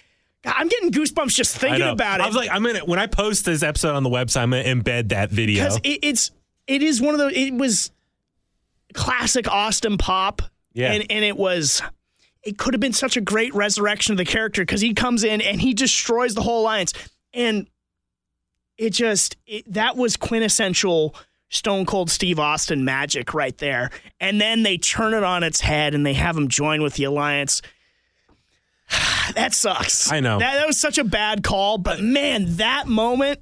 [0.44, 2.24] I'm getting goosebumps just thinking about it.
[2.24, 4.64] I was like, I'm gonna when I post this episode on the website, I'm gonna
[4.64, 5.64] embed that video.
[5.64, 6.30] because it, it's
[6.66, 7.32] it is one of those.
[7.34, 7.90] It was
[8.94, 10.42] classic Austin pop,
[10.72, 10.92] Yeah.
[10.92, 11.82] and and it was.
[12.42, 15.40] It could have been such a great resurrection of the character because he comes in
[15.40, 16.92] and he destroys the whole alliance,
[17.34, 17.66] and
[18.78, 21.16] it just it, that was quintessential
[21.48, 23.90] Stone Cold Steve Austin magic right there.
[24.20, 27.04] And then they turn it on its head and they have him join with the
[27.04, 27.62] alliance.
[29.34, 30.10] that sucks.
[30.10, 30.38] I know.
[30.38, 33.40] that, that was such a bad call, but man, that moment.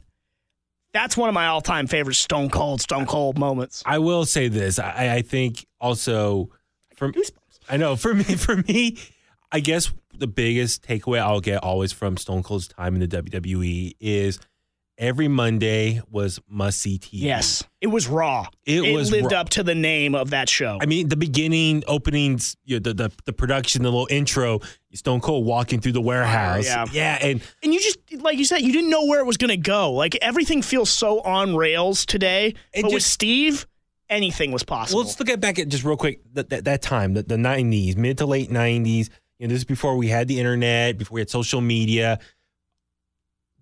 [0.93, 3.83] That's one of my all-time favorite Stone Cold, Stone Cold moments.
[3.85, 4.79] I will say this.
[4.79, 6.51] I, I think also
[6.95, 7.13] from
[7.69, 8.99] I know for me for me,
[9.51, 13.97] I guess the biggest takeaway I'll get always from Stone Cold's time in the WWE
[13.99, 14.39] is
[14.99, 17.09] every Monday was must see TV.
[17.13, 18.47] Yes, it was raw.
[18.65, 19.41] It was lived raw.
[19.41, 20.79] up to the name of that show.
[20.81, 24.61] I mean, the beginning, openings, you know, the, the the production, the little intro,
[24.95, 26.67] Stone Cold walking through the warehouse.
[26.67, 26.87] yeah.
[26.93, 29.51] yeah, and and you just like you said, you didn't know where it was going
[29.51, 29.93] to go.
[29.93, 32.55] Like everything feels so on rails today.
[32.73, 33.67] It but with Steve,
[34.09, 34.99] anything was possible.
[34.99, 37.37] Well, let's look at back at just real quick that that, that time, the, the
[37.37, 39.11] 90s, mid to late 90s.
[39.39, 42.21] You know, this is before we had the internet, before we had social media.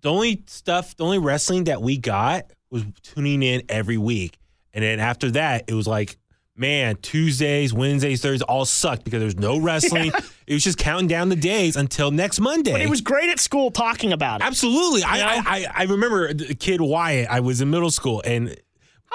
[0.03, 4.37] The only stuff, the only wrestling that we got was tuning in every week.
[4.73, 6.17] And then after that, it was like,
[6.55, 10.11] man, Tuesdays, Wednesdays, Thursdays all sucked because there was no wrestling.
[10.45, 12.73] It was just counting down the days until next Monday.
[12.73, 14.45] but it was great at school talking about it.
[14.45, 15.01] Absolutely.
[15.01, 17.29] I, I, I I remember the kid Wyatt.
[17.29, 18.53] I was in middle school, and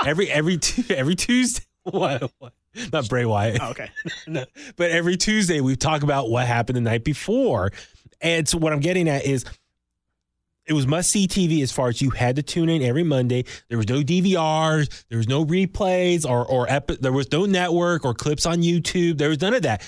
[0.06, 0.59] every every
[0.89, 2.55] every Tuesday, what, what?
[2.94, 3.90] not Bray Wyatt, Oh, okay.
[4.27, 4.47] no,
[4.77, 7.73] but every Tuesday we talk about what happened the night before.
[8.23, 9.44] And so what I'm getting at is.
[10.69, 13.45] It was must see TV as far as you had to tune in every Monday.
[13.69, 18.05] There was no DVRs, there was no replays, or or epi- there was no network
[18.05, 19.19] or clips on YouTube.
[19.19, 19.82] There was none of that.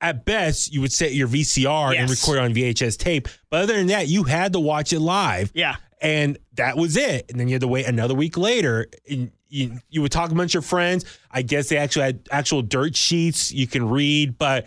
[0.00, 3.28] At best, you would set your VCR and record on VHS tape.
[3.48, 5.50] But other than that, you had to watch it live.
[5.54, 5.76] Yeah.
[6.02, 7.30] And that was it.
[7.30, 8.86] And then you had to wait another week later.
[9.08, 11.06] And you, you would talk amongst your friends.
[11.30, 14.36] I guess they actually had actual dirt sheets you can read.
[14.36, 14.66] But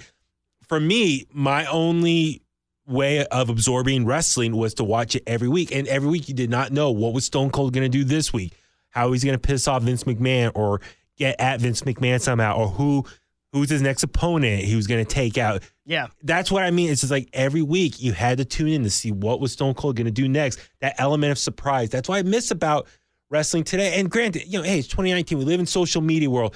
[0.67, 2.41] for me, my only
[2.87, 5.75] way of absorbing wrestling was to watch it every week.
[5.75, 8.31] And every week you did not know what was Stone Cold going to do this
[8.31, 8.53] week,
[8.89, 10.81] how he's going to piss off Vince McMahon or
[11.17, 13.05] get at Vince McMahon somehow, or who
[13.53, 16.07] who's his next opponent he was going to take out Yeah.
[16.21, 16.89] that's what I mean.
[16.91, 19.73] It's just like every week you had to tune in to see what was Stone
[19.75, 20.59] Cold going to do next.
[20.81, 21.89] That element of surprise.
[21.89, 22.87] That's why I miss about
[23.29, 23.99] wrestling today.
[23.99, 25.37] And granted, you know, hey, it's 2019.
[25.37, 26.55] We live in social media world.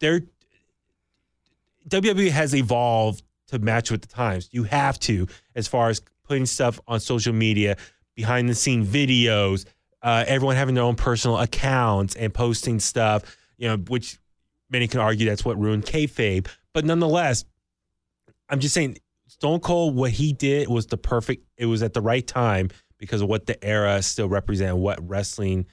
[0.00, 0.22] There,
[1.88, 4.48] WWE has evolved to match with the times.
[4.52, 7.76] You have to, as far as putting stuff on social media,
[8.14, 9.64] behind the scene videos,
[10.02, 13.36] uh, everyone having their own personal accounts and posting stuff.
[13.56, 14.18] You know, which
[14.70, 16.46] many can argue that's what ruined kayfabe.
[16.72, 17.44] But nonetheless,
[18.48, 21.46] I'm just saying, Stone Cold, what he did was the perfect.
[21.56, 25.66] It was at the right time because of what the era still represented, what wrestling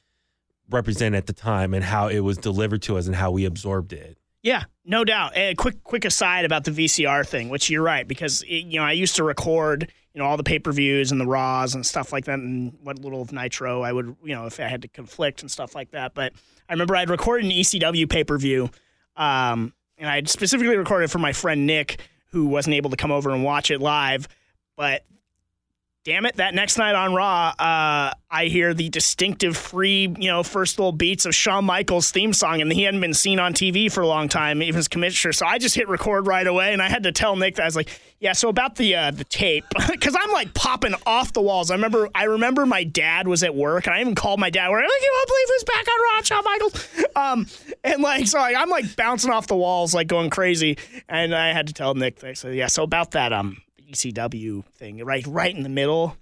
[0.70, 3.94] represented at the time, and how it was delivered to us and how we absorbed
[3.94, 4.18] it.
[4.46, 5.36] Yeah, no doubt.
[5.36, 8.86] A quick quick aside about the VCR thing, which you're right because it, you know
[8.86, 11.84] I used to record you know all the pay per views and the Raws and
[11.84, 14.84] stuff like that, and what little of Nitro I would you know if I had
[14.84, 16.14] to conflict and stuff like that.
[16.14, 16.34] But
[16.70, 18.70] I remember I'd recorded an ECW pay per view,
[19.18, 21.98] um, and I'd specifically recorded for my friend Nick
[22.30, 24.28] who wasn't able to come over and watch it live,
[24.78, 25.04] but.
[26.06, 26.36] Damn it!
[26.36, 30.92] That next night on Raw, uh, I hear the distinctive free, you know, first little
[30.92, 34.08] beats of Shawn Michaels' theme song, and he hadn't been seen on TV for a
[34.08, 35.34] long time, even as commissioner.
[35.34, 37.66] So I just hit record right away, and I had to tell Nick that I
[37.66, 41.42] was like, "Yeah." So about the uh, the tape, because I'm like popping off the
[41.42, 41.72] walls.
[41.72, 44.70] I remember, I remember my dad was at work, and I even called my dad.
[44.70, 46.88] Where I'm like, you won't believe who's back on Raw, Shawn Michaels.
[47.18, 47.48] Um,
[47.86, 50.78] and like, so like, I'm like bouncing off the walls, like going crazy,
[51.08, 52.22] and I had to tell Nick.
[52.26, 53.62] I said, "Yeah." So about that, um.
[53.92, 56.16] ECW thing, right, right in the middle,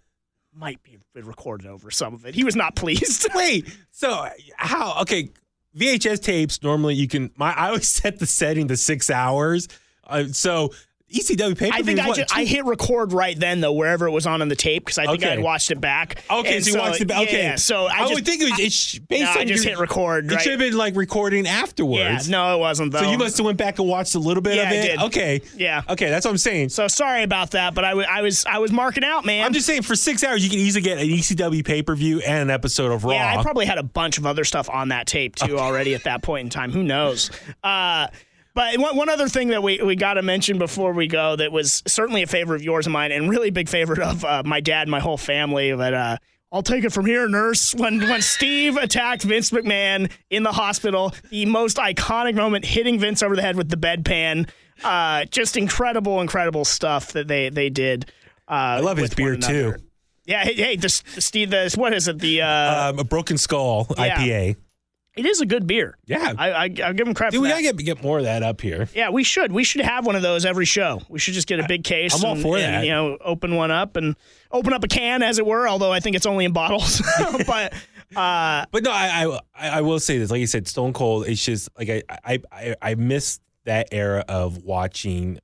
[0.55, 2.35] might be recorded over some of it.
[2.35, 3.27] He was not pleased.
[3.35, 4.27] Wait, so
[4.57, 5.01] how?
[5.01, 5.29] Okay,
[5.77, 7.31] VHS tapes normally you can.
[7.35, 9.67] My I always set the setting to six hours.
[10.05, 10.71] Uh, so
[11.13, 11.75] ECW paper.
[11.75, 14.55] I think I, just, I hit record right then though, wherever it was on the
[14.55, 15.27] tape because I think Okay.
[15.27, 16.23] I had watched it back.
[16.29, 17.17] Okay, And so you watched it back.
[17.21, 19.37] yeah, Okay, yeah, so I, I, just, would think it was it's based no, on
[19.37, 20.31] I just your- hit record.
[20.31, 22.27] It should have been like recording afterwards.
[22.27, 23.01] yeah, no, it wasn't though.
[23.01, 24.81] So you must have went back and watched a little bit Yeah, of I it.
[24.87, 24.99] did.
[25.03, 25.41] Okay.
[25.55, 25.81] Yeah.
[25.89, 26.69] Okay, that's what I'm saying.
[26.69, 29.45] So sorry about that, but I was I was marking out, man.
[29.45, 32.19] I'm just saying for six hours you can easily get an ECW pay per view
[32.21, 33.11] and an episode of Raw.
[33.11, 36.03] Yeah, I probably had a bunch of other stuff on that tape too already at
[36.05, 36.71] that point in time.
[36.71, 37.29] Who knows?
[37.63, 38.07] Uh,
[38.53, 41.51] but one, one other thing that we, we got to mention before we go that
[41.51, 44.59] was certainly a favorite of yours and mine, and really big favorite of uh, my
[44.61, 45.73] dad and my whole family.
[45.73, 46.17] But uh,
[46.51, 47.73] I'll take it from here, nurse.
[47.73, 53.23] When when Steve attacked Vince McMahon in the hospital, the most iconic moment, hitting Vince
[53.23, 54.49] over the head with the bedpan.
[54.83, 58.11] Uh, just incredible, incredible stuff that they they did.
[58.47, 59.75] Uh, I love his beer too.
[60.25, 62.19] Yeah, hey, hey the, the Steve, the, what is it?
[62.19, 64.17] The uh, Um, a Broken Skull Yeah.
[64.17, 64.55] IPA.
[65.15, 65.95] It is a good beer.
[66.05, 66.33] Yeah.
[66.37, 67.61] I, I I'll give them credit Dude, for we that.
[67.61, 68.89] gotta get, get more of that up here.
[68.95, 69.51] yeah, we should.
[69.51, 71.01] We should have one of those every show.
[71.07, 72.15] We should just get a big case.
[72.15, 72.85] I'm all and, for and, that.
[72.85, 74.15] You know, open one up and
[74.51, 75.67] open up a can, as it were.
[75.67, 77.01] Although I think it's only in bottles.
[77.45, 77.73] but
[78.15, 80.31] uh, But no, I, I I will say this.
[80.31, 81.27] Like you said, Stone Cold.
[81.27, 85.39] It's just like I I I, I miss that era of watching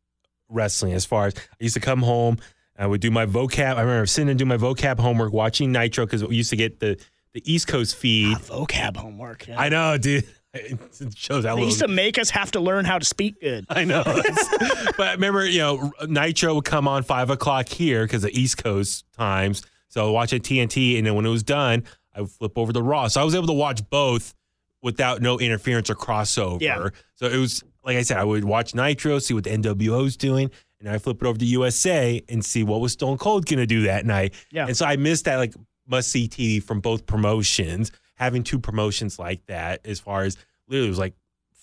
[0.49, 0.93] wrestling.
[0.93, 2.37] As far as I used to come home,
[2.77, 3.75] I would do my vocab.
[3.75, 6.79] I remember sitting and do my vocab homework, watching Nitro because we used to get
[6.79, 6.99] the
[7.34, 8.35] the East Coast feed.
[8.35, 9.47] Ah, vocab homework.
[9.47, 9.60] Yeah.
[9.60, 10.26] I know, dude.
[10.51, 10.80] It
[11.15, 13.68] shows how they used to make us have to learn how to speak good.
[13.69, 14.01] I know.
[14.97, 18.57] but I remember, you know, Nitro would come on five o'clock here because of East
[18.57, 19.61] Coast times.
[19.89, 21.84] So I watch at TNT, and then when it was done,
[22.15, 23.10] I would flip over to Raw.
[23.10, 24.34] So I was able to watch both
[24.81, 26.61] without no interference or crossover.
[26.61, 26.89] Yeah.
[27.14, 30.18] So it was like I said, I would watch Nitro, see what the NWO NWO's
[30.18, 33.65] doing, and I flip it over to USA and see what was Stone Cold gonna
[33.65, 34.34] do that night.
[34.51, 34.68] Yeah.
[34.68, 35.53] And so I missed that like
[35.90, 37.91] must see TV from both promotions.
[38.16, 40.38] Having two promotions like that, as far as
[40.68, 41.14] literally it was like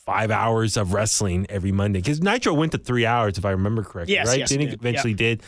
[0.06, 2.00] five hours of wrestling every Monday.
[2.00, 4.38] Because Nitro went to three hours, if I remember correctly, Yes, right?
[4.38, 4.80] yes, Didn't it did.
[4.80, 5.42] eventually did.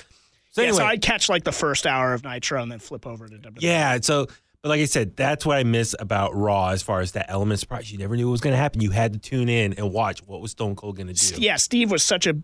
[0.50, 3.06] So yeah, anyway, so I'd catch like the first hour of Nitro and then flip
[3.06, 3.56] over to WWE.
[3.60, 3.98] yeah.
[4.02, 4.26] So,
[4.62, 7.60] but like I said, that's what I miss about Raw as far as that element
[7.60, 7.90] surprise.
[7.92, 8.80] You never knew what was going to happen.
[8.80, 11.40] You had to tune in and watch what was Stone Cold going to do.
[11.40, 12.34] yeah, Steve was such a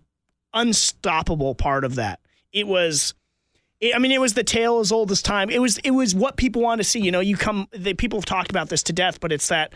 [0.53, 2.19] unstoppable part of that.
[2.51, 3.13] It was,
[3.93, 5.49] I mean, it was the tale as old as time.
[5.49, 6.99] It was, it was what people want to see.
[6.99, 9.73] You know, you come, the, people have talked about this to death, but it's that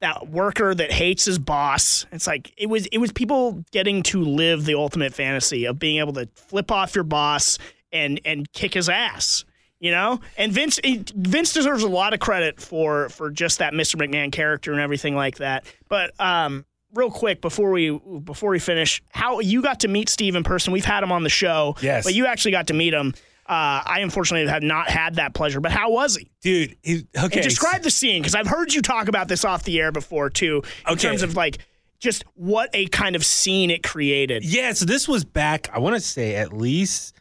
[0.00, 2.04] that worker that hates his boss.
[2.12, 5.98] It's like it was, it was people getting to live the ultimate fantasy of being
[5.98, 7.58] able to flip off your boss
[7.92, 9.44] and and kick his ass.
[9.80, 10.80] You know, and Vince
[11.14, 13.96] Vince deserves a lot of credit for for just that Mr.
[13.96, 15.66] McMahon character and everything like that.
[15.88, 16.64] But um,
[16.94, 17.90] real quick before we
[18.20, 20.72] before we finish, how you got to meet Steve in person?
[20.72, 22.04] We've had him on the show, Yes.
[22.04, 23.14] but you actually got to meet him.
[23.46, 25.60] Uh, I unfortunately have not had that pleasure.
[25.60, 26.30] But how was he?
[26.40, 27.40] Dude, he, okay.
[27.40, 30.30] And describe the scene because I've heard you talk about this off the air before
[30.30, 31.02] too, in Okay.
[31.08, 31.58] terms of like
[32.00, 34.44] just what a kind of scene it created.
[34.44, 37.14] Yeah, so this was back, I want to say at least,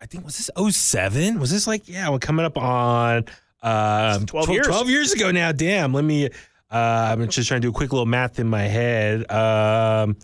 [0.00, 1.38] I think, was this 07?
[1.38, 3.24] Was this like, yeah, we're coming up on
[3.62, 4.66] um, 12 years.
[4.66, 5.50] 12 years ago now.
[5.52, 5.92] Damn.
[5.92, 6.30] Let me, uh,
[6.70, 9.30] I'm just trying to do a quick little math in my head.
[9.30, 10.16] Um,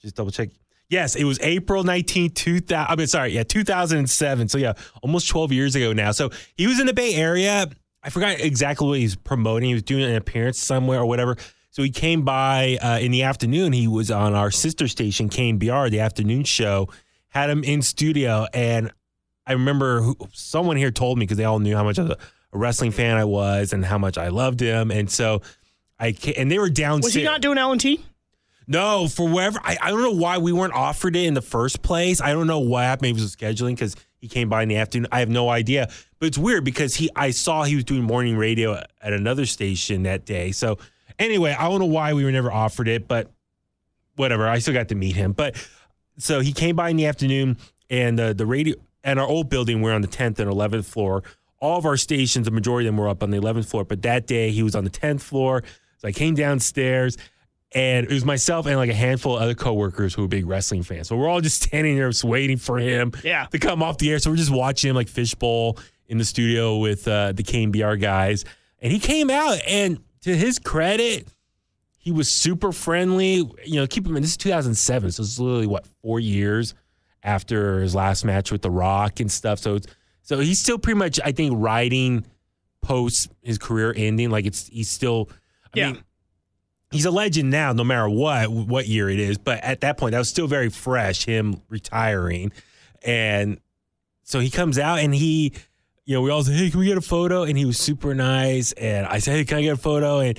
[0.00, 0.50] just double check.
[0.88, 2.86] Yes, it was April 19th, 2000.
[2.88, 4.48] I mean, sorry, yeah, 2007.
[4.48, 6.12] So, yeah, almost 12 years ago now.
[6.12, 7.68] So, he was in the Bay Area.
[8.02, 9.68] I forgot exactly what he was promoting.
[9.68, 11.36] He was doing an appearance somewhere or whatever.
[11.70, 13.72] So, he came by uh, in the afternoon.
[13.72, 16.88] He was on our sister station, KNBR, the afternoon show,
[17.28, 18.46] had him in studio.
[18.54, 18.92] And
[19.44, 22.18] I remember who, someone here told me because they all knew how much of a,
[22.52, 24.90] wrestling fan I was and how much I loved him.
[24.90, 25.42] And so,
[26.00, 27.14] I and they were downstairs.
[27.14, 28.02] Was he not doing L and T?
[28.68, 31.82] No, for wherever I, I don't know why we weren't offered it in the first
[31.82, 32.20] place.
[32.20, 33.08] I don't know what happened.
[33.08, 35.06] Maybe it was scheduling because he came by in the afternoon.
[35.12, 35.88] I have no idea.
[36.18, 40.02] But it's weird because he I saw he was doing morning radio at another station
[40.02, 40.50] that day.
[40.50, 40.78] So
[41.18, 43.30] anyway, I don't know why we were never offered it, but
[44.16, 44.48] whatever.
[44.48, 45.32] I still got to meet him.
[45.32, 45.54] But
[46.18, 48.74] so he came by in the afternoon and the the radio
[49.04, 51.22] and our old building we're on the 10th and 11th floor.
[51.60, 54.02] All of our stations, the majority of them were up on the 11th floor, but
[54.02, 55.62] that day he was on the 10th floor.
[55.98, 57.16] So I came downstairs
[57.72, 60.82] and it was myself and like a handful of other coworkers who were big wrestling
[60.82, 61.08] fans.
[61.08, 63.46] So we're all just standing there just waiting for him Yeah.
[63.46, 64.18] to come off the air.
[64.18, 65.78] So we're just watching him like fishbowl
[66.08, 68.44] in the studio with uh, the KBR guys.
[68.80, 71.28] And he came out and to his credit,
[71.98, 73.36] he was super friendly.
[73.64, 76.74] You know, keep in mind this is 2007, so it's literally what four years
[77.24, 79.58] after his last match with The Rock and stuff.
[79.58, 79.88] So, it's,
[80.22, 82.24] so he's still pretty much, I think, riding
[82.82, 84.30] post his career ending.
[84.30, 85.28] Like it's he's still,
[85.74, 85.92] I Yeah.
[85.92, 86.04] mean,
[86.96, 89.38] he's a legend now, no matter what what year it is.
[89.38, 91.24] But at that point, that was still very fresh.
[91.24, 92.52] Him retiring,
[93.04, 93.60] and
[94.24, 95.52] so he comes out and he,
[96.04, 98.14] you know, we all say, "Hey, can we get a photo?" And he was super
[98.14, 98.72] nice.
[98.72, 100.38] And I said, "Hey, can I get a photo?" And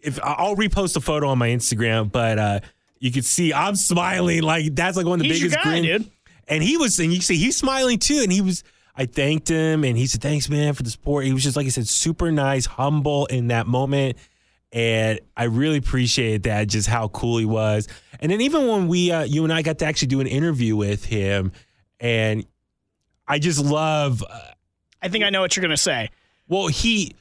[0.00, 2.60] if I'll repost a photo on my Instagram, but uh,
[3.00, 5.82] you can see I'm smiling like that's like one of the He's biggest guy, grin-
[5.82, 6.10] dude.
[6.46, 8.20] And he was, and you see, he's smiling too.
[8.22, 8.64] And he was,
[8.96, 11.66] I thanked him, and he said, "Thanks, man, for the support." He was just like
[11.66, 14.16] I said, super nice, humble in that moment,
[14.72, 17.88] and I really appreciated that, just how cool he was.
[18.20, 20.76] And then even when we, uh, you and I, got to actually do an interview
[20.76, 21.52] with him,
[22.00, 22.44] and
[23.26, 24.22] I just love.
[24.28, 24.40] Uh,
[25.02, 26.10] I think I know what you're gonna say.
[26.48, 27.14] well, he.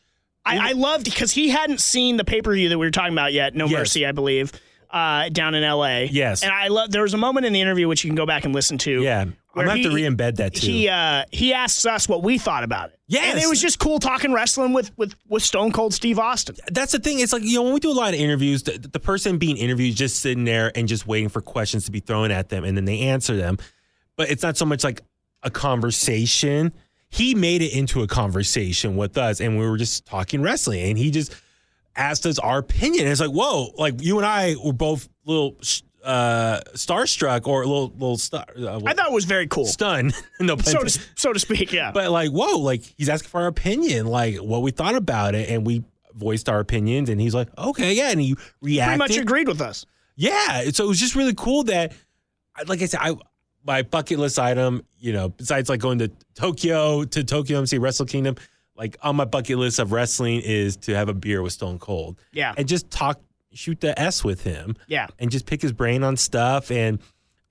[0.46, 3.12] I, I loved because he hadn't seen the pay per view that we were talking
[3.12, 3.54] about yet.
[3.54, 3.80] No Yes.
[3.80, 4.54] Mercy, I believe,
[4.90, 6.06] uh, down in L.A.
[6.06, 6.42] Yes.
[6.42, 6.90] and I love.
[6.90, 9.02] There was a moment in the interview which you can go back and listen to.
[9.04, 9.26] Yeah,
[9.60, 10.68] I'm gonna have to re-embed that too.
[10.72, 13.00] He uh, he asks us what we thought about it.
[13.10, 13.34] Yes.
[13.34, 16.56] and it was just cool talking wrestling with with with Stone Cold Steve Austin.
[16.72, 17.20] that's the thing.
[17.20, 19.58] It's like, you know, when we do a lot of interviews, the, the person being
[19.58, 22.64] interviewed is just sitting there and just waiting for questions to be thrown at them
[22.64, 23.58] and then they answer them.
[24.18, 25.02] But it's not so much like
[25.44, 26.74] a conversation.
[27.10, 30.98] He made it into a conversation with us and we were just talking wrestling and
[30.98, 31.34] he just
[31.96, 33.04] asked us our opinion.
[33.04, 35.58] And it's like, whoa, like you and I were both little
[36.08, 40.14] uh, starstruck or a little, little star, uh, I thought it was very cool, stunned.
[40.40, 41.74] no so to so to speak.
[41.74, 45.36] Yeah, But like, whoa, like he's asking for our opinion, like what we thought about
[45.36, 45.84] it, and we
[46.16, 49.00] voiced our opinions, and he's like, okay, yeah, and he reacted.
[49.00, 49.86] pretty much agreed with us.
[50.16, 51.94] Yeah, so it was just really cool that,
[52.68, 53.16] like I said, I
[53.66, 58.06] my bucket list item, you know, besides like going to Tokyo to Tokyo MC Wrestle
[58.06, 58.36] Kingdom,
[58.78, 62.18] like on my bucket list of wrestling is to have a beer with Stone Cold
[62.32, 63.20] Yeah, and just talk,
[63.58, 65.08] shoot the s with him yeah.
[65.20, 66.72] and just pick his brain on stuff.
[66.72, 67.00] And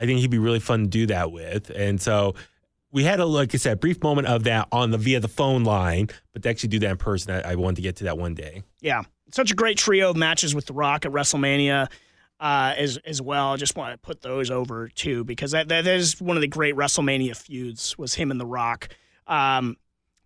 [0.00, 1.70] I think he'd be really fun to do that with.
[1.70, 2.34] And so
[2.92, 5.64] we had a like I said, brief moment of that on the via the phone
[5.64, 8.18] line, but to actually do that in person, I, I wanted to get to that
[8.18, 8.62] one day.
[8.80, 9.02] Yeah,
[9.32, 11.88] such a great trio of matches with The Rock at WrestleMania
[12.40, 13.52] uh, as as well.
[13.52, 16.48] I just want to put those over too because that that is one of the
[16.48, 18.88] great WrestleMania feuds was him and The Rock.
[19.26, 19.76] Um,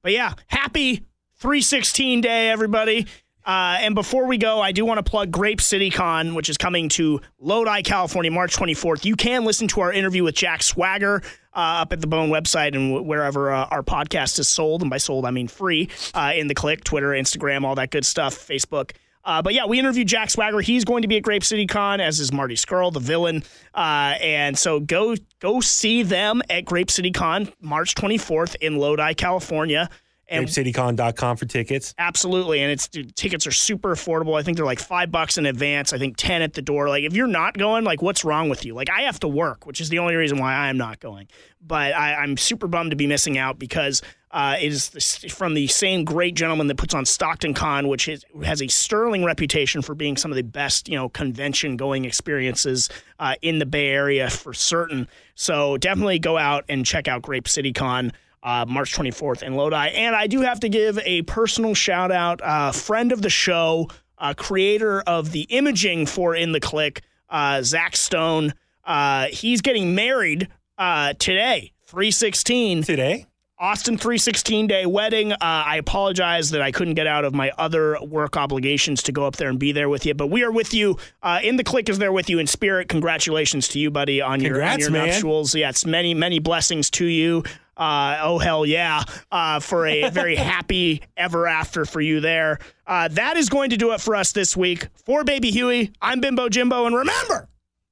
[0.03, 1.05] but yeah, happy
[1.37, 3.07] 316 day, everybody.
[3.45, 6.57] Uh, and before we go, I do want to plug Grape City Con, which is
[6.57, 9.05] coming to Lodi, California, March 24th.
[9.05, 11.23] You can listen to our interview with Jack Swagger
[11.55, 14.83] uh, up at the Bone website and wherever uh, our podcast is sold.
[14.83, 18.05] And by sold, I mean free uh, in the Kliq, Twitter, Instagram, all that good
[18.05, 18.93] stuff, Facebook.
[19.23, 20.61] Uh, but yeah, we interviewed Jack Swagger.
[20.61, 23.43] He's going to be at Grape City Con, as is Marty Scurll, the villain.
[23.75, 29.15] Uh, and so go go see them at Grape City Con, March 24th in Lodi,
[29.15, 29.91] California.
[30.31, 31.93] And GrapeCityCon.com for tickets.
[31.99, 32.61] Absolutely.
[32.61, 34.39] And it's dude, tickets are super affordable.
[34.39, 35.93] I think they're like five bucks in advance.
[35.93, 36.89] I think 10 at the door.
[36.89, 38.75] Like if you're not going, like what's wrong with you?
[38.75, 41.27] Like I have to work, which is the only reason why I am not going.
[41.61, 45.67] But I, am super bummed to be missing out because uh, it is from the
[45.67, 49.95] same great gentleman that puts on Stockton Con, which is, has a sterling reputation for
[49.95, 52.89] being some of the best, you know, convention going experiences
[53.19, 55.09] uh, in the Bay Area for certain.
[55.35, 58.13] So definitely go out and check out Grape City Con
[58.43, 59.89] uh, March 24th in Lodi.
[59.89, 63.89] And I do have to give a personal shout out, uh, friend of the show,
[64.19, 68.55] uh, creator of the imaging for In the Kliq, uh, Zach Stone.
[68.85, 70.49] Uh, he's getting married
[70.79, 72.83] uh, today, 316.
[72.83, 73.27] Today?
[73.61, 75.33] Austin 316 day wedding.
[75.33, 79.27] Uh, I apologize that I couldn't get out of my other work obligations to go
[79.27, 80.97] up there and be there with you, but we are with you.
[81.23, 82.89] Uh, in the Kliq is there with you in spirit.
[82.89, 85.55] Congratulations to you, buddy, on Congrats, your, on your nuptials.
[85.55, 87.45] Yes, many, many blessings to you.
[87.81, 89.03] Uh, oh hell yeah!
[89.33, 92.59] Uh, for a very happy ever after for you there.
[92.87, 94.89] Uh, that is going to do it for us this week.
[95.07, 97.49] For Baby Huey, I'm Bimbo Jimbo, and remember,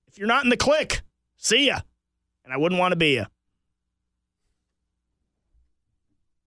[0.07, 1.01] if you're not in the Kliq,
[1.39, 1.81] see ya.
[2.45, 3.25] And I wouldn't want to be ya.